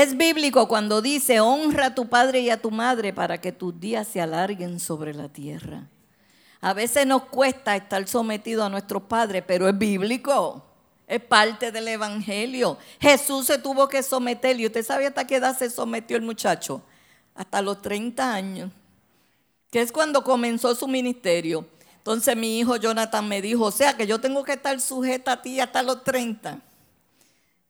Es 0.00 0.16
bíblico 0.16 0.68
cuando 0.68 1.02
dice, 1.02 1.40
honra 1.40 1.86
a 1.86 1.94
tu 1.96 2.08
padre 2.08 2.38
y 2.38 2.50
a 2.50 2.62
tu 2.62 2.70
madre 2.70 3.12
para 3.12 3.40
que 3.40 3.50
tus 3.50 3.80
días 3.80 4.06
se 4.06 4.20
alarguen 4.20 4.78
sobre 4.78 5.12
la 5.12 5.28
tierra. 5.28 5.88
A 6.60 6.72
veces 6.72 7.04
nos 7.04 7.24
cuesta 7.24 7.74
estar 7.74 8.06
sometidos 8.06 8.64
a 8.64 8.68
nuestros 8.68 9.02
padres, 9.02 9.42
pero 9.44 9.68
es 9.68 9.76
bíblico. 9.76 10.64
Es 11.04 11.20
parte 11.20 11.72
del 11.72 11.88
Evangelio. 11.88 12.78
Jesús 13.00 13.46
se 13.46 13.58
tuvo 13.58 13.88
que 13.88 14.04
someter. 14.04 14.60
¿Y 14.60 14.66
usted 14.66 14.86
sabe 14.86 15.04
hasta 15.04 15.26
qué 15.26 15.34
edad 15.34 15.58
se 15.58 15.68
sometió 15.68 16.16
el 16.16 16.22
muchacho? 16.22 16.80
Hasta 17.34 17.60
los 17.60 17.82
30 17.82 18.32
años, 18.32 18.70
que 19.68 19.80
es 19.80 19.90
cuando 19.90 20.22
comenzó 20.22 20.76
su 20.76 20.86
ministerio. 20.86 21.66
Entonces 21.96 22.36
mi 22.36 22.60
hijo 22.60 22.76
Jonathan 22.76 23.26
me 23.26 23.42
dijo, 23.42 23.64
o 23.64 23.72
sea 23.72 23.96
que 23.96 24.06
yo 24.06 24.20
tengo 24.20 24.44
que 24.44 24.52
estar 24.52 24.80
sujeta 24.80 25.32
a 25.32 25.42
ti 25.42 25.58
hasta 25.58 25.82
los 25.82 26.04
30. 26.04 26.60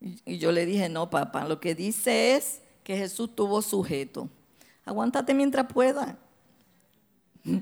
Y 0.01 0.39
yo 0.39 0.53
le 0.53 0.65
dije, 0.65 0.89
no, 0.89 1.11
papá, 1.11 1.47
lo 1.47 1.61
que 1.61 1.75
dice 1.75 2.37
es 2.37 2.61
que 2.85 2.97
Jesús 2.97 3.35
tuvo 3.35 3.63
sujeto. 3.63 4.29
Aguántate 4.85 5.35
mientras 5.35 5.71
pueda. 5.73 6.19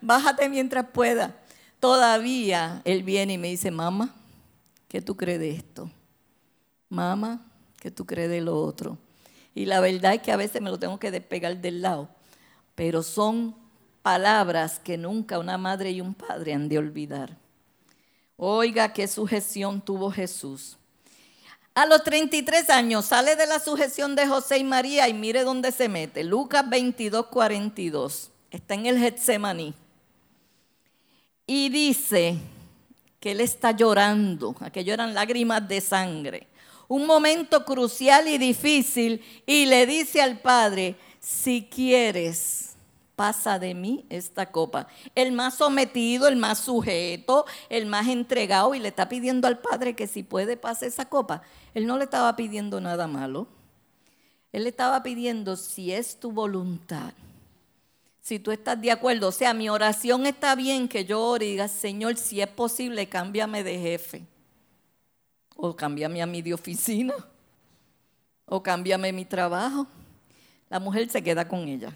Bájate 0.00 0.48
mientras 0.48 0.86
pueda. 0.90 1.36
Todavía 1.78 2.82
él 2.84 3.02
viene 3.02 3.34
y 3.34 3.38
me 3.38 3.48
dice, 3.48 3.70
mamá, 3.70 4.14
¿qué 4.88 5.00
tú 5.00 5.16
crees 5.16 5.40
de 5.40 5.50
esto? 5.50 5.90
Mamá, 6.88 7.46
¿qué 7.78 7.90
tú 7.90 8.04
crees 8.04 8.30
de 8.30 8.40
lo 8.40 8.60
otro? 8.60 8.98
Y 9.54 9.66
la 9.66 9.80
verdad 9.80 10.14
es 10.14 10.22
que 10.22 10.32
a 10.32 10.36
veces 10.36 10.60
me 10.60 10.70
lo 10.70 10.78
tengo 10.78 10.98
que 10.98 11.10
despegar 11.10 11.60
del 11.60 11.82
lado, 11.82 12.08
pero 12.74 13.02
son 13.02 13.54
palabras 14.02 14.78
que 14.78 14.96
nunca 14.96 15.38
una 15.38 15.58
madre 15.58 15.90
y 15.90 16.00
un 16.00 16.14
padre 16.14 16.54
han 16.54 16.68
de 16.68 16.78
olvidar. 16.78 17.36
Oiga 18.42 18.90
qué 18.94 19.06
sujeción 19.06 19.82
tuvo 19.82 20.10
Jesús. 20.10 20.78
A 21.74 21.84
los 21.84 22.02
33 22.02 22.70
años 22.70 23.04
sale 23.04 23.36
de 23.36 23.46
la 23.46 23.60
sujeción 23.60 24.16
de 24.16 24.26
José 24.26 24.56
y 24.56 24.64
María 24.64 25.06
y 25.10 25.12
mire 25.12 25.44
dónde 25.44 25.72
se 25.72 25.90
mete. 25.90 26.24
Lucas 26.24 26.66
22, 26.66 27.26
42. 27.26 28.30
Está 28.50 28.72
en 28.72 28.86
el 28.86 28.98
Getsemaní. 28.98 29.74
Y 31.46 31.68
dice 31.68 32.38
que 33.20 33.32
él 33.32 33.42
está 33.42 33.72
llorando. 33.72 34.56
Aquello 34.60 34.94
eran 34.94 35.12
lágrimas 35.12 35.68
de 35.68 35.82
sangre. 35.82 36.46
Un 36.88 37.04
momento 37.04 37.62
crucial 37.66 38.26
y 38.26 38.38
difícil. 38.38 39.22
Y 39.44 39.66
le 39.66 39.84
dice 39.84 40.22
al 40.22 40.40
Padre, 40.40 40.96
si 41.20 41.68
quieres, 41.70 42.69
pasa 43.20 43.58
de 43.58 43.74
mí 43.74 44.06
esta 44.08 44.50
copa. 44.50 44.86
El 45.14 45.32
más 45.32 45.52
sometido, 45.52 46.26
el 46.26 46.36
más 46.36 46.58
sujeto, 46.58 47.44
el 47.68 47.84
más 47.84 48.08
entregado 48.08 48.74
y 48.74 48.78
le 48.78 48.88
está 48.88 49.10
pidiendo 49.10 49.46
al 49.46 49.58
Padre 49.58 49.94
que 49.94 50.06
si 50.06 50.22
puede 50.22 50.56
pase 50.56 50.86
esa 50.86 51.04
copa. 51.04 51.42
Él 51.74 51.86
no 51.86 51.98
le 51.98 52.04
estaba 52.04 52.34
pidiendo 52.34 52.80
nada 52.80 53.06
malo. 53.06 53.46
Él 54.52 54.62
le 54.62 54.70
estaba 54.70 55.02
pidiendo 55.02 55.56
si 55.56 55.92
es 55.92 56.18
tu 56.18 56.32
voluntad. 56.32 57.12
Si 58.22 58.38
tú 58.38 58.52
estás 58.52 58.80
de 58.80 58.90
acuerdo, 58.90 59.28
o 59.28 59.32
sea, 59.32 59.52
mi 59.52 59.68
oración 59.68 60.24
está 60.24 60.54
bien 60.54 60.88
que 60.88 61.04
yo 61.04 61.20
ore 61.20 61.44
diga, 61.44 61.68
Señor, 61.68 62.16
si 62.16 62.40
es 62.40 62.48
posible, 62.48 63.06
cámbiame 63.10 63.62
de 63.62 63.78
jefe. 63.78 64.22
O 65.56 65.76
cámbiame 65.76 66.22
a 66.22 66.26
mí 66.26 66.40
de 66.40 66.54
oficina. 66.54 67.12
O 68.46 68.62
cámbiame 68.62 69.12
mi 69.12 69.26
trabajo. 69.26 69.86
La 70.70 70.80
mujer 70.80 71.10
se 71.10 71.22
queda 71.22 71.46
con 71.46 71.68
ella. 71.68 71.92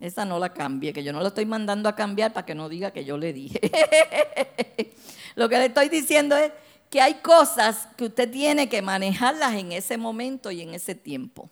Esa 0.00 0.24
no 0.24 0.38
la 0.38 0.52
cambie, 0.52 0.92
que 0.92 1.02
yo 1.02 1.12
no 1.12 1.20
la 1.20 1.28
estoy 1.28 1.44
mandando 1.44 1.88
a 1.88 1.96
cambiar 1.96 2.32
para 2.32 2.46
que 2.46 2.54
no 2.54 2.68
diga 2.68 2.92
que 2.92 3.04
yo 3.04 3.18
le 3.18 3.32
dije. 3.32 3.60
Lo 5.34 5.48
que 5.48 5.58
le 5.58 5.66
estoy 5.66 5.88
diciendo 5.88 6.36
es 6.36 6.52
que 6.88 7.00
hay 7.00 7.14
cosas 7.14 7.88
que 7.96 8.04
usted 8.04 8.30
tiene 8.30 8.68
que 8.68 8.80
manejarlas 8.80 9.54
en 9.54 9.72
ese 9.72 9.96
momento 9.98 10.50
y 10.50 10.62
en 10.62 10.74
ese 10.74 10.94
tiempo, 10.94 11.50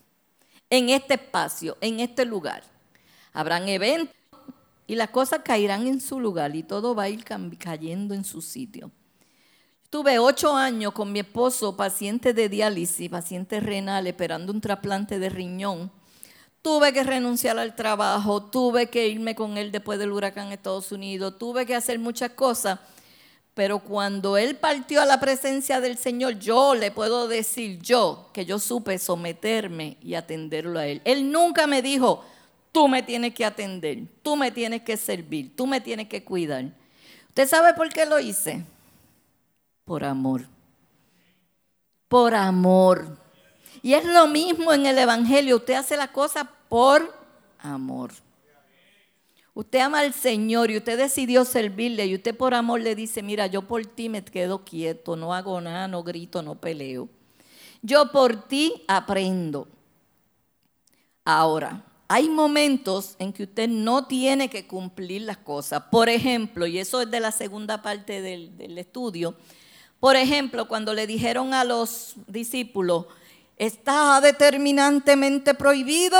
en 0.71 0.91
este 0.91 1.15
espacio, 1.15 1.77
en 1.81 2.01
este 2.01 2.25
lugar. 2.25 2.63
Habrán 3.33 3.69
eventos 3.69 4.15
y 4.87 4.95
las 4.95 5.11
cosas 5.11 5.41
caerán 5.45 5.87
en 5.87 6.01
su 6.01 6.21
lugar 6.21 6.55
y 6.55 6.63
todo 6.63 6.95
va 6.95 7.05
a 7.05 7.09
ir 7.09 7.25
cayendo 7.25 8.15
en 8.15 8.25
su 8.25 8.41
sitio. 8.41 8.93
Tuve 9.91 10.19
ocho 10.19 10.57
años 10.57 10.93
con 10.93 11.13
mi 11.13 11.21
esposo, 11.21 11.77
paciente 11.77 12.33
de 12.33 12.49
diálisis, 12.49 13.11
paciente 13.11 13.61
renal, 13.61 14.07
esperando 14.07 14.53
un 14.53 14.61
trasplante 14.61 15.19
de 15.19 15.29
riñón 15.29 15.91
Tuve 16.67 16.93
que 16.93 17.05
renunciar 17.05 17.61
al 17.61 17.77
trabajo, 17.77 18.43
tuve 18.43 18.91
que 18.91 19.07
irme 19.07 19.37
con 19.37 19.57
él 19.57 19.71
después 19.71 20.01
del 20.01 20.11
huracán 20.11 20.49
en 20.49 20.55
Estados 20.55 20.91
Unidos, 20.91 21.39
tuve 21.39 21.65
que 21.65 21.77
hacer 21.77 22.01
muchas 22.01 22.33
cosas. 22.33 22.81
Pero 23.55 23.79
cuando 23.79 24.37
él 24.37 24.57
partió 24.57 25.01
a 25.01 25.07
la 25.07 25.21
presencia 25.21 25.81
del 25.81 25.97
Señor, 25.97 26.41
yo 26.41 26.75
le 26.75 26.91
puedo 26.91 27.29
decir 27.29 27.81
yo 27.81 28.31
que 28.33 28.45
yo 28.45 28.59
supe 28.59 28.99
someterme 28.99 29.97
y 30.03 30.15
atenderlo 30.15 30.81
a 30.81 30.89
él. 30.89 31.03
Él 31.05 31.31
nunca 31.31 31.69
me 31.69 31.83
dijo, 31.83 32.25
tú 32.73 32.89
me 32.89 33.05
tienes 33.05 33.33
que 33.33 33.45
atender, 33.45 34.01
tú 34.25 34.35
me 34.35 34.51
tienes 34.51 34.83
que 34.83 34.97
servir, 34.97 35.55
tú 35.55 35.69
me 35.69 35.81
tienes 35.81 36.09
que 36.09 36.25
cuidar. 36.25 36.65
¿Usted 37.29 37.47
sabe 37.47 37.75
por 37.75 37.91
qué 37.91 38.07
lo 38.07 38.19
hice? 38.19 38.65
Por 39.85 40.03
amor. 40.03 40.49
Por 42.09 42.35
amor. 42.35 43.25
Y 43.83 43.95
es 43.95 44.05
lo 44.05 44.27
mismo 44.27 44.73
en 44.73 44.87
el 44.87 44.99
Evangelio. 44.99 45.57
Usted 45.57 45.75
hace 45.75 45.97
la 45.97 46.13
cosa 46.13 46.51
por 46.69 47.13
amor. 47.59 48.13
Usted 49.55 49.79
ama 49.81 50.01
al 50.01 50.13
Señor 50.13 50.71
y 50.71 50.77
usted 50.77 50.99
decidió 50.99 51.45
servirle 51.47 52.07
y 52.07 52.15
usted 52.15 52.37
por 52.37 52.53
amor 52.53 52.81
le 52.81 52.95
dice, 52.95 53.23
mira, 53.23 53.47
yo 53.47 53.63
por 53.63 53.87
ti 53.87 54.11
me 54.11 54.23
quedo 54.23 54.65
quieto, 54.65 55.17
no 55.17 55.33
hago 55.33 55.61
nada, 55.63 55.89
no 55.89 56.03
grito, 56.03 56.43
no 56.43 56.57
peleo. 56.57 57.09
Yo 57.81 58.13
por 58.13 58.49
ti 58.49 58.85
aprendo. 58.87 59.67
Ahora, 61.25 61.85
hay 62.07 62.29
momentos 62.29 63.17
en 63.19 63.33
que 63.33 63.45
usted 63.45 63.67
no 63.69 64.07
tiene 64.07 64.51
que 64.51 64.67
cumplir 64.67 65.23
las 65.23 65.39
cosas. 65.39 65.85
Por 65.91 66.11
ejemplo, 66.11 66.67
y 66.67 66.79
eso 66.79 67.01
es 67.01 67.11
de 67.11 67.21
la 67.21 67.33
segunda 67.33 67.81
parte 67.81 68.21
del 68.21 68.77
estudio, 68.77 69.37
por 70.01 70.17
ejemplo, 70.17 70.69
cuando 70.69 70.93
le 70.93 71.07
dijeron 71.07 71.55
a 71.55 71.65
los 71.65 72.15
discípulos, 72.27 73.07
está 73.57 74.21
determinantemente 74.21 75.55
prohibido 75.55 76.19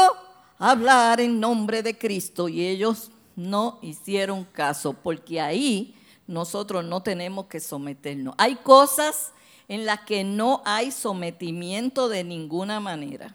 hablar 0.59 1.21
en 1.21 1.39
nombre 1.39 1.83
de 1.83 1.97
Cristo 1.97 2.49
y 2.49 2.67
ellos 2.67 3.11
no 3.35 3.79
hicieron 3.83 4.45
caso, 4.45 4.95
porque 4.95 5.41
ahí 5.41 5.95
nosotros 6.27 6.85
no 6.85 7.03
tenemos 7.03 7.47
que 7.47 7.61
someternos. 7.61 8.35
Hay 8.39 8.57
cosas 8.57 9.33
en 9.69 9.85
las 9.85 10.01
que 10.01 10.25
no 10.25 10.63
hay 10.65 10.91
sometimiento 10.91 12.09
de 12.09 12.25
ninguna 12.25 12.81
manera. 12.81 13.35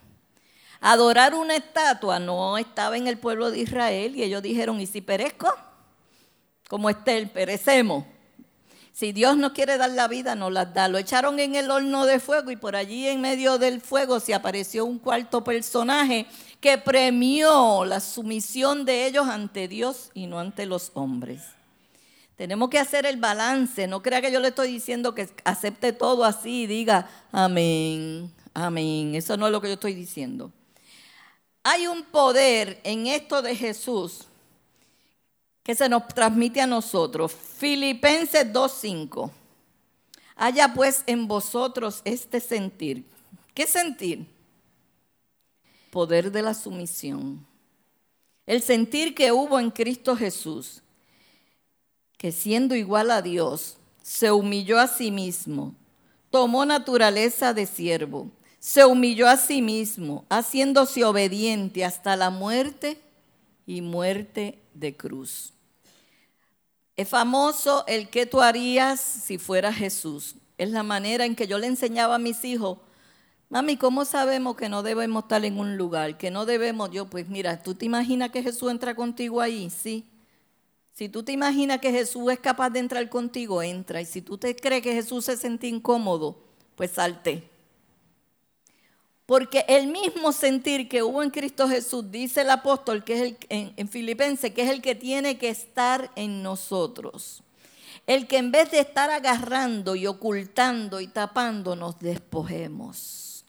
Adorar 0.79 1.35
una 1.35 1.55
estatua 1.55 2.19
no 2.19 2.57
estaba 2.57 2.97
en 2.97 3.05
el 3.05 3.19
pueblo 3.19 3.51
de 3.51 3.59
Israel 3.59 4.15
y 4.15 4.23
ellos 4.23 4.41
dijeron, 4.41 4.81
¿y 4.81 4.87
si 4.87 5.01
perezco? 5.01 5.53
Como 6.67 6.89
Estel, 6.89 7.29
perecemos. 7.29 8.05
Si 8.93 9.13
Dios 9.13 9.37
no 9.37 9.53
quiere 9.53 9.77
dar 9.77 9.91
la 9.91 10.07
vida, 10.07 10.35
no 10.35 10.49
las 10.49 10.73
da. 10.73 10.87
Lo 10.87 10.97
echaron 10.97 11.39
en 11.39 11.55
el 11.55 11.71
horno 11.71 12.05
de 12.05 12.19
fuego 12.19 12.51
y 12.51 12.57
por 12.57 12.75
allí 12.75 13.07
en 13.07 13.21
medio 13.21 13.57
del 13.57 13.79
fuego 13.79 14.19
se 14.19 14.33
apareció 14.33 14.85
un 14.85 14.99
cuarto 14.99 15.43
personaje 15.43 16.25
que 16.59 16.77
premió 16.77 17.85
la 17.85 17.99
sumisión 17.99 18.83
de 18.83 19.07
ellos 19.07 19.27
ante 19.27 19.67
Dios 19.67 20.11
y 20.13 20.27
no 20.27 20.39
ante 20.39 20.65
los 20.65 20.91
hombres. 20.93 21.41
Tenemos 22.35 22.69
que 22.69 22.79
hacer 22.79 23.05
el 23.05 23.17
balance. 23.17 23.87
No 23.87 24.01
crea 24.01 24.21
que 24.21 24.31
yo 24.31 24.39
le 24.39 24.49
estoy 24.49 24.71
diciendo 24.71 25.15
que 25.15 25.29
acepte 25.45 25.93
todo 25.93 26.25
así 26.25 26.63
y 26.63 26.67
diga 26.67 27.07
amén, 27.31 28.31
amén. 28.53 29.15
Eso 29.15 29.37
no 29.37 29.45
es 29.45 29.51
lo 29.51 29.61
que 29.61 29.67
yo 29.67 29.75
estoy 29.75 29.93
diciendo. 29.93 30.51
Hay 31.63 31.87
un 31.87 32.03
poder 32.03 32.81
en 32.83 33.07
esto 33.07 33.41
de 33.41 33.55
Jesús 33.55 34.27
que 35.63 35.75
se 35.75 35.87
nos 35.89 36.07
transmite 36.07 36.61
a 36.61 36.67
nosotros. 36.67 37.33
Filipenses 37.33 38.51
2.5. 38.51 39.31
Haya 40.35 40.73
pues 40.73 41.03
en 41.05 41.27
vosotros 41.27 42.01
este 42.03 42.39
sentir. 42.39 43.05
¿Qué 43.53 43.67
sentir? 43.67 44.25
Poder 45.91 46.31
de 46.31 46.41
la 46.41 46.53
sumisión. 46.53 47.45
El 48.45 48.61
sentir 48.61 49.13
que 49.13 49.31
hubo 49.31 49.59
en 49.59 49.69
Cristo 49.69 50.15
Jesús, 50.15 50.81
que 52.17 52.31
siendo 52.31 52.75
igual 52.75 53.11
a 53.11 53.21
Dios, 53.21 53.77
se 54.01 54.31
humilló 54.31 54.79
a 54.79 54.87
sí 54.87 55.11
mismo, 55.11 55.75
tomó 56.29 56.65
naturaleza 56.65 57.53
de 57.53 57.65
siervo, 57.65 58.31
se 58.59 58.85
humilló 58.85 59.27
a 59.27 59.37
sí 59.37 59.61
mismo, 59.61 60.25
haciéndose 60.29 61.03
obediente 61.03 61.85
hasta 61.85 62.15
la 62.15 62.29
muerte 62.29 63.01
y 63.65 63.81
muerte 63.81 64.60
de 64.73 64.95
cruz. 64.95 65.53
Es 66.95 67.07
famoso 67.07 67.83
el 67.87 68.09
que 68.09 68.25
tú 68.25 68.41
harías 68.41 68.99
si 68.99 69.37
fuera 69.37 69.73
Jesús. 69.73 70.35
Es 70.57 70.69
la 70.69 70.83
manera 70.83 71.25
en 71.25 71.35
que 71.35 71.47
yo 71.47 71.57
le 71.57 71.67
enseñaba 71.67 72.15
a 72.15 72.19
mis 72.19 72.43
hijos, 72.45 72.77
mami, 73.49 73.77
¿cómo 73.77 74.05
sabemos 74.05 74.55
que 74.55 74.69
no 74.69 74.83
debemos 74.83 75.23
estar 75.23 75.43
en 75.43 75.57
un 75.57 75.77
lugar? 75.77 76.17
Que 76.17 76.31
no 76.31 76.45
debemos, 76.45 76.91
yo, 76.91 77.09
pues 77.09 77.27
mira, 77.27 77.63
¿tú 77.63 77.75
te 77.75 77.85
imaginas 77.85 78.31
que 78.31 78.43
Jesús 78.43 78.71
entra 78.71 78.95
contigo 78.95 79.41
ahí? 79.41 79.69
Sí. 79.69 80.05
Si 80.93 81.09
tú 81.09 81.23
te 81.23 81.31
imaginas 81.31 81.79
que 81.79 81.91
Jesús 81.91 82.31
es 82.31 82.39
capaz 82.39 82.69
de 82.69 82.79
entrar 82.79 83.09
contigo, 83.09 83.61
entra. 83.63 84.01
Y 84.01 84.05
si 84.05 84.21
tú 84.21 84.37
te 84.37 84.55
crees 84.55 84.83
que 84.83 84.93
Jesús 84.93 85.25
se 85.25 85.37
siente 85.37 85.67
incómodo, 85.67 86.43
pues 86.75 86.91
salte. 86.91 87.50
Porque 89.31 89.63
el 89.69 89.87
mismo 89.87 90.33
sentir 90.33 90.89
que 90.89 91.03
hubo 91.03 91.23
en 91.23 91.29
Cristo 91.29 91.65
Jesús, 91.69 92.11
dice 92.11 92.41
el 92.41 92.49
apóstol, 92.49 93.05
que 93.05 93.13
es 93.13 93.21
el, 93.21 93.37
en, 93.47 93.73
en 93.77 93.87
Filipenses, 93.87 94.53
que 94.53 94.63
es 94.63 94.69
el 94.69 94.81
que 94.81 94.93
tiene 94.93 95.37
que 95.37 95.47
estar 95.47 96.11
en 96.17 96.43
nosotros. 96.43 97.41
El 98.05 98.27
que 98.27 98.35
en 98.35 98.51
vez 98.51 98.71
de 98.71 98.81
estar 98.81 99.09
agarrando 99.09 99.95
y 99.95 100.05
ocultando 100.05 100.99
y 100.99 101.07
tapando, 101.07 101.77
nos 101.77 101.97
despojemos. 101.99 103.45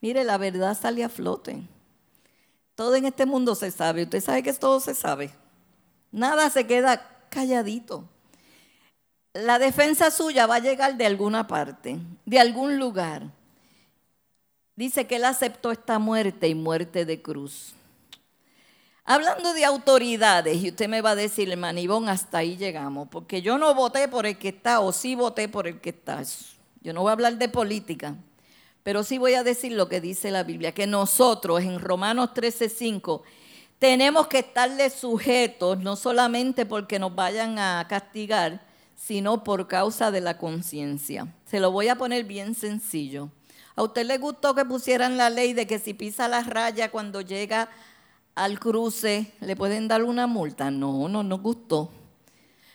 Mire, 0.00 0.24
la 0.24 0.38
verdad 0.38 0.74
sale 0.74 1.04
a 1.04 1.10
flote. 1.10 1.60
Todo 2.74 2.94
en 2.94 3.04
este 3.04 3.26
mundo 3.26 3.54
se 3.54 3.70
sabe. 3.70 4.04
Usted 4.04 4.22
sabe 4.22 4.42
que 4.42 4.54
todo 4.54 4.80
se 4.80 4.94
sabe. 4.94 5.34
Nada 6.12 6.48
se 6.48 6.66
queda 6.66 7.26
calladito. 7.28 8.08
La 9.34 9.58
defensa 9.58 10.10
suya 10.10 10.46
va 10.46 10.54
a 10.54 10.60
llegar 10.60 10.96
de 10.96 11.04
alguna 11.04 11.46
parte, 11.46 11.98
de 12.24 12.40
algún 12.40 12.78
lugar 12.78 13.35
dice 14.76 15.06
que 15.06 15.16
él 15.16 15.24
aceptó 15.24 15.72
esta 15.72 15.98
muerte 15.98 16.48
y 16.48 16.54
muerte 16.54 17.04
de 17.04 17.20
cruz. 17.20 17.72
Hablando 19.04 19.54
de 19.54 19.64
autoridades, 19.64 20.62
y 20.62 20.70
usted 20.70 20.88
me 20.88 21.00
va 21.00 21.10
a 21.10 21.14
decir, 21.14 21.50
hermano 21.50 21.78
Ivón, 21.78 22.08
hasta 22.08 22.38
ahí 22.38 22.56
llegamos, 22.56 23.08
porque 23.08 23.40
yo 23.40 23.56
no 23.56 23.72
voté 23.74 24.08
por 24.08 24.26
el 24.26 24.36
que 24.36 24.48
está, 24.48 24.80
o 24.80 24.92
sí 24.92 25.14
voté 25.14 25.48
por 25.48 25.66
el 25.68 25.80
que 25.80 25.90
está. 25.90 26.22
Yo 26.82 26.92
no 26.92 27.02
voy 27.02 27.10
a 27.10 27.12
hablar 27.12 27.38
de 27.38 27.48
política, 27.48 28.16
pero 28.82 29.04
sí 29.04 29.18
voy 29.18 29.34
a 29.34 29.44
decir 29.44 29.72
lo 29.72 29.88
que 29.88 30.00
dice 30.00 30.30
la 30.30 30.42
Biblia, 30.42 30.72
que 30.72 30.86
nosotros 30.86 31.62
en 31.62 31.78
Romanos 31.78 32.30
13:5 32.34 33.22
tenemos 33.78 34.26
que 34.26 34.40
estarle 34.40 34.90
sujetos, 34.90 35.78
no 35.78 35.96
solamente 35.96 36.66
porque 36.66 36.98
nos 36.98 37.14
vayan 37.14 37.58
a 37.58 37.86
castigar, 37.88 38.60
sino 38.96 39.44
por 39.44 39.68
causa 39.68 40.10
de 40.10 40.20
la 40.20 40.38
conciencia. 40.38 41.32
Se 41.44 41.60
lo 41.60 41.70
voy 41.70 41.88
a 41.88 41.96
poner 41.96 42.24
bien 42.24 42.54
sencillo. 42.54 43.30
¿A 43.76 43.82
usted 43.82 44.06
le 44.06 44.16
gustó 44.16 44.54
que 44.54 44.64
pusieran 44.64 45.18
la 45.18 45.28
ley 45.28 45.52
de 45.52 45.66
que 45.66 45.78
si 45.78 45.92
pisa 45.92 46.28
la 46.28 46.42
raya 46.42 46.90
cuando 46.90 47.20
llega 47.20 47.68
al 48.34 48.58
cruce 48.58 49.32
le 49.40 49.54
pueden 49.54 49.86
dar 49.86 50.02
una 50.02 50.26
multa? 50.26 50.70
No, 50.70 51.08
no 51.08 51.22
nos 51.22 51.42
gustó. 51.42 51.90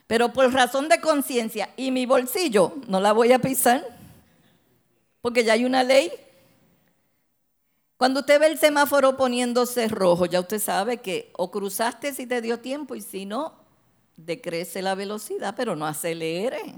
Pero 0.06 0.32
por 0.32 0.54
razón 0.54 0.89
de 0.89 1.02
conciencia 1.02 1.70
y 1.76 1.89
mi 1.89 2.06
bolsillo 2.06 2.76
no 2.88 3.02
la 3.02 3.14
voy 3.14 3.32
a 3.32 3.39
pisar 3.39 3.84
porque 5.22 5.43
ya 5.43 5.54
hay 5.54 5.66
una 5.66 5.84
ley. 5.84 6.12
Cuando 7.97 8.20
usted 8.20 8.39
ve 8.39 8.47
el 8.47 8.60
semáforo 8.60 9.18
poniéndose 9.18 9.88
rojo, 9.88 10.28
ya 10.28 10.39
usted 10.39 10.60
sabe 10.60 10.97
que 10.97 11.32
o 11.36 11.49
cruzaste 11.49 12.14
si 12.14 12.28
te 12.28 12.41
dio 12.41 12.60
tiempo 12.60 12.93
y 12.93 13.02
si 13.02 13.26
no, 13.26 13.54
decrece 14.18 14.84
la 14.84 14.93
velocidad, 14.93 15.56
pero 15.58 15.76
no 15.76 15.88
acelere. 15.88 16.76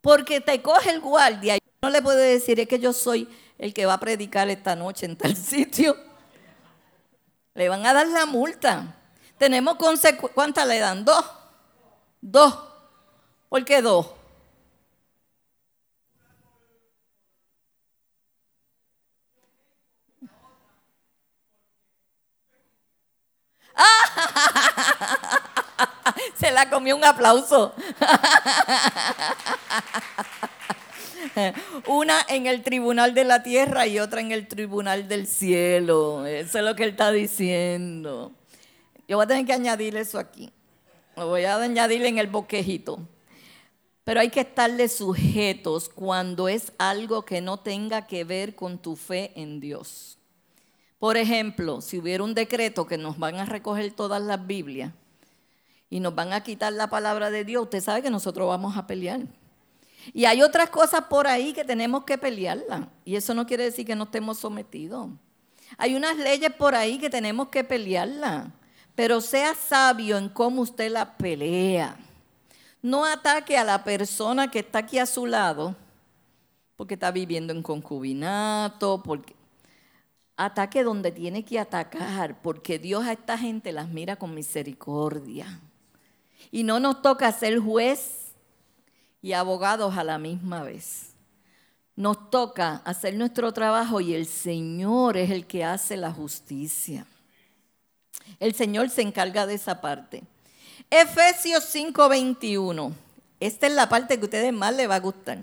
Porque 0.00 0.40
te 0.40 0.60
coge 0.60 0.90
el 0.90 1.00
guardia 1.00 1.58
no 1.82 1.90
le 1.90 2.02
puede 2.02 2.32
decir, 2.32 2.58
es 2.60 2.68
que 2.68 2.78
yo 2.78 2.92
soy 2.92 3.28
el 3.58 3.72
que 3.72 3.86
va 3.86 3.94
a 3.94 4.00
predicar 4.00 4.48
esta 4.48 4.76
noche 4.76 5.06
en 5.06 5.16
tal 5.16 5.36
sitio. 5.36 5.96
Le 7.54 7.68
van 7.68 7.84
a 7.86 7.92
dar 7.92 8.06
la 8.08 8.26
multa. 8.26 8.96
Tenemos 9.38 9.76
consecuencias. 9.76 10.32
¿Cuántas 10.34 10.66
le 10.66 10.78
dan? 10.78 11.04
Dos. 11.04 11.24
Dos. 12.20 12.58
¿Por 13.48 13.64
qué 13.64 13.82
dos? 13.82 14.06
Se 26.34 26.50
la 26.50 26.68
comió 26.68 26.96
un 26.96 27.04
aplauso. 27.04 27.72
Una 31.86 32.18
en 32.28 32.46
el 32.46 32.62
tribunal 32.62 33.14
de 33.14 33.24
la 33.24 33.42
tierra 33.42 33.86
y 33.86 33.98
otra 33.98 34.20
en 34.20 34.32
el 34.32 34.46
tribunal 34.48 35.08
del 35.08 35.26
cielo. 35.26 36.26
Eso 36.26 36.58
es 36.58 36.64
lo 36.64 36.74
que 36.74 36.84
él 36.84 36.90
está 36.90 37.12
diciendo. 37.12 38.32
Yo 39.06 39.16
voy 39.16 39.24
a 39.24 39.28
tener 39.28 39.46
que 39.46 39.52
añadir 39.52 39.96
eso 39.96 40.18
aquí. 40.18 40.50
Lo 41.16 41.28
voy 41.28 41.44
a 41.44 41.56
añadir 41.56 42.04
en 42.04 42.18
el 42.18 42.26
boquejito. 42.26 43.00
Pero 44.04 44.20
hay 44.20 44.30
que 44.30 44.40
estarle 44.40 44.88
sujetos 44.88 45.88
cuando 45.88 46.48
es 46.48 46.72
algo 46.78 47.24
que 47.24 47.40
no 47.40 47.58
tenga 47.58 48.06
que 48.06 48.24
ver 48.24 48.54
con 48.54 48.78
tu 48.78 48.96
fe 48.96 49.32
en 49.34 49.60
Dios. 49.60 50.18
Por 50.98 51.16
ejemplo, 51.16 51.80
si 51.80 51.98
hubiera 51.98 52.24
un 52.24 52.34
decreto 52.34 52.86
que 52.86 52.98
nos 52.98 53.18
van 53.18 53.36
a 53.36 53.44
recoger 53.44 53.92
todas 53.92 54.20
las 54.22 54.46
Biblias 54.46 54.92
y 55.90 56.00
nos 56.00 56.14
van 56.14 56.32
a 56.32 56.42
quitar 56.42 56.72
la 56.72 56.88
palabra 56.88 57.30
de 57.30 57.44
Dios, 57.44 57.64
usted 57.64 57.80
sabe 57.80 58.02
que 58.02 58.10
nosotros 58.10 58.48
vamos 58.48 58.76
a 58.76 58.86
pelear. 58.86 59.20
Y 60.12 60.24
hay 60.24 60.42
otras 60.42 60.70
cosas 60.70 61.04
por 61.04 61.26
ahí 61.26 61.52
que 61.52 61.64
tenemos 61.64 62.04
que 62.04 62.18
pelearla. 62.18 62.88
Y 63.04 63.16
eso 63.16 63.34
no 63.34 63.46
quiere 63.46 63.64
decir 63.64 63.86
que 63.86 63.96
no 63.96 64.04
estemos 64.04 64.38
sometidos. 64.38 65.08
Hay 65.76 65.94
unas 65.94 66.16
leyes 66.16 66.52
por 66.52 66.74
ahí 66.74 66.98
que 66.98 67.10
tenemos 67.10 67.48
que 67.48 67.64
pelearla. 67.64 68.52
Pero 68.94 69.20
sea 69.20 69.54
sabio 69.54 70.18
en 70.18 70.28
cómo 70.28 70.62
usted 70.62 70.90
la 70.90 71.16
pelea. 71.16 71.96
No 72.82 73.04
ataque 73.04 73.56
a 73.56 73.64
la 73.64 73.84
persona 73.84 74.50
que 74.50 74.60
está 74.60 74.80
aquí 74.80 74.98
a 74.98 75.06
su 75.06 75.26
lado 75.26 75.76
porque 76.78 76.94
está 76.94 77.10
viviendo 77.10 77.52
en 77.52 77.60
concubinato, 77.60 79.02
porque 79.02 79.34
ataque 80.36 80.84
donde 80.84 81.10
tiene 81.10 81.44
que 81.44 81.58
atacar, 81.58 82.40
porque 82.40 82.78
Dios 82.78 83.04
a 83.04 83.12
esta 83.12 83.36
gente 83.36 83.72
las 83.72 83.88
mira 83.88 84.14
con 84.14 84.32
misericordia. 84.32 85.60
Y 86.52 86.62
no 86.62 86.78
nos 86.78 87.02
toca 87.02 87.32
ser 87.32 87.58
juez 87.58 88.27
y 89.20 89.32
abogados 89.32 89.96
a 89.96 90.04
la 90.04 90.18
misma 90.18 90.62
vez. 90.62 91.14
Nos 91.96 92.30
toca 92.30 92.82
hacer 92.84 93.14
nuestro 93.14 93.52
trabajo 93.52 94.00
y 94.00 94.14
el 94.14 94.26
Señor 94.26 95.16
es 95.16 95.30
el 95.30 95.46
que 95.46 95.64
hace 95.64 95.96
la 95.96 96.12
justicia. 96.12 97.06
El 98.38 98.54
Señor 98.54 98.90
se 98.90 99.02
encarga 99.02 99.46
de 99.46 99.54
esa 99.54 99.80
parte. 99.80 100.22
Efesios 100.90 101.64
5:21. 101.64 102.92
Esta 103.40 103.66
es 103.66 103.72
la 103.74 103.88
parte 103.88 104.16
que 104.16 104.22
a 104.22 104.24
ustedes 104.24 104.52
más 104.52 104.74
les 104.74 104.88
va 104.88 104.96
a 104.96 105.00
gustar. 105.00 105.38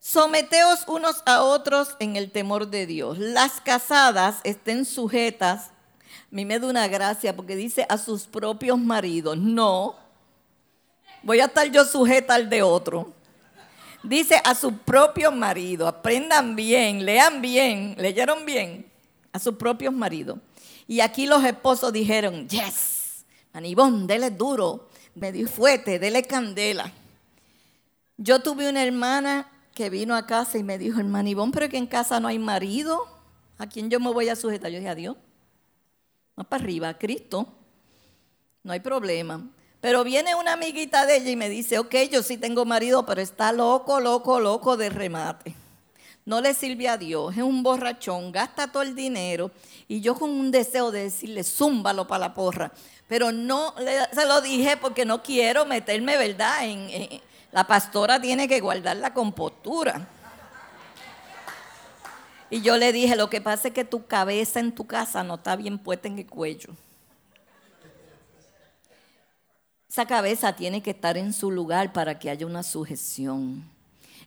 Someteos 0.00 0.86
unos 0.86 1.22
a 1.24 1.42
otros 1.42 1.96
en 1.98 2.16
el 2.16 2.30
temor 2.30 2.68
de 2.68 2.86
Dios. 2.86 3.18
Las 3.18 3.60
casadas 3.60 4.40
estén 4.44 4.84
sujetas. 4.84 5.68
A 5.68 5.70
mí 6.30 6.44
me 6.44 6.58
da 6.58 6.68
una 6.68 6.88
gracia 6.88 7.34
porque 7.34 7.56
dice 7.56 7.86
a 7.88 7.96
sus 7.96 8.26
propios 8.26 8.78
maridos. 8.78 9.38
No, 9.38 9.96
voy 11.24 11.40
a 11.40 11.46
estar 11.46 11.70
yo 11.70 11.84
sujeta 11.84 12.34
al 12.34 12.48
de 12.48 12.62
otro. 12.62 13.12
Dice 14.02 14.40
a 14.44 14.54
su 14.54 14.76
propio 14.76 15.32
marido, 15.32 15.88
aprendan 15.88 16.54
bien, 16.54 17.04
lean 17.04 17.40
bien, 17.40 17.96
leyeron 17.98 18.44
bien, 18.44 18.86
a 19.32 19.38
sus 19.38 19.54
propios 19.54 19.94
maridos. 19.94 20.38
Y 20.86 21.00
aquí 21.00 21.26
los 21.26 21.42
esposos 21.42 21.90
dijeron, 21.92 22.46
yes, 22.48 23.24
manibón, 23.54 24.06
dele 24.06 24.30
duro, 24.30 24.90
me 25.14 25.32
dio 25.32 25.48
fuerte, 25.48 25.98
dele 25.98 26.22
candela. 26.22 26.92
Yo 28.18 28.40
tuve 28.40 28.68
una 28.68 28.84
hermana 28.84 29.50
que 29.74 29.88
vino 29.88 30.14
a 30.14 30.26
casa 30.26 30.58
y 30.58 30.62
me 30.62 30.76
dijo, 30.76 31.00
hermanibón, 31.00 31.50
pero 31.50 31.70
que 31.70 31.78
en 31.78 31.86
casa 31.86 32.20
no 32.20 32.28
hay 32.28 32.38
marido, 32.38 33.08
¿a 33.56 33.66
quién 33.66 33.88
yo 33.88 33.98
me 34.00 34.12
voy 34.12 34.28
a 34.28 34.36
sujetar? 34.36 34.70
Yo 34.70 34.78
dije, 34.78 34.90
adiós, 34.90 35.16
más 36.36 36.46
para 36.46 36.62
arriba, 36.62 36.90
a 36.90 36.98
Cristo, 36.98 37.48
no 38.62 38.72
hay 38.72 38.80
problema. 38.80 39.48
Pero 39.84 40.02
viene 40.02 40.34
una 40.34 40.54
amiguita 40.54 41.04
de 41.04 41.16
ella 41.16 41.30
y 41.30 41.36
me 41.36 41.50
dice, 41.50 41.78
ok, 41.78 41.94
yo 42.10 42.22
sí 42.22 42.38
tengo 42.38 42.64
marido, 42.64 43.04
pero 43.04 43.20
está 43.20 43.52
loco, 43.52 44.00
loco, 44.00 44.40
loco 44.40 44.78
de 44.78 44.88
remate. 44.88 45.54
No 46.24 46.40
le 46.40 46.54
sirve 46.54 46.88
a 46.88 46.96
Dios, 46.96 47.36
es 47.36 47.42
un 47.42 47.62
borrachón, 47.62 48.32
gasta 48.32 48.72
todo 48.72 48.82
el 48.82 48.94
dinero. 48.94 49.50
Y 49.86 50.00
yo 50.00 50.14
con 50.14 50.30
un 50.30 50.50
deseo 50.50 50.90
de 50.90 51.02
decirle, 51.02 51.44
zúmbalo 51.44 52.06
para 52.06 52.20
la 52.20 52.32
porra. 52.32 52.72
Pero 53.08 53.30
no 53.30 53.74
se 54.10 54.24
lo 54.24 54.40
dije 54.40 54.78
porque 54.78 55.04
no 55.04 55.22
quiero 55.22 55.66
meterme, 55.66 56.16
¿verdad? 56.16 56.64
En, 56.64 57.20
la 57.52 57.66
pastora 57.66 58.18
tiene 58.18 58.48
que 58.48 58.60
guardar 58.60 58.96
la 58.96 59.12
compostura. 59.12 60.08
Y 62.48 62.62
yo 62.62 62.78
le 62.78 62.90
dije, 62.90 63.16
lo 63.16 63.28
que 63.28 63.42
pasa 63.42 63.68
es 63.68 63.74
que 63.74 63.84
tu 63.84 64.06
cabeza 64.06 64.60
en 64.60 64.74
tu 64.74 64.86
casa 64.86 65.22
no 65.22 65.34
está 65.34 65.56
bien 65.56 65.76
puesta 65.76 66.08
en 66.08 66.20
el 66.20 66.26
cuello. 66.26 66.74
Esa 69.94 70.06
cabeza 70.06 70.56
tiene 70.56 70.82
que 70.82 70.90
estar 70.90 71.16
en 71.16 71.32
su 71.32 71.52
lugar 71.52 71.92
para 71.92 72.18
que 72.18 72.28
haya 72.28 72.46
una 72.46 72.64
sujeción. 72.64 73.62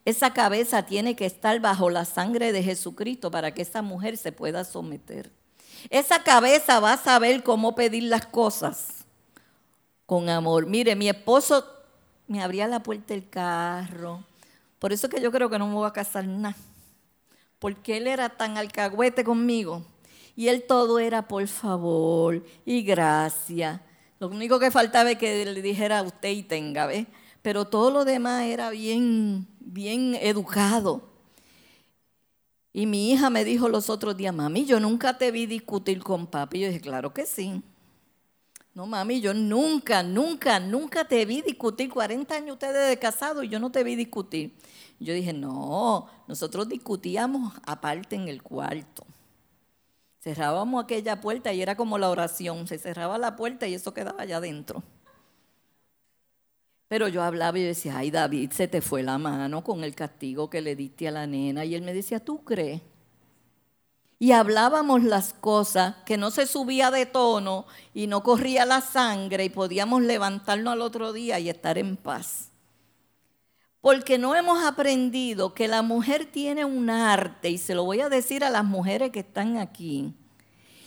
Esa 0.05 0.31
cabeza 0.31 0.83
tiene 0.85 1.17
que 1.17 1.25
estar 1.25 1.59
bajo 1.59 1.89
la 1.89 2.05
sangre 2.05 2.53
de 2.53 2.63
Jesucristo 2.63 3.29
para 3.31 3.53
que 3.53 3.63
esa 3.63 3.81
mujer 3.81 4.15
se 4.15 4.31
pueda 4.31 4.63
someter. 4.63 5.29
Esa 5.89 6.23
cabeza 6.23 6.79
va 6.79 6.93
a 6.93 6.97
saber 6.97 7.43
cómo 7.43 7.75
pedir 7.75 8.03
las 8.03 8.25
cosas 8.27 9.03
con 10.05 10.29
amor. 10.29 10.67
Mire, 10.67 10.95
mi 10.95 11.09
esposo 11.09 11.65
me 12.29 12.41
abría 12.41 12.69
la 12.69 12.81
puerta 12.81 13.13
del 13.13 13.27
carro. 13.27 14.23
Por 14.79 14.93
eso 14.93 15.09
que 15.09 15.19
yo 15.19 15.33
creo 15.33 15.49
que 15.49 15.59
no 15.59 15.67
me 15.67 15.73
voy 15.73 15.87
a 15.89 15.91
casar 15.91 16.23
nada. 16.23 16.55
Porque 17.59 17.97
él 17.97 18.07
era 18.07 18.29
tan 18.29 18.57
alcahuete 18.57 19.25
conmigo. 19.25 19.85
Y 20.33 20.47
él 20.47 20.63
todo 20.65 20.97
era 20.97 21.27
por 21.27 21.45
favor 21.45 22.41
y 22.63 22.83
gracias. 22.83 23.81
Lo 24.19 24.27
único 24.27 24.59
que 24.59 24.71
faltaba 24.71 25.11
es 25.11 25.17
que 25.17 25.45
le 25.45 25.61
dijera 25.61 26.01
usted 26.01 26.29
y 26.29 26.43
tenga, 26.43 26.87
¿ves? 26.87 27.05
Pero 27.41 27.65
todo 27.65 27.91
lo 27.91 28.05
demás 28.05 28.43
era 28.43 28.71
bien, 28.71 29.47
bien 29.59 30.15
educado. 30.15 31.03
Y 32.73 32.85
mi 32.85 33.11
hija 33.11 33.29
me 33.29 33.43
dijo 33.43 33.69
los 33.69 33.89
otros 33.89 34.17
días, 34.17 34.33
mami, 34.33 34.65
yo 34.65 34.79
nunca 34.79 35.17
te 35.17 35.31
vi 35.31 35.45
discutir 35.45 36.03
con 36.03 36.27
papi. 36.27 36.59
Yo 36.59 36.67
dije, 36.67 36.81
claro 36.81 37.13
que 37.13 37.25
sí. 37.25 37.61
No, 38.73 38.85
mami, 38.85 39.19
yo 39.21 39.33
nunca, 39.33 40.03
nunca, 40.03 40.59
nunca 40.59 41.03
te 41.07 41.25
vi 41.25 41.41
discutir. 41.41 41.89
40 41.89 42.35
años 42.35 42.53
ustedes 42.53 42.89
de 42.89 42.99
casado 42.99 43.41
y 43.41 43.49
yo 43.49 43.59
no 43.59 43.71
te 43.71 43.83
vi 43.83 43.95
discutir. 43.95 44.55
Yo 44.99 45.13
dije, 45.13 45.33
no, 45.33 46.07
nosotros 46.27 46.69
discutíamos 46.69 47.53
aparte 47.65 48.15
en 48.15 48.27
el 48.27 48.43
cuarto. 48.43 49.05
Cerrábamos 50.27 50.83
aquella 50.83 51.21
puerta 51.21 51.53
y 51.53 51.61
era 51.61 51.77
como 51.77 51.97
la 51.97 52.09
oración. 52.09 52.67
Se 52.67 52.77
cerraba 52.77 53.17
la 53.17 53.37
puerta 53.37 53.65
y 53.65 53.75
eso 53.75 53.93
quedaba 53.93 54.23
allá 54.23 54.37
adentro. 54.37 54.83
Pero 56.89 57.07
yo 57.07 57.23
hablaba 57.23 57.57
y 57.57 57.63
decía, 57.63 57.97
ay 57.97 58.11
David, 58.11 58.51
se 58.51 58.67
te 58.67 58.81
fue 58.81 59.03
la 59.03 59.17
mano 59.17 59.63
con 59.63 59.85
el 59.85 59.95
castigo 59.95 60.49
que 60.49 60.59
le 60.59 60.75
diste 60.75 61.07
a 61.07 61.11
la 61.11 61.27
nena. 61.27 61.63
Y 61.63 61.75
él 61.75 61.81
me 61.81 61.93
decía, 61.93 62.19
¿tú 62.19 62.43
crees? 62.43 62.81
Y 64.19 64.33
hablábamos 64.33 65.01
las 65.05 65.31
cosas 65.31 65.95
que 66.05 66.17
no 66.17 66.29
se 66.29 66.45
subía 66.45 66.91
de 66.91 67.05
tono 67.05 67.65
y 67.93 68.07
no 68.07 68.21
corría 68.21 68.65
la 68.65 68.81
sangre 68.81 69.45
y 69.45 69.49
podíamos 69.49 70.01
levantarnos 70.01 70.73
al 70.73 70.81
otro 70.81 71.13
día 71.13 71.39
y 71.39 71.49
estar 71.49 71.77
en 71.77 71.95
paz. 71.95 72.51
Porque 73.81 74.17
no 74.17 74.35
hemos 74.35 74.63
aprendido 74.65 75.53
que 75.53 75.67
la 75.67 75.81
mujer 75.81 76.25
tiene 76.25 76.65
un 76.65 76.89
arte, 76.89 77.49
y 77.49 77.57
se 77.57 77.75
lo 77.75 77.83
voy 77.83 78.01
a 78.01 78.09
decir 78.09 78.43
a 78.43 78.49
las 78.49 78.65
mujeres 78.65 79.11
que 79.11 79.19
están 79.19 79.57
aquí. 79.57 80.13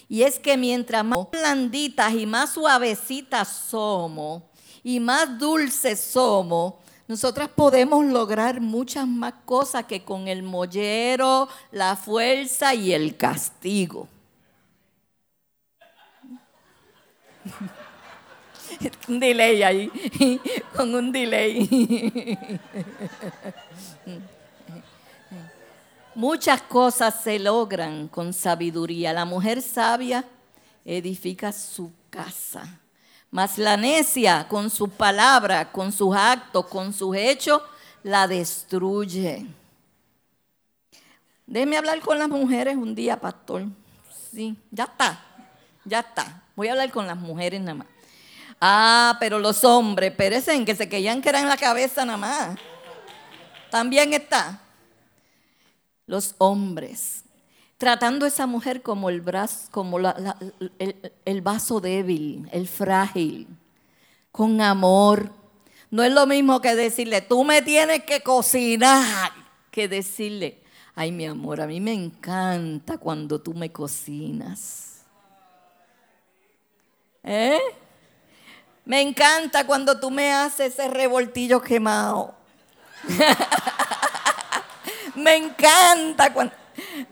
Y 0.08 0.22
es 0.22 0.38
que 0.38 0.56
mientras 0.56 1.04
más 1.04 1.30
blanditas 1.30 2.12
y 2.12 2.26
más 2.26 2.54
suavecitas 2.54 3.48
somos, 3.48 4.42
y 4.82 4.98
más 4.98 5.38
dulces 5.38 6.00
somos, 6.00 6.74
nosotras 7.06 7.48
podemos 7.48 8.04
lograr 8.04 8.60
muchas 8.60 9.06
más 9.06 9.34
cosas 9.44 9.84
que 9.84 10.04
con 10.04 10.28
el 10.28 10.42
mollero, 10.42 11.48
la 11.72 11.96
fuerza 11.96 12.74
y 12.74 12.92
el 12.92 13.16
castigo. 13.16 14.08
un 19.08 19.20
delay 19.20 19.62
ahí, 19.62 19.90
con 20.76 20.94
un 20.94 21.12
delay. 21.12 22.38
Muchas 26.14 26.62
cosas 26.62 27.22
se 27.22 27.38
logran 27.38 28.08
con 28.08 28.32
sabiduría. 28.32 29.12
La 29.12 29.24
mujer 29.24 29.62
sabia 29.62 30.24
edifica 30.84 31.52
su 31.52 31.92
casa. 32.10 32.80
Mas 33.30 33.58
la 33.58 33.76
necia 33.76 34.48
con 34.48 34.70
su 34.70 34.88
palabra, 34.88 35.70
con 35.70 35.92
sus 35.92 36.14
actos, 36.16 36.66
con 36.66 36.92
sus 36.92 37.14
hechos, 37.16 37.62
la 38.02 38.26
destruye. 38.26 39.46
Déjeme 41.46 41.76
hablar 41.76 42.00
con 42.00 42.18
las 42.18 42.28
mujeres 42.28 42.76
un 42.76 42.94
día, 42.94 43.20
pastor. 43.20 43.66
Sí, 44.32 44.56
ya 44.70 44.84
está, 44.84 45.20
ya 45.84 46.00
está. 46.00 46.42
Voy 46.56 46.68
a 46.68 46.72
hablar 46.72 46.90
con 46.90 47.06
las 47.06 47.16
mujeres 47.16 47.60
nada 47.60 47.74
más. 47.74 47.86
Ah, 48.60 49.16
pero 49.18 49.38
los 49.38 49.64
hombres, 49.64 50.12
perecen 50.12 50.64
que 50.64 50.74
se 50.74 50.88
querían 50.88 51.22
que 51.22 51.30
era 51.30 51.40
en 51.40 51.48
la 51.48 51.56
cabeza 51.56 52.04
nada 52.04 52.18
más. 52.18 52.58
También 53.70 54.12
está. 54.12 54.60
Los 56.06 56.34
hombres 56.38 57.24
tratando 57.80 58.26
a 58.26 58.28
esa 58.28 58.46
mujer 58.46 58.82
como 58.82 59.08
el, 59.08 59.22
brazo, 59.22 59.68
como 59.70 59.98
el, 59.98 61.40
vaso 61.40 61.80
débil, 61.80 62.46
el 62.52 62.68
frágil, 62.68 63.46
con 64.30 64.60
amor. 64.60 65.32
No 65.90 66.02
es 66.02 66.12
lo 66.12 66.26
mismo 66.26 66.60
que 66.60 66.74
decirle, 66.74 67.22
tú 67.22 67.42
me 67.42 67.62
tienes 67.62 68.04
que 68.04 68.20
cocinar, 68.20 69.32
que 69.70 69.88
decirle, 69.88 70.62
ay 70.94 71.10
mi 71.10 71.24
amor, 71.24 71.62
a 71.62 71.66
mí 71.66 71.80
me 71.80 71.94
encanta 71.94 72.98
cuando 72.98 73.40
tú 73.40 73.54
me 73.54 73.72
cocinas. 73.72 75.06
¿Eh? 77.22 77.58
Me 78.84 79.00
encanta 79.00 79.66
cuando 79.66 80.00
tú 80.00 80.10
me 80.10 80.32
haces 80.32 80.74
ese 80.74 80.88
revoltillo 80.88 81.60
quemado. 81.60 82.34
me 85.14 85.36
encanta 85.36 86.32
cuando... 86.32 86.54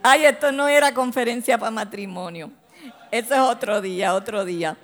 Ay, 0.03 0.25
esto 0.25 0.53
no 0.53 0.69
era 0.69 0.95
conferencia 0.95 1.59
para 1.59 1.71
matrimonio. 1.71 2.51
Eso 3.11 3.35
es 3.35 3.41
otro 3.41 3.81
día, 3.81 4.15
otro 4.15 4.45
día. 4.45 4.77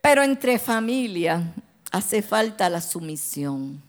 Pero 0.00 0.22
entre 0.22 0.58
familias 0.58 1.42
hace 1.90 2.22
falta 2.22 2.68
la 2.68 2.80
sumisión. 2.80 3.82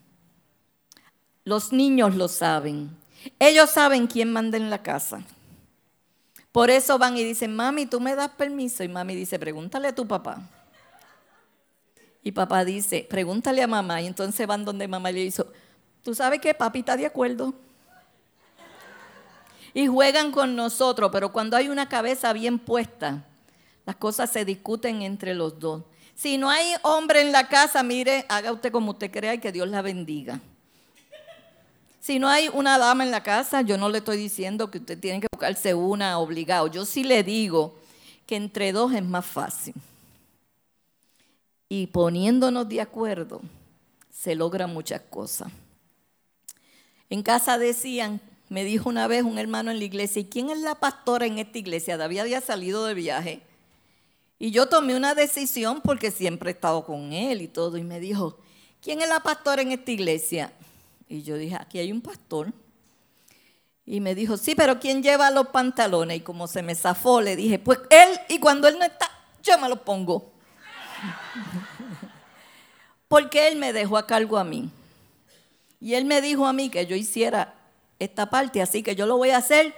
Los 1.43 1.71
niños 1.71 2.15
lo 2.15 2.27
saben. 2.27 2.95
Ellos 3.39 3.69
saben 3.69 4.07
quién 4.07 4.31
manda 4.31 4.57
en 4.57 4.69
la 4.69 4.81
casa. 4.81 5.21
Por 6.51 6.69
eso 6.69 6.97
van 6.97 7.17
y 7.17 7.23
dicen, 7.23 7.55
mami, 7.55 7.85
¿tú 7.85 7.99
me 7.99 8.15
das 8.15 8.29
permiso? 8.29 8.83
Y 8.83 8.87
mami 8.87 9.15
dice, 9.15 9.37
pregúntale 9.37 9.89
a 9.89 9.95
tu 9.95 10.07
papá. 10.07 10.41
Y 12.25 12.33
papá 12.33 12.65
dice, 12.65 13.07
pregúntale 13.09 13.63
a 13.63 13.67
mamá. 13.67 14.01
Y 14.01 14.07
entonces 14.07 14.45
van 14.45 14.65
donde 14.65 14.85
mamá 14.89 15.11
le 15.11 15.21
dice, 15.21 15.45
¿tú 16.03 16.13
sabes 16.13 16.41
que 16.41 16.53
papi 16.53 16.79
está 16.79 16.97
de 16.97 17.05
acuerdo? 17.05 17.53
y 19.75 19.87
juegan 19.87 20.31
con 20.31 20.55
nosotros, 20.55 21.09
pero 21.11 21.33
cuando 21.33 21.57
hay 21.57 21.67
una 21.67 21.89
cabeza 21.89 22.31
bien 22.31 22.57
puesta, 22.59 23.25
las 23.85 23.97
cosas 23.97 24.31
se 24.31 24.45
discuten 24.45 25.01
entre 25.01 25.35
los 25.35 25.59
dos. 25.59 25.83
Si 26.15 26.37
no 26.37 26.49
hay 26.49 26.65
hombre 26.81 27.19
en 27.19 27.33
la 27.33 27.49
casa, 27.49 27.83
mire, 27.83 28.25
haga 28.29 28.53
usted 28.53 28.71
como 28.71 28.91
usted 28.91 29.11
crea 29.11 29.33
y 29.33 29.39
que 29.39 29.51
Dios 29.51 29.67
la 29.67 29.81
bendiga. 29.81 30.39
Si 31.99 32.19
no 32.19 32.29
hay 32.29 32.49
una 32.53 32.77
dama 32.77 33.03
en 33.03 33.11
la 33.11 33.21
casa, 33.21 33.63
yo 33.63 33.77
no 33.77 33.89
le 33.89 33.97
estoy 33.97 34.15
diciendo 34.15 34.71
que 34.71 34.77
usted 34.77 34.97
tiene 34.97 35.19
que 35.19 35.27
buscarse 35.29 35.73
una 35.73 36.19
obligado. 36.19 36.67
Yo 36.67 36.85
sí 36.85 37.03
le 37.03 37.21
digo 37.23 37.75
que 38.25 38.37
entre 38.37 38.71
dos 38.71 38.93
es 38.93 39.03
más 39.03 39.25
fácil. 39.25 39.73
Y 41.67 41.87
poniéndonos 41.87 42.69
de 42.69 42.81
acuerdo, 42.81 43.41
se 44.09 44.35
logran 44.35 44.73
muchas 44.73 45.01
cosas. 45.01 45.51
En 47.09 47.23
casa 47.23 47.57
decían 47.57 48.21
me 48.49 48.63
dijo 48.63 48.89
una 48.89 49.07
vez 49.07 49.23
un 49.23 49.39
hermano 49.39 49.71
en 49.71 49.79
la 49.79 49.85
iglesia, 49.85 50.21
¿y 50.21 50.25
quién 50.25 50.49
es 50.49 50.59
la 50.59 50.75
pastora 50.75 51.25
en 51.25 51.39
esta 51.39 51.57
iglesia? 51.57 51.97
David 51.97 52.19
había 52.19 52.41
salido 52.41 52.85
de 52.85 52.93
viaje. 52.93 53.41
Y 54.37 54.51
yo 54.51 54.67
tomé 54.67 54.95
una 54.95 55.15
decisión 55.15 55.81
porque 55.81 56.11
siempre 56.11 56.51
he 56.51 56.53
estado 56.53 56.85
con 56.85 57.11
él 57.13 57.41
y 57.41 57.47
todo. 57.47 57.77
Y 57.77 57.83
me 57.83 57.99
dijo, 57.99 58.37
¿quién 58.81 59.01
es 59.01 59.09
la 59.09 59.21
pastora 59.21 59.61
en 59.61 59.71
esta 59.71 59.91
iglesia? 59.91 60.53
Y 61.07 61.23
yo 61.23 61.37
dije, 61.37 61.55
aquí 61.59 61.79
hay 61.79 61.91
un 61.91 62.01
pastor. 62.01 62.53
Y 63.85 63.99
me 63.99 64.13
dijo, 64.13 64.37
sí, 64.37 64.53
pero 64.55 64.79
¿quién 64.79 65.01
lleva 65.01 65.31
los 65.31 65.47
pantalones? 65.47 66.17
Y 66.17 66.21
como 66.21 66.47
se 66.47 66.61
me 66.61 66.75
zafó, 66.75 67.21
le 67.21 67.35
dije, 67.35 67.57
pues 67.59 67.79
él, 67.89 68.19
y 68.29 68.39
cuando 68.39 68.67
él 68.67 68.77
no 68.77 68.85
está, 68.85 69.09
yo 69.41 69.57
me 69.57 69.69
los 69.69 69.79
pongo. 69.79 70.33
Porque 73.07 73.47
él 73.47 73.57
me 73.57 73.73
dejó 73.73 73.97
a 73.97 74.07
cargo 74.07 74.37
a 74.37 74.43
mí. 74.43 74.69
Y 75.79 75.93
él 75.93 76.05
me 76.05 76.21
dijo 76.21 76.45
a 76.45 76.53
mí 76.53 76.69
que 76.69 76.85
yo 76.85 76.95
hiciera 76.95 77.53
esta 77.99 78.29
parte, 78.29 78.61
así 78.61 78.83
que 78.83 78.95
yo 78.95 79.05
lo 79.05 79.17
voy 79.17 79.29
a 79.29 79.37
hacer 79.37 79.73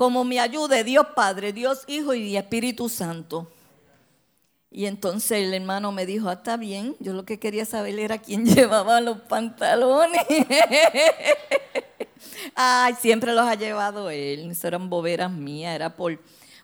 como 0.00 0.24
me 0.24 0.40
ayude 0.40 0.82
Dios 0.82 1.08
Padre, 1.14 1.52
Dios 1.52 1.84
Hijo 1.86 2.14
y 2.14 2.34
Espíritu 2.34 2.88
Santo. 2.88 3.52
Y 4.70 4.86
entonces 4.86 5.44
el 5.44 5.52
hermano 5.52 5.92
me 5.92 6.06
dijo, 6.06 6.30
ah, 6.30 6.34
está 6.34 6.56
bien, 6.56 6.96
yo 7.00 7.12
lo 7.12 7.26
que 7.26 7.38
quería 7.38 7.66
saber 7.66 7.98
era 7.98 8.16
quién 8.16 8.46
llevaba 8.54 9.02
los 9.02 9.18
pantalones. 9.20 10.22
Ay, 12.54 12.94
siempre 12.98 13.34
los 13.34 13.46
ha 13.46 13.56
llevado 13.56 14.08
él, 14.08 14.50
eso 14.52 14.68
eran 14.68 14.88
boberas 14.88 15.30
mías, 15.30 15.74
era 15.74 15.94
por, 15.94 16.18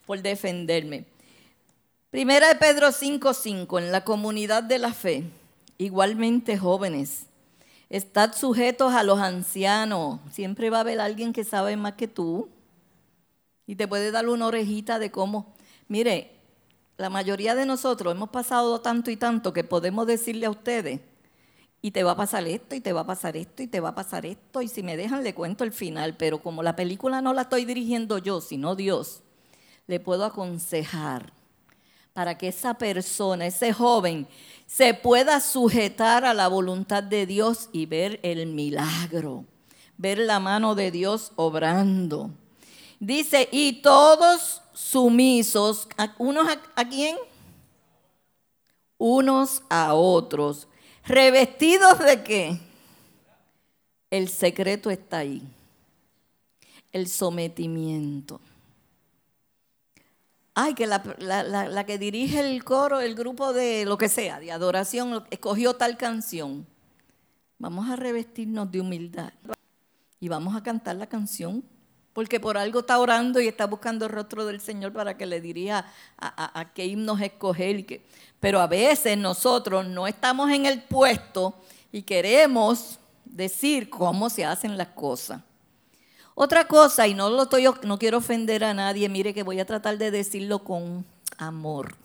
por 0.07 0.23
defenderme. 0.23 1.05
Primera 2.17 2.49
de 2.49 2.55
Pedro 2.55 2.93
5:5, 2.93 3.79
en 3.79 3.93
la 3.93 4.03
comunidad 4.03 4.63
de 4.63 4.79
la 4.79 4.95
fe, 4.95 5.25
igualmente 5.77 6.57
jóvenes, 6.57 7.27
Estad 7.91 8.35
sujetos 8.35 8.95
a 8.95 9.03
los 9.03 9.19
ancianos. 9.19 10.21
Siempre 10.31 10.71
va 10.71 10.79
a 10.79 10.81
haber 10.81 10.99
alguien 10.99 11.35
que 11.35 11.45
sabe 11.45 11.77
más 11.77 11.93
que 11.93 12.09
tú. 12.09 12.49
Y 13.67 13.77
te 13.77 13.87
puede 13.87 14.13
dar 14.13 14.31
una 14.31 14.47
orejita 14.47 14.99
de 14.99 15.11
cómo. 15.11 15.55
Mire, 15.89 16.31
la 16.97 17.11
mayoría 17.11 17.55
de 17.55 17.67
nosotros 17.67 18.15
hemos 18.15 18.31
pasado 18.31 18.81
tanto 18.81 19.11
y 19.11 19.19
tanto 19.19 19.53
que 19.53 19.63
podemos 19.63 20.07
decirle 20.07 20.47
a 20.47 20.51
ustedes, 20.51 21.03
y 21.83 21.91
te 21.91 22.03
va 22.03 22.13
a 22.13 22.17
pasar 22.17 22.49
esto, 22.49 22.75
y 22.75 22.81
te 22.81 22.95
va 22.95 23.03
a 23.03 23.07
pasar 23.07 23.37
esto, 23.37 23.63
y 23.63 23.67
te 23.67 23.81
va 23.81 23.91
a 23.91 23.95
pasar 23.95 24.25
esto, 24.25 24.63
y 24.63 24.69
si 24.69 24.83
me 24.83 24.97
dejan 24.97 25.23
le 25.23 25.35
cuento 25.35 25.65
el 25.65 25.73
final, 25.73 26.17
pero 26.17 26.43
como 26.43 26.63
la 26.63 26.77
película 26.77 27.21
no 27.21 27.35
la 27.35 27.43
estoy 27.43 27.67
dirigiendo 27.67 28.17
yo, 28.17 28.41
sino 28.41 28.75
Dios, 28.75 29.21
le 29.87 30.01
puedo 30.01 30.25
aconsejar 30.25 31.36
para 32.17 32.39
que 32.39 32.49
esa 32.49 32.73
persona, 32.73 33.45
ese 33.45 33.75
joven, 33.75 34.27
se 34.67 34.95
pueda 34.95 35.39
sujetar 35.39 36.25
a 36.25 36.33
la 36.33 36.49
voluntad 36.49 37.03
de 37.03 37.27
Dios 37.27 37.69
y 37.73 37.85
ver 37.85 38.21
el 38.23 38.47
milagro, 38.47 39.45
ver 39.99 40.17
la 40.17 40.41
mano 40.41 40.75
de 40.75 40.91
Dios 40.91 41.33
obrando. 41.37 42.31
Dice, 42.99 43.51
y 43.53 43.83
todos 43.83 44.63
sumisos, 44.73 45.87
¿unos 46.17 46.49
a, 46.49 46.59
a 46.81 46.89
quién? 46.89 47.19
Unos 48.97 49.63
a 49.69 49.93
otros. 49.93 50.69
¿Revestidos 51.05 51.99
de 51.99 52.23
qué? 52.23 52.61
El 54.09 54.31
secreto 54.31 54.89
está 54.89 55.19
ahí. 55.19 55.43
El 56.93 57.09
sometimiento. 57.09 58.41
Ay, 60.59 60.73
que 60.73 60.87
la, 60.87 61.85
que 61.85 61.99
dirige 61.99 62.41
el 62.41 62.65
coro, 62.65 63.03
el 63.03 63.15
grupo 63.15 63.53
de 63.53 63.85
lo 63.85 63.99
que 63.99 64.09
sea, 64.09 64.41
de 64.41 64.51
adoración, 64.51 65.23
escogió 65.31 65.75
tal 65.75 65.99
canción. 65.99 66.67
Vamos 67.59 67.91
a 67.91 67.97
revestirnos 67.97 68.73
de 68.73 68.81
humildad 68.81 69.35
y 70.19 70.29
vamos 70.29 70.57
a 70.57 70.63
cantar 70.63 70.97
la 70.97 71.09
canción, 71.09 71.63
porque 72.15 72.41
por 72.41 72.57
algo 72.57 72.81
está 72.81 72.99
orando 72.99 73.39
y 73.39 73.49
está 73.49 73.67
buscando 73.67 74.07
el 74.07 74.13
rostro 74.13 74.47
del 74.47 74.63
Señor 74.63 74.95
para 74.95 75.19
que 75.19 75.27
le 75.27 75.43
dirija 75.43 75.85
a, 76.17 76.73
qué 76.75 76.87
himnos 76.87 77.21
escoger. 77.21 78.01
pero 78.41 78.59
a 78.59 78.67
veces 78.67 79.19
nosotros 79.19 79.87
no 79.87 80.07
estamos 80.07 80.51
en 80.51 80.65
el 80.65 80.83
puesto 80.83 81.55
y 81.93 82.01
queremos 82.01 82.99
decir 83.27 83.91
cómo 83.91 84.31
se 84.31 84.47
hacen 84.47 84.79
las 84.79 84.89
cosas. 84.89 85.43
Otra 86.39 86.69
cosa, 86.69 87.09
y 87.09 87.15
no, 87.15 87.31
lo 87.31 87.45
estoy, 87.45 87.65
no 87.83 87.99
quiero 87.99 88.19
ofender 88.19 88.63
a 88.63 88.75
nadie, 88.75 89.09
mire 89.09 89.35
que 89.35 89.43
voy 89.43 89.59
a 89.59 89.65
tratar 89.67 89.99
de 89.99 90.11
decirlo 90.11 90.63
con 90.63 91.05
amor. 91.39 91.97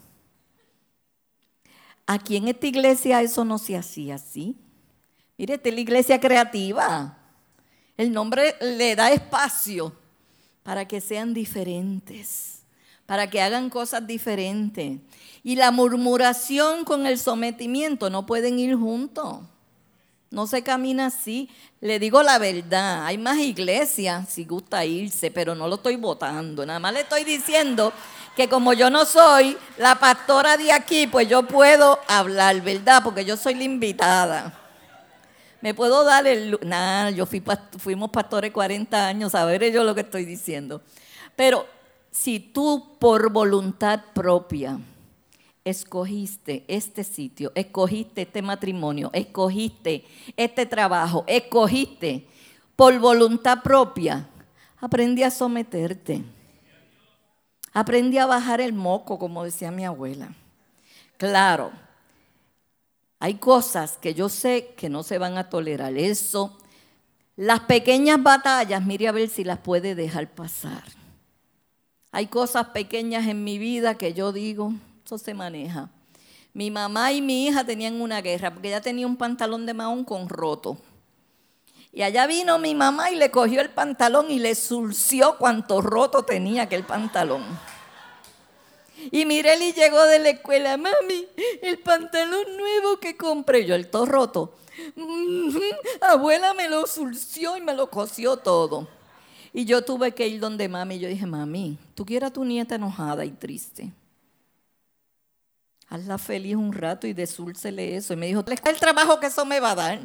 Aquí 2.08 2.38
en 2.38 2.48
esta 2.48 2.66
iglesia 2.66 3.22
eso 3.22 3.46
no 3.46 3.60
se 3.60 3.78
hacía 3.78 4.16
así. 4.16 4.56
Mire, 5.38 5.56
esta 5.56 5.70
es 5.70 5.76
la 5.76 5.82
iglesia 5.82 6.20
creativa. 6.20 7.18
El 7.98 8.12
nombre 8.12 8.56
le 8.62 8.96
da 8.96 9.12
espacio 9.12 9.94
para 10.64 10.88
que 10.88 11.02
sean 11.02 11.34
diferentes 11.34 12.62
para 13.12 13.30
que 13.30 13.42
hagan 13.42 13.70
cosas 13.70 14.08
diferentes. 14.08 15.00
Y 15.44 15.58
la 15.58 15.72
murmuración 15.72 16.86
con 16.86 17.06
el 17.06 17.20
sometimiento 17.20 18.10
no 18.10 18.26
pueden 18.26 18.58
ir 18.58 18.78
juntos. 18.78 19.40
No 20.32 20.48
se 20.48 20.64
camina 20.64 21.08
así. 21.08 21.50
Le 21.82 22.00
digo 22.00 22.24
la 22.24 22.38
verdad, 22.38 23.06
hay 23.06 23.18
más 23.18 23.38
iglesias 23.38 24.30
si 24.30 24.46
gusta 24.46 24.86
irse, 24.86 25.30
pero 25.30 25.56
no 25.56 25.68
lo 25.68 25.76
estoy 25.76 25.98
votando. 25.98 26.66
Nada 26.66 26.80
más 26.80 26.94
le 26.94 27.02
estoy 27.02 27.26
diciendo 27.26 27.92
que 28.38 28.48
como 28.48 28.72
yo 28.72 28.90
no 28.90 29.04
soy 29.04 29.58
la 29.78 30.00
pastora 30.00 30.56
de 30.56 30.72
aquí, 30.72 31.06
pues 31.08 31.28
yo 31.28 31.44
puedo 31.44 32.00
hablar, 32.08 32.62
¿verdad? 32.62 33.04
Porque 33.04 33.26
yo 33.26 33.36
soy 33.36 33.56
la 33.56 33.66
invitada. 33.66 34.58
Me 35.60 35.74
puedo 35.74 36.06
dar 36.06 36.26
el... 36.26 36.58
Nada, 36.64 37.10
yo 37.10 37.26
fui, 37.26 37.44
fuimos 37.78 38.10
pastores 38.10 38.52
40 38.52 39.06
años, 39.06 39.36
a 39.36 39.44
ver 39.44 39.70
yo 39.70 39.84
lo 39.84 39.94
que 39.94 40.02
estoy 40.02 40.24
diciendo. 40.24 40.82
Pero 41.36 41.68
si 42.10 42.40
tú 42.40 42.98
por 43.00 43.32
voluntad 43.32 44.00
propia 44.14 44.80
escogiste 45.64 46.66
este 46.68 47.04
sitio, 47.04 47.52
escogiste 47.56 48.24
este 48.24 48.42
matrimonio, 48.42 49.10
escogiste 49.14 50.06
este 50.36 50.66
trabajo, 50.66 51.24
escogiste 51.28 52.28
por 52.76 52.98
voluntad 53.00 53.62
propia, 53.62 54.28
aprendí 54.80 55.24
a 55.24 55.32
someterte. 55.32 56.24
Aprendí 57.74 58.18
a 58.18 58.26
bajar 58.26 58.60
el 58.60 58.74
moco, 58.74 59.18
como 59.18 59.44
decía 59.44 59.72
mi 59.72 59.86
abuela. 59.86 60.34
Claro, 61.18 61.72
hay 63.20 63.36
cosas 63.36 63.98
que 63.98 64.14
yo 64.14 64.28
sé 64.28 64.74
que 64.76 64.90
no 64.90 65.04
se 65.04 65.18
van 65.18 65.38
a 65.38 65.50
tolerar. 65.50 65.96
Eso, 65.96 66.58
las 67.36 67.62
pequeñas 67.62 68.22
batallas, 68.22 68.84
mire 68.84 69.08
a 69.08 69.12
ver 69.12 69.30
si 69.30 69.44
las 69.44 69.60
puede 69.60 69.96
dejar 69.96 70.32
pasar. 70.32 70.84
Hay 72.12 72.28
cosas 72.28 72.68
pequeñas 72.68 73.28
en 73.28 73.44
mi 73.44 73.58
vida 73.58 73.96
que 73.96 74.14
yo 74.14 74.34
digo, 74.34 74.74
se 75.18 75.34
maneja. 75.34 75.90
Mi 76.54 76.70
mamá 76.70 77.12
y 77.12 77.22
mi 77.22 77.48
hija 77.48 77.64
tenían 77.64 78.02
una 78.02 78.22
guerra 78.22 78.54
porque 78.54 78.68
ella 78.68 78.82
tenía 78.82 79.08
un 79.08 79.16
pantalón 79.16 79.66
de 79.66 79.74
mahón 79.74 80.04
con 80.04 80.28
roto. 80.28 80.78
Y 81.94 82.04
allá 82.04 82.26
vino 82.28 82.58
mi 82.58 82.74
mamá 82.74 83.12
y 83.12 83.16
le 83.16 83.32
cogió 83.32 83.62
el 83.62 83.70
pantalón 83.70 84.32
y 84.32 84.40
le 84.40 84.56
surció 84.56 85.38
cuánto 85.38 85.82
roto 85.82 86.24
tenía 86.24 86.64
aquel 86.64 86.84
pantalón. 86.84 87.44
Y 89.12 89.26
Mireli 89.26 89.74
llegó 89.74 90.04
de 90.04 90.20
la 90.20 90.30
escuela, 90.30 90.78
mami, 90.78 91.28
el 91.62 91.80
pantalón 91.80 92.58
nuevo 92.58 92.98
que 92.98 93.18
compré, 93.18 93.66
yo 93.66 93.76
el 93.76 93.90
todo 93.90 94.06
roto. 94.06 94.54
abuela 96.02 96.54
me 96.54 96.70
lo 96.70 96.86
surció 96.86 97.58
y 97.58 97.62
me 97.62 97.74
lo 97.74 97.90
cosió 97.90 98.38
todo. 98.38 98.88
Y 99.54 99.66
yo 99.66 99.84
tuve 99.84 100.14
que 100.14 100.28
ir 100.28 100.40
donde 100.40 100.70
mami. 100.70 101.00
Yo 101.00 101.10
dije, 101.10 101.26
mami, 101.26 101.78
tú 101.96 102.06
quieres 102.06 102.30
a 102.30 102.34
tu 102.34 102.46
nieta 102.46 102.76
enojada 102.76 103.26
y 103.26 103.32
triste. 103.32 103.92
Hazla 105.92 106.18
feliz 106.18 106.56
un 106.56 106.72
rato 106.72 107.06
y 107.06 107.12
desúlcele 107.12 107.98
eso. 107.98 108.14
Y 108.14 108.16
me 108.16 108.28
dijo, 108.28 108.46
el 108.48 108.80
trabajo 108.80 109.20
que 109.20 109.28
eso 109.28 109.46
me 109.46 109.60
va 109.60 109.72
a 109.72 109.76
dar. 109.76 110.00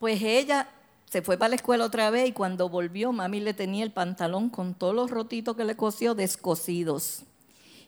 Pues 0.00 0.20
ella 0.20 0.68
se 1.04 1.22
fue 1.22 1.38
para 1.38 1.50
la 1.50 1.54
escuela 1.54 1.84
otra 1.84 2.10
vez 2.10 2.28
y 2.28 2.32
cuando 2.32 2.68
volvió, 2.68 3.12
mami 3.12 3.38
le 3.38 3.54
tenía 3.54 3.84
el 3.84 3.92
pantalón 3.92 4.50
con 4.50 4.74
todos 4.74 4.96
los 4.96 5.12
rotitos 5.12 5.56
que 5.56 5.64
le 5.64 5.76
cosió 5.76 6.16
descosidos. 6.16 7.22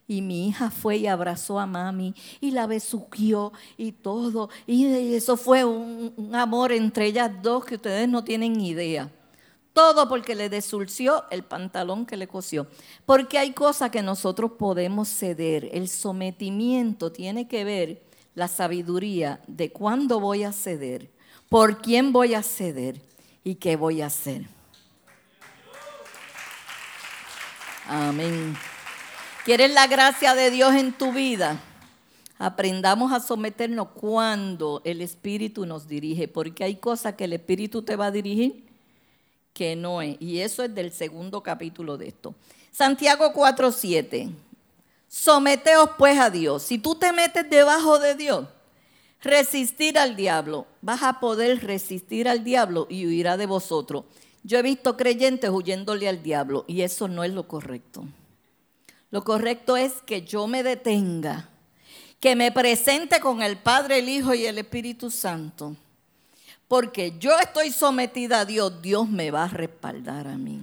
Y 0.07 0.23
mi 0.23 0.47
hija 0.47 0.71
fue 0.71 0.99
y 0.99 1.09
abrazó 1.09 1.59
a 1.59 1.67
mami 1.67 2.15
y 2.41 2.53
la 2.53 2.69
besuquió 2.69 3.53
y 3.77 3.91
todo. 3.91 4.51
Y 4.65 5.13
eso 5.13 5.37
fue 5.37 5.65
un, 5.65 6.31
amor 6.37 6.71
entre 6.71 7.07
ellas 7.07 7.33
dos 7.43 7.65
que 7.65 7.75
ustedes 7.75 8.09
no 8.09 8.23
tienen 8.23 8.61
idea. 8.61 9.11
Todo 9.79 10.09
porque 10.09 10.35
le 10.35 10.49
desulció 10.49 11.23
el 11.31 11.45
pantalón 11.45 12.05
que 12.05 12.17
le 12.17 12.27
cosió. 12.27 12.67
Porque 13.07 13.39
hay 13.39 13.53
cosas 13.53 13.91
que 13.91 14.03
nosotros 14.03 14.51
podemos 14.59 15.09
ceder. 15.09 15.69
El 15.71 15.89
sometimiento 15.89 17.13
tiene 17.13 17.47
que 17.47 17.63
ver 17.63 18.03
la 18.35 18.49
sabiduría 18.49 19.41
de 19.47 19.71
cuándo 19.71 20.19
voy 20.19 20.43
a 20.43 20.51
ceder, 20.51 21.13
por 21.49 21.81
quién 21.81 22.13
voy 22.13 22.35
a 22.35 22.43
ceder 22.43 23.01
y 23.45 23.55
qué 23.55 23.77
voy 23.77 24.03
a 24.03 24.07
hacer. 24.07 24.49
Amén. 27.87 28.57
¿Quieres 29.45 29.73
la 29.73 29.87
gracia 29.87 30.35
de 30.35 30.51
Dios 30.51 30.75
en 30.75 30.93
tu 30.93 31.13
vida? 31.13 31.63
Aprendamos 32.37 33.13
a 33.13 33.21
someternos 33.21 33.91
cuando 33.95 34.83
el 34.85 35.03
Espíritu 35.03 35.67
nos 35.67 35.87
dirige, 35.87 36.27
porque 36.27 36.65
hay 36.65 36.75
cosas 36.75 37.15
que 37.15 37.27
el 37.27 37.33
Espíritu 37.35 37.83
te 37.83 37.95
va 37.95 38.07
a 38.07 38.11
dirigir 38.11 38.68
que 39.59 39.75
no 39.75 40.01
es. 40.01 40.17
Y 40.21 40.39
eso 40.39 40.63
es 40.63 40.73
del 40.73 40.93
segundo 40.93 41.43
capítulo 41.43 41.99
de 41.99 42.07
esto. 42.07 42.33
Santiago 42.71 43.33
4:7. 43.33 44.31
Someteos 45.09 45.91
pues 45.99 46.17
a 46.17 46.31
Dios. 46.31 46.63
Si 46.63 46.79
tú 46.79 46.95
te 46.95 47.13
metes 47.13 47.51
debajo 47.51 47.99
de 47.99 48.15
Dios, 48.15 48.47
resistir 49.21 49.99
al 49.99 50.15
diablo, 50.15 50.69
vas 50.81 51.03
a 51.03 51.19
poder 51.19 51.67
resistir 51.67 52.29
al 52.29 52.45
diablo 52.45 52.87
y 52.89 53.05
huirá 53.05 53.37
de 53.37 53.47
vosotros. 53.47 54.05
Yo 54.45 54.59
he 54.59 54.63
visto 54.63 54.97
creyentes 54.97 55.51
huyéndole 55.51 56.09
al 56.09 56.23
diablo 56.23 56.65
y 56.69 56.83
eso 56.83 57.09
no 57.09 57.25
es 57.25 57.33
lo 57.33 57.49
correcto. 57.49 58.05
Lo 59.11 59.25
correcto 59.25 59.77
es 59.77 59.95
que 60.07 60.23
yo 60.23 60.47
me 60.47 60.63
detenga, 60.63 61.49
que 62.21 62.37
me 62.37 62.53
presente 62.53 63.19
con 63.19 63.43
el 63.43 63.57
Padre, 63.57 63.99
el 63.99 64.09
Hijo 64.09 64.35
y 64.35 64.47
el 64.47 64.59
Espíritu 64.59 65.11
Santo. 65.11 65.75
Porque 66.69 67.15
yo 67.19 67.39
estoy 67.39 67.73
sometida 67.73 68.41
a 68.41 68.45
Dios, 68.45 68.83
Dios 68.83 69.09
me 69.09 69.31
va 69.31 69.45
a 69.45 69.49
respaldar 69.49 70.29
a 70.29 70.37
mí. 70.37 70.63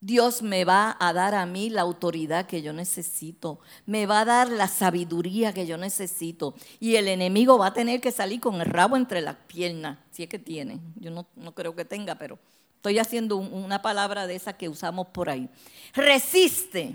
Dios 0.00 0.42
me 0.42 0.64
va 0.64 0.96
a 1.00 1.12
dar 1.12 1.34
a 1.34 1.44
mí 1.44 1.70
la 1.70 1.82
autoridad 1.82 2.46
que 2.46 2.62
yo 2.62 2.72
necesito, 2.72 3.58
me 3.84 4.06
va 4.06 4.20
a 4.20 4.24
dar 4.24 4.48
la 4.48 4.68
sabiduría 4.68 5.52
que 5.52 5.66
yo 5.66 5.76
necesito 5.76 6.54
y 6.78 6.94
el 6.94 7.08
enemigo 7.08 7.58
va 7.58 7.66
a 7.66 7.74
tener 7.74 8.00
que 8.00 8.12
salir 8.12 8.38
con 8.38 8.60
el 8.60 8.66
rabo 8.66 8.96
entre 8.96 9.20
las 9.20 9.34
piernas, 9.34 9.98
si 10.12 10.22
es 10.22 10.28
que 10.28 10.38
tiene. 10.38 10.78
Yo 11.00 11.10
no, 11.10 11.26
no 11.34 11.52
creo 11.52 11.74
que 11.74 11.84
tenga, 11.84 12.14
pero 12.14 12.38
estoy 12.76 13.00
haciendo 13.00 13.36
una 13.38 13.82
palabra 13.82 14.28
de 14.28 14.36
esa 14.36 14.52
que 14.52 14.68
usamos 14.68 15.08
por 15.08 15.28
ahí. 15.28 15.48
Resiste 15.94 16.94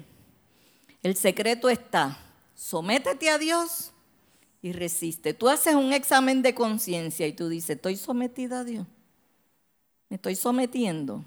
el 1.04 1.18
secreto 1.18 1.70
está, 1.70 2.18
sométete 2.56 3.30
a 3.30 3.38
Dios 3.38 3.93
y 4.64 4.72
resiste. 4.72 5.34
Tú 5.34 5.49
haces 5.49 5.76
un 5.76 5.91
examen 5.91 6.41
de 6.41 6.55
conciencia 6.55 7.28
y 7.28 7.34
tú 7.34 7.49
dices, 7.49 7.76
estoy 7.76 7.97
sometida 7.97 8.61
a 8.61 8.64
Dios. 8.64 8.88
Me 10.09 10.16
estoy 10.16 10.36
sometiendo. 10.36 11.24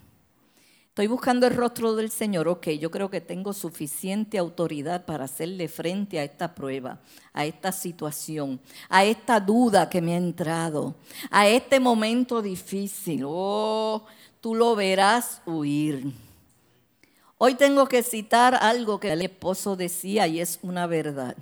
Estoy 0.88 1.06
buscando 1.08 1.46
el 1.46 1.54
rostro 1.54 1.94
del 1.96 2.10
Señor. 2.10 2.48
Ok, 2.48 2.68
yo 2.70 2.90
creo 2.90 3.10
que 3.10 3.20
tengo 3.20 3.52
suficiente 3.52 4.38
autoridad 4.38 5.04
para 5.04 5.24
hacerle 5.26 5.68
frente 5.68 6.18
a 6.18 6.24
esta 6.24 6.54
prueba, 6.54 7.00
a 7.34 7.44
esta 7.44 7.72
situación, 7.72 8.58
a 8.88 9.04
esta 9.04 9.38
duda 9.38 9.90
que 9.90 10.00
me 10.00 10.14
ha 10.14 10.16
entrado, 10.16 10.94
a 11.30 11.46
este 11.46 11.78
momento 11.78 12.40
difícil. 12.40 13.24
Oh, 13.26 14.06
tú 14.40 14.54
lo 14.54 14.74
verás 14.74 15.42
huir. 15.44 16.10
Hoy 17.36 17.54
tengo 17.56 17.86
que 17.86 18.02
citar 18.02 18.54
algo 18.54 18.98
que 18.98 19.12
el 19.12 19.20
esposo 19.20 19.76
decía 19.76 20.26
y 20.26 20.40
es 20.40 20.58
una 20.62 20.86
verdad. 20.86 21.36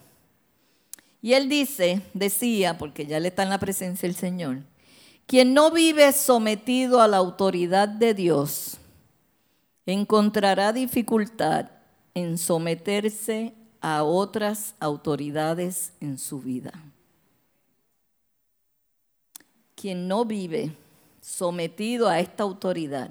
Y 1.25 1.33
él 1.33 1.49
dice, 1.49 2.03
decía, 2.12 2.77
porque 2.77 3.07
ya 3.07 3.18
le 3.18 3.29
está 3.29 3.45
en 3.45 3.49
la 3.49 3.59
presencia 3.59 4.07
del 4.07 4.14
Señor, 4.14 4.59
quien 5.27 5.55
no 5.55 5.70
vive 5.70 6.12
sometido 6.12 7.01
a 7.01 7.09
la 7.09 7.16
autoridad 7.16 7.89
de 7.89 8.12
Dios 8.12 8.77
encontrará 9.87 10.75
dificultad 10.75 11.70
en 12.12 12.37
someterse 12.37 13.55
a 13.81 14.03
otras 14.03 14.75
autoridades 14.81 15.95
en 15.99 16.18
su 16.18 16.43
vida. 16.43 16.75
Quien 19.77 20.07
no 20.07 20.27
vive 20.27 20.77
sometido 21.22 22.07
a 22.07 22.20
esta 22.20 22.43
autoridad, 22.43 23.09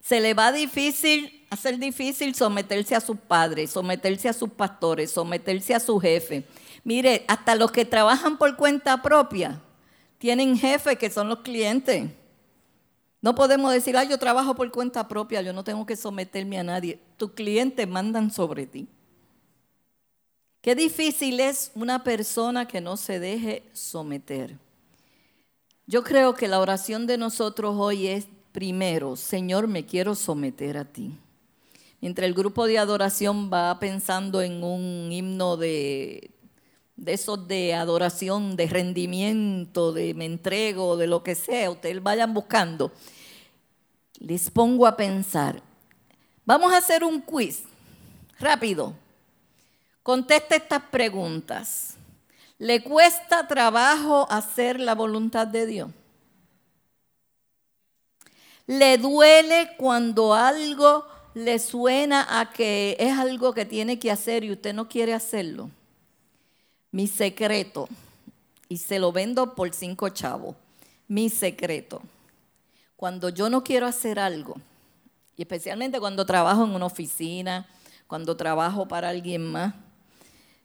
se 0.00 0.20
le 0.20 0.34
va 0.34 0.50
difícil 0.50 1.46
hacer 1.50 1.78
difícil 1.78 2.34
someterse 2.34 2.94
a 2.94 3.00
sus 3.00 3.16
padres, 3.16 3.70
someterse 3.70 4.28
a 4.28 4.32
sus 4.32 4.50
pastores, 4.50 5.10
someterse 5.10 5.74
a 5.74 5.80
su 5.80 5.98
jefe. 6.00 6.44
Mire, 6.86 7.24
hasta 7.26 7.56
los 7.56 7.72
que 7.72 7.84
trabajan 7.84 8.38
por 8.38 8.54
cuenta 8.54 9.02
propia 9.02 9.60
tienen 10.18 10.56
jefes 10.56 10.96
que 10.96 11.10
son 11.10 11.28
los 11.28 11.40
clientes. 11.40 12.12
No 13.20 13.34
podemos 13.34 13.72
decir, 13.72 13.96
ah, 13.96 14.04
yo 14.04 14.16
trabajo 14.20 14.54
por 14.54 14.70
cuenta 14.70 15.08
propia, 15.08 15.42
yo 15.42 15.52
no 15.52 15.64
tengo 15.64 15.84
que 15.84 15.96
someterme 15.96 16.60
a 16.60 16.62
nadie. 16.62 17.00
Tus 17.16 17.32
clientes 17.32 17.88
mandan 17.88 18.30
sobre 18.30 18.68
ti. 18.68 18.86
Qué 20.60 20.76
difícil 20.76 21.40
es 21.40 21.72
una 21.74 22.04
persona 22.04 22.68
que 22.68 22.80
no 22.80 22.96
se 22.96 23.18
deje 23.18 23.64
someter. 23.72 24.56
Yo 25.88 26.04
creo 26.04 26.34
que 26.34 26.46
la 26.46 26.60
oración 26.60 27.08
de 27.08 27.18
nosotros 27.18 27.74
hoy 27.76 28.06
es, 28.06 28.28
primero, 28.52 29.16
Señor, 29.16 29.66
me 29.66 29.84
quiero 29.84 30.14
someter 30.14 30.78
a 30.78 30.84
ti. 30.84 31.18
Mientras 32.00 32.28
el 32.28 32.34
grupo 32.34 32.68
de 32.68 32.78
adoración 32.78 33.50
va 33.52 33.76
pensando 33.80 34.40
en 34.40 34.62
un 34.62 35.10
himno 35.10 35.56
de, 35.56 36.30
de 36.96 37.12
esos 37.12 37.46
de 37.46 37.74
adoración, 37.74 38.56
de 38.56 38.66
rendimiento, 38.66 39.92
de 39.92 40.14
me 40.14 40.24
entrego, 40.24 40.96
de 40.96 41.06
lo 41.06 41.22
que 41.22 41.34
sea, 41.34 41.70
ustedes 41.70 42.02
vayan 42.02 42.32
buscando. 42.34 42.92
Les 44.18 44.50
pongo 44.50 44.86
a 44.86 44.96
pensar, 44.96 45.62
Vamos 46.46 46.72
a 46.72 46.76
hacer 46.76 47.02
un 47.02 47.20
quiz. 47.20 47.64
Rápido. 48.38 48.94
Conteste 50.04 50.54
estas 50.56 50.80
preguntas. 50.80 51.96
¿Le 52.58 52.84
cuesta 52.84 53.48
trabajo 53.48 54.28
hacer 54.30 54.78
la 54.78 54.94
voluntad 54.94 55.48
de 55.48 55.66
Dios? 55.66 55.90
¿Le 58.68 58.96
duele 58.96 59.74
cuando 59.76 60.34
algo 60.34 61.04
le 61.34 61.58
suena 61.58 62.40
a 62.40 62.52
que 62.52 62.96
es 63.00 63.18
algo 63.18 63.52
que 63.52 63.64
tiene 63.64 63.98
que 63.98 64.12
hacer 64.12 64.44
y 64.44 64.52
usted 64.52 64.72
no 64.72 64.88
quiere 64.88 65.14
hacerlo? 65.14 65.68
Mi 66.96 67.06
secreto, 67.06 67.90
y 68.70 68.78
se 68.78 68.98
lo 68.98 69.12
vendo 69.12 69.54
por 69.54 69.74
cinco 69.74 70.08
chavos, 70.08 70.56
mi 71.08 71.28
secreto. 71.28 72.00
Cuando 72.96 73.28
yo 73.28 73.50
no 73.50 73.62
quiero 73.62 73.84
hacer 73.84 74.18
algo, 74.18 74.54
y 75.36 75.42
especialmente 75.42 76.00
cuando 76.00 76.24
trabajo 76.24 76.64
en 76.64 76.70
una 76.70 76.86
oficina, 76.86 77.68
cuando 78.06 78.34
trabajo 78.34 78.88
para 78.88 79.10
alguien 79.10 79.44
más, 79.44 79.74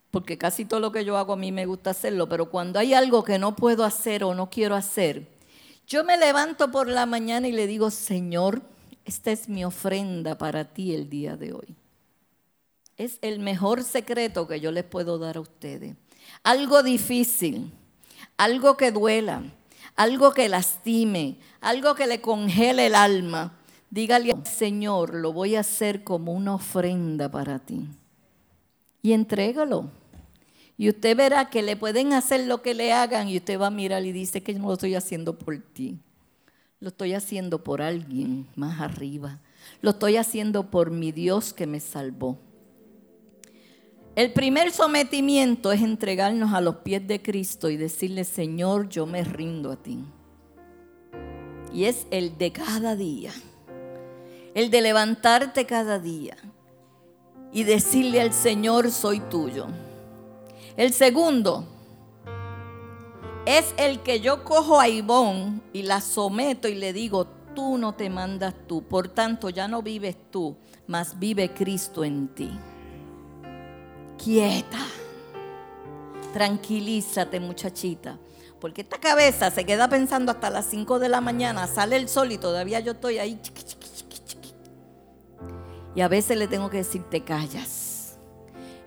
porque 0.09 0.37
casi 0.37 0.63
todo 0.63 0.79
lo 0.79 0.93
que 0.93 1.03
yo 1.03 1.17
hago 1.17 1.33
a 1.33 1.35
mí 1.35 1.51
me 1.51 1.65
gusta 1.65 1.89
hacerlo, 1.89 2.29
pero 2.29 2.49
cuando 2.49 2.79
hay 2.79 2.93
algo 2.93 3.25
que 3.25 3.37
no 3.37 3.53
puedo 3.53 3.83
hacer 3.83 4.23
o 4.23 4.33
no 4.33 4.49
quiero 4.49 4.75
hacer, 4.75 5.27
yo 5.85 6.05
me 6.05 6.17
levanto 6.17 6.71
por 6.71 6.87
la 6.87 7.05
mañana 7.05 7.49
y 7.49 7.51
le 7.51 7.67
digo, 7.67 7.91
Señor, 7.91 8.61
esta 9.03 9.33
es 9.33 9.49
mi 9.49 9.65
ofrenda 9.65 10.37
para 10.37 10.63
ti 10.63 10.93
el 10.93 11.09
día 11.09 11.35
de 11.35 11.51
hoy. 11.51 11.75
Es 12.95 13.19
el 13.21 13.39
mejor 13.39 13.83
secreto 13.83 14.47
que 14.47 14.61
yo 14.61 14.71
les 14.71 14.85
puedo 14.85 15.19
dar 15.19 15.35
a 15.35 15.41
ustedes. 15.41 15.97
Algo 16.43 16.83
difícil, 16.83 17.71
algo 18.37 18.77
que 18.77 18.91
duela, 18.91 19.43
algo 19.95 20.33
que 20.33 20.49
lastime, 20.49 21.37
algo 21.59 21.95
que 21.95 22.07
le 22.07 22.21
congele 22.21 22.87
el 22.87 22.95
alma. 22.95 23.57
Dígale, 23.89 24.35
Señor, 24.45 25.13
lo 25.13 25.33
voy 25.33 25.55
a 25.55 25.59
hacer 25.59 26.03
como 26.03 26.33
una 26.33 26.55
ofrenda 26.55 27.29
para 27.29 27.59
ti. 27.59 27.87
Y 29.01 29.13
entrégalo. 29.13 29.91
Y 30.77 30.89
usted 30.89 31.15
verá 31.15 31.49
que 31.49 31.61
le 31.61 31.75
pueden 31.75 32.13
hacer 32.13 32.47
lo 32.47 32.61
que 32.61 32.73
le 32.73 32.93
hagan 32.93 33.27
y 33.27 33.37
usted 33.37 33.59
va 33.59 33.67
a 33.67 33.71
mirar 33.71 34.03
y 34.05 34.11
dice 34.11 34.41
que 34.41 34.53
no 34.53 34.67
lo 34.67 34.73
estoy 34.73 34.95
haciendo 34.95 35.37
por 35.37 35.59
ti. 35.59 35.99
Lo 36.79 36.87
estoy 36.87 37.13
haciendo 37.13 37.63
por 37.63 37.81
alguien 37.83 38.47
más 38.55 38.81
arriba. 38.81 39.39
Lo 39.81 39.91
estoy 39.91 40.17
haciendo 40.17 40.71
por 40.71 40.89
mi 40.89 41.11
Dios 41.11 41.53
que 41.53 41.67
me 41.67 41.79
salvó. 41.79 42.39
El 44.13 44.33
primer 44.33 44.71
sometimiento 44.71 45.71
es 45.71 45.81
entregarnos 45.81 46.53
a 46.53 46.59
los 46.59 46.77
pies 46.77 47.07
de 47.07 47.21
Cristo 47.21 47.69
y 47.69 47.77
decirle, 47.77 48.25
Señor, 48.25 48.89
yo 48.89 49.05
me 49.05 49.23
rindo 49.23 49.71
a 49.71 49.77
ti. 49.77 50.03
Y 51.73 51.85
es 51.85 52.07
el 52.11 52.37
de 52.37 52.51
cada 52.51 52.97
día. 52.97 53.31
El 54.53 54.69
de 54.69 54.81
levantarte 54.81 55.65
cada 55.65 55.97
día 55.97 56.35
y 57.53 57.63
decirle 57.63 58.19
al 58.19 58.33
Señor, 58.33 58.91
soy 58.91 59.21
tuyo. 59.21 59.67
El 60.75 60.91
segundo 60.91 61.65
es 63.45 63.73
el 63.77 64.01
que 64.01 64.19
yo 64.19 64.43
cojo 64.43 64.81
a 64.81 64.89
Ivón 64.89 65.61
y 65.71 65.83
la 65.83 66.01
someto 66.01 66.67
y 66.67 66.75
le 66.75 66.91
digo, 66.91 67.27
tú 67.55 67.77
no 67.77 67.93
te 67.93 68.09
mandas 68.09 68.55
tú, 68.67 68.83
por 68.83 69.07
tanto 69.07 69.49
ya 69.49 69.69
no 69.69 69.81
vives 69.81 70.17
tú, 70.31 70.57
mas 70.85 71.17
vive 71.17 71.53
Cristo 71.53 72.03
en 72.03 72.27
ti. 72.27 72.51
Quieta, 74.23 74.85
tranquilízate 76.31 77.39
muchachita, 77.39 78.19
porque 78.59 78.81
esta 78.81 78.99
cabeza 78.99 79.49
se 79.49 79.65
queda 79.65 79.89
pensando 79.89 80.31
hasta 80.31 80.51
las 80.51 80.65
5 80.67 80.99
de 80.99 81.09
la 81.09 81.21
mañana, 81.21 81.65
sale 81.65 81.95
el 81.95 82.07
sol 82.07 82.31
y 82.31 82.37
todavía 82.37 82.79
yo 82.81 82.91
estoy 82.91 83.17
ahí. 83.17 83.39
Y 85.95 86.01
a 86.01 86.07
veces 86.07 86.37
le 86.37 86.47
tengo 86.47 86.69
que 86.69 86.77
decir, 86.77 87.01
te 87.09 87.23
callas. 87.23 88.19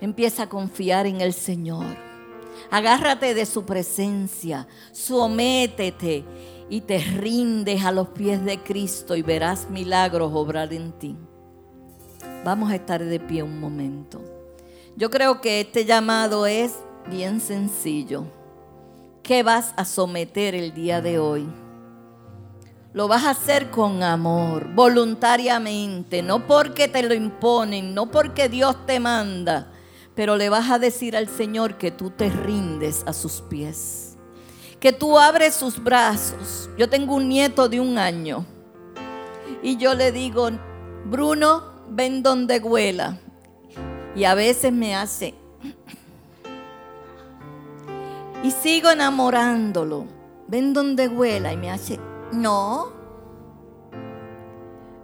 Empieza 0.00 0.44
a 0.44 0.48
confiar 0.48 1.06
en 1.06 1.20
el 1.20 1.32
Señor. 1.32 1.96
Agárrate 2.70 3.34
de 3.34 3.44
su 3.44 3.64
presencia, 3.64 4.68
sométete 4.92 6.24
y 6.70 6.82
te 6.82 6.98
rindes 6.98 7.84
a 7.84 7.90
los 7.90 8.10
pies 8.10 8.44
de 8.44 8.62
Cristo 8.62 9.16
y 9.16 9.22
verás 9.22 9.68
milagros 9.68 10.30
obrar 10.32 10.72
en 10.72 10.92
ti. 10.92 11.16
Vamos 12.44 12.70
a 12.70 12.76
estar 12.76 13.04
de 13.04 13.18
pie 13.18 13.42
un 13.42 13.58
momento. 13.58 14.33
Yo 14.96 15.10
creo 15.10 15.40
que 15.40 15.60
este 15.60 15.84
llamado 15.84 16.46
es 16.46 16.74
bien 17.10 17.40
sencillo. 17.40 18.26
¿Qué 19.24 19.42
vas 19.42 19.74
a 19.76 19.84
someter 19.84 20.54
el 20.54 20.72
día 20.72 21.00
de 21.00 21.18
hoy? 21.18 21.48
Lo 22.92 23.08
vas 23.08 23.24
a 23.24 23.30
hacer 23.30 23.70
con 23.72 24.04
amor, 24.04 24.72
voluntariamente, 24.72 26.22
no 26.22 26.46
porque 26.46 26.86
te 26.86 27.02
lo 27.02 27.12
imponen, 27.12 27.92
no 27.92 28.08
porque 28.08 28.48
Dios 28.48 28.86
te 28.86 29.00
manda, 29.00 29.72
pero 30.14 30.36
le 30.36 30.48
vas 30.48 30.70
a 30.70 30.78
decir 30.78 31.16
al 31.16 31.28
Señor 31.28 31.76
que 31.76 31.90
tú 31.90 32.10
te 32.10 32.30
rindes 32.30 33.02
a 33.04 33.12
sus 33.12 33.40
pies, 33.40 34.16
que 34.78 34.92
tú 34.92 35.18
abres 35.18 35.54
sus 35.54 35.82
brazos. 35.82 36.70
Yo 36.78 36.88
tengo 36.88 37.16
un 37.16 37.28
nieto 37.28 37.68
de 37.68 37.80
un 37.80 37.98
año 37.98 38.46
y 39.60 39.76
yo 39.76 39.94
le 39.94 40.12
digo, 40.12 40.50
Bruno, 41.04 41.64
ven 41.90 42.22
donde 42.22 42.60
huela. 42.60 43.18
Y 44.14 44.24
a 44.24 44.34
veces 44.34 44.72
me 44.72 44.94
hace... 44.94 45.34
Y 48.42 48.50
sigo 48.50 48.90
enamorándolo. 48.90 50.06
Ven 50.48 50.72
donde 50.72 51.08
huela 51.08 51.52
y 51.52 51.56
me 51.56 51.70
hace... 51.70 51.98
No. 52.32 52.92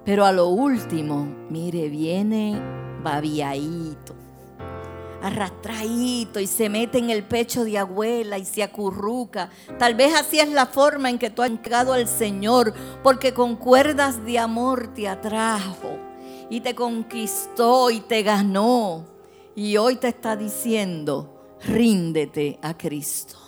Pero 0.05 0.25
a 0.25 0.33
lo 0.33 0.49
último, 0.49 1.27
mire, 1.49 1.89
viene 1.89 2.61
babiadito, 3.03 4.15
arrastradito 5.23 6.41
y 6.41 6.47
se 6.47 6.69
mete 6.69 6.99
en 6.99 7.11
el 7.11 7.23
pecho 7.23 7.65
de 7.65 7.79
abuela 7.79 8.39
y 8.39 8.45
se 8.45 8.63
acurruca. 8.63 9.51
Tal 9.79 9.95
vez 9.95 10.15
así 10.15 10.41
es 10.41 10.51
la 10.51 10.67
forma 10.67 11.11
en 11.11 11.19
que 11.19 11.31
tú 11.31 11.43
has 11.43 11.51
entrado 11.51 11.93
al 11.93 12.09
Señor, 12.09 12.75
porque 13.03 13.33
con 13.33 13.57
cuerdas 13.57 14.25
de 14.25 14.39
amor 14.39 14.89
te 14.95 15.09
atrajo 15.09 16.10
y 16.51 16.61
te 16.61 16.75
conquistó 16.75 17.91
y 17.91 18.01
te 18.01 18.23
ganó. 18.23 19.07
Y 19.55 19.77
hoy 19.79 19.97
te 19.97 20.09
está 20.09 20.37
diciendo, 20.37 21.57
ríndete 21.65 22.59
a 22.63 22.77
Cristo. 22.77 23.41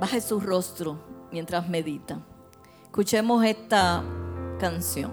baje 0.00 0.20
su 0.22 0.40
rostro 0.40 0.98
mientras 1.30 1.68
medita. 1.68 2.18
Escuchemos 2.84 3.44
esta 3.44 4.02
canción. 4.58 5.12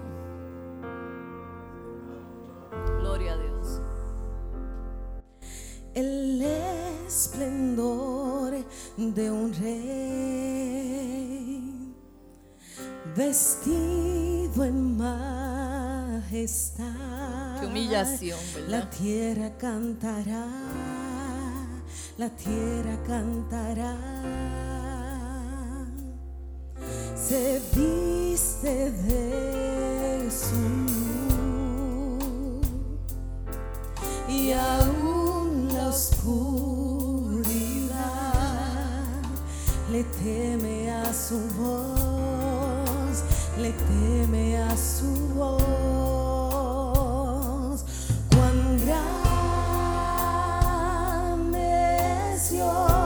Gloria 2.98 3.34
a 3.34 3.36
Dios. 3.36 3.82
El 5.94 6.42
esplendor 7.06 8.54
de 8.96 9.30
un 9.30 9.52
rey 9.52 11.37
vestido 13.18 14.64
en 14.64 14.96
majestad. 14.96 16.84
Qué 17.60 17.66
humillación, 17.66 18.38
¿verdad? 18.54 18.70
La 18.70 18.88
tierra 18.88 19.50
cantará, 19.58 20.46
la 22.16 22.30
tierra 22.30 22.96
cantará 23.06 23.96
se 27.28 27.60
viste 27.74 28.90
de 28.90 30.30
su 30.30 30.56
y 34.32 34.52
aún 34.52 35.68
la 35.74 35.88
oscuridad 35.88 36.38
le 39.90 40.04
teme 40.04 40.90
a 40.90 41.12
su 41.12 41.38
voz, 41.58 42.07
le 43.58 43.72
teme 43.72 44.58
a 44.58 44.76
su 44.76 45.34
voz. 45.34 45.58
Cuán 48.30 48.78
grande 48.86 49.14
es 52.34 52.50
Dios, 52.50 52.97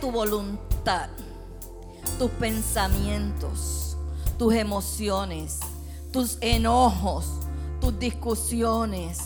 tu 0.00 0.10
voluntad, 0.10 1.10
tus 2.18 2.30
pensamientos, 2.32 3.96
tus 4.38 4.54
emociones, 4.54 5.60
tus 6.12 6.38
enojos, 6.40 7.26
tus 7.80 7.98
discusiones, 7.98 9.18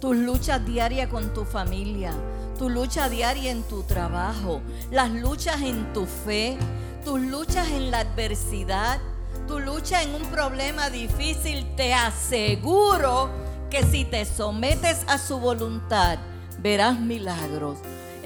tus 0.00 0.16
luchas 0.16 0.64
diarias 0.64 1.08
con 1.08 1.32
tu 1.32 1.44
familia, 1.44 2.12
tu 2.58 2.68
lucha 2.68 3.08
diaria 3.08 3.50
en 3.50 3.62
tu 3.62 3.82
trabajo, 3.84 4.60
las 4.90 5.10
luchas 5.10 5.62
en 5.62 5.92
tu 5.92 6.06
fe, 6.06 6.58
tus 7.04 7.20
luchas 7.20 7.68
en 7.68 7.90
la 7.90 8.00
adversidad, 8.00 9.00
tu 9.46 9.60
lucha 9.60 10.02
en 10.02 10.14
un 10.14 10.26
problema 10.26 10.90
difícil, 10.90 11.66
te 11.76 11.94
aseguro 11.94 13.30
que 13.70 13.82
si 13.84 14.04
te 14.04 14.24
sometes 14.24 15.04
a 15.08 15.18
su 15.18 15.38
voluntad, 15.38 16.18
verás 16.60 16.98
milagros. 17.00 17.78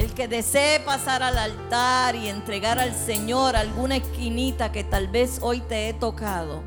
El 0.03 0.15
que 0.15 0.27
desee 0.27 0.81
pasar 0.81 1.23
al 1.23 1.39
altar 1.39 2.17
y 2.17 2.29
entregar 2.29 2.81
al 2.81 2.93
Señor 2.93 3.55
alguna 3.55 3.95
esquinita 3.95 4.73
que 4.73 4.83
tal 4.83 5.07
vez 5.07 5.39
hoy 5.43 5.61
te 5.61 5.89
he 5.89 5.95
tocado, 5.95 6.65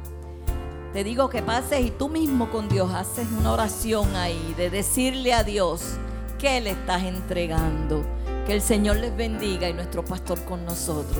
te 0.94 1.04
digo 1.04 1.28
que 1.28 1.44
pases 1.44 1.82
y 1.82 1.92
tú 1.92 2.08
mismo 2.08 2.50
con 2.50 2.70
Dios 2.70 2.94
haces 2.94 3.28
una 3.38 3.52
oración 3.52 4.16
ahí 4.16 4.54
de 4.56 4.70
decirle 4.70 5.34
a 5.34 5.44
Dios 5.44 5.82
que 6.40 6.62
le 6.62 6.70
estás 6.70 7.04
entregando. 7.04 8.06
Que 8.48 8.54
el 8.54 8.62
Señor 8.62 8.96
les 8.98 9.14
bendiga 9.14 9.68
y 9.68 9.74
nuestro 9.74 10.06
pastor 10.06 10.42
con 10.46 10.64
nosotros. 10.64 11.20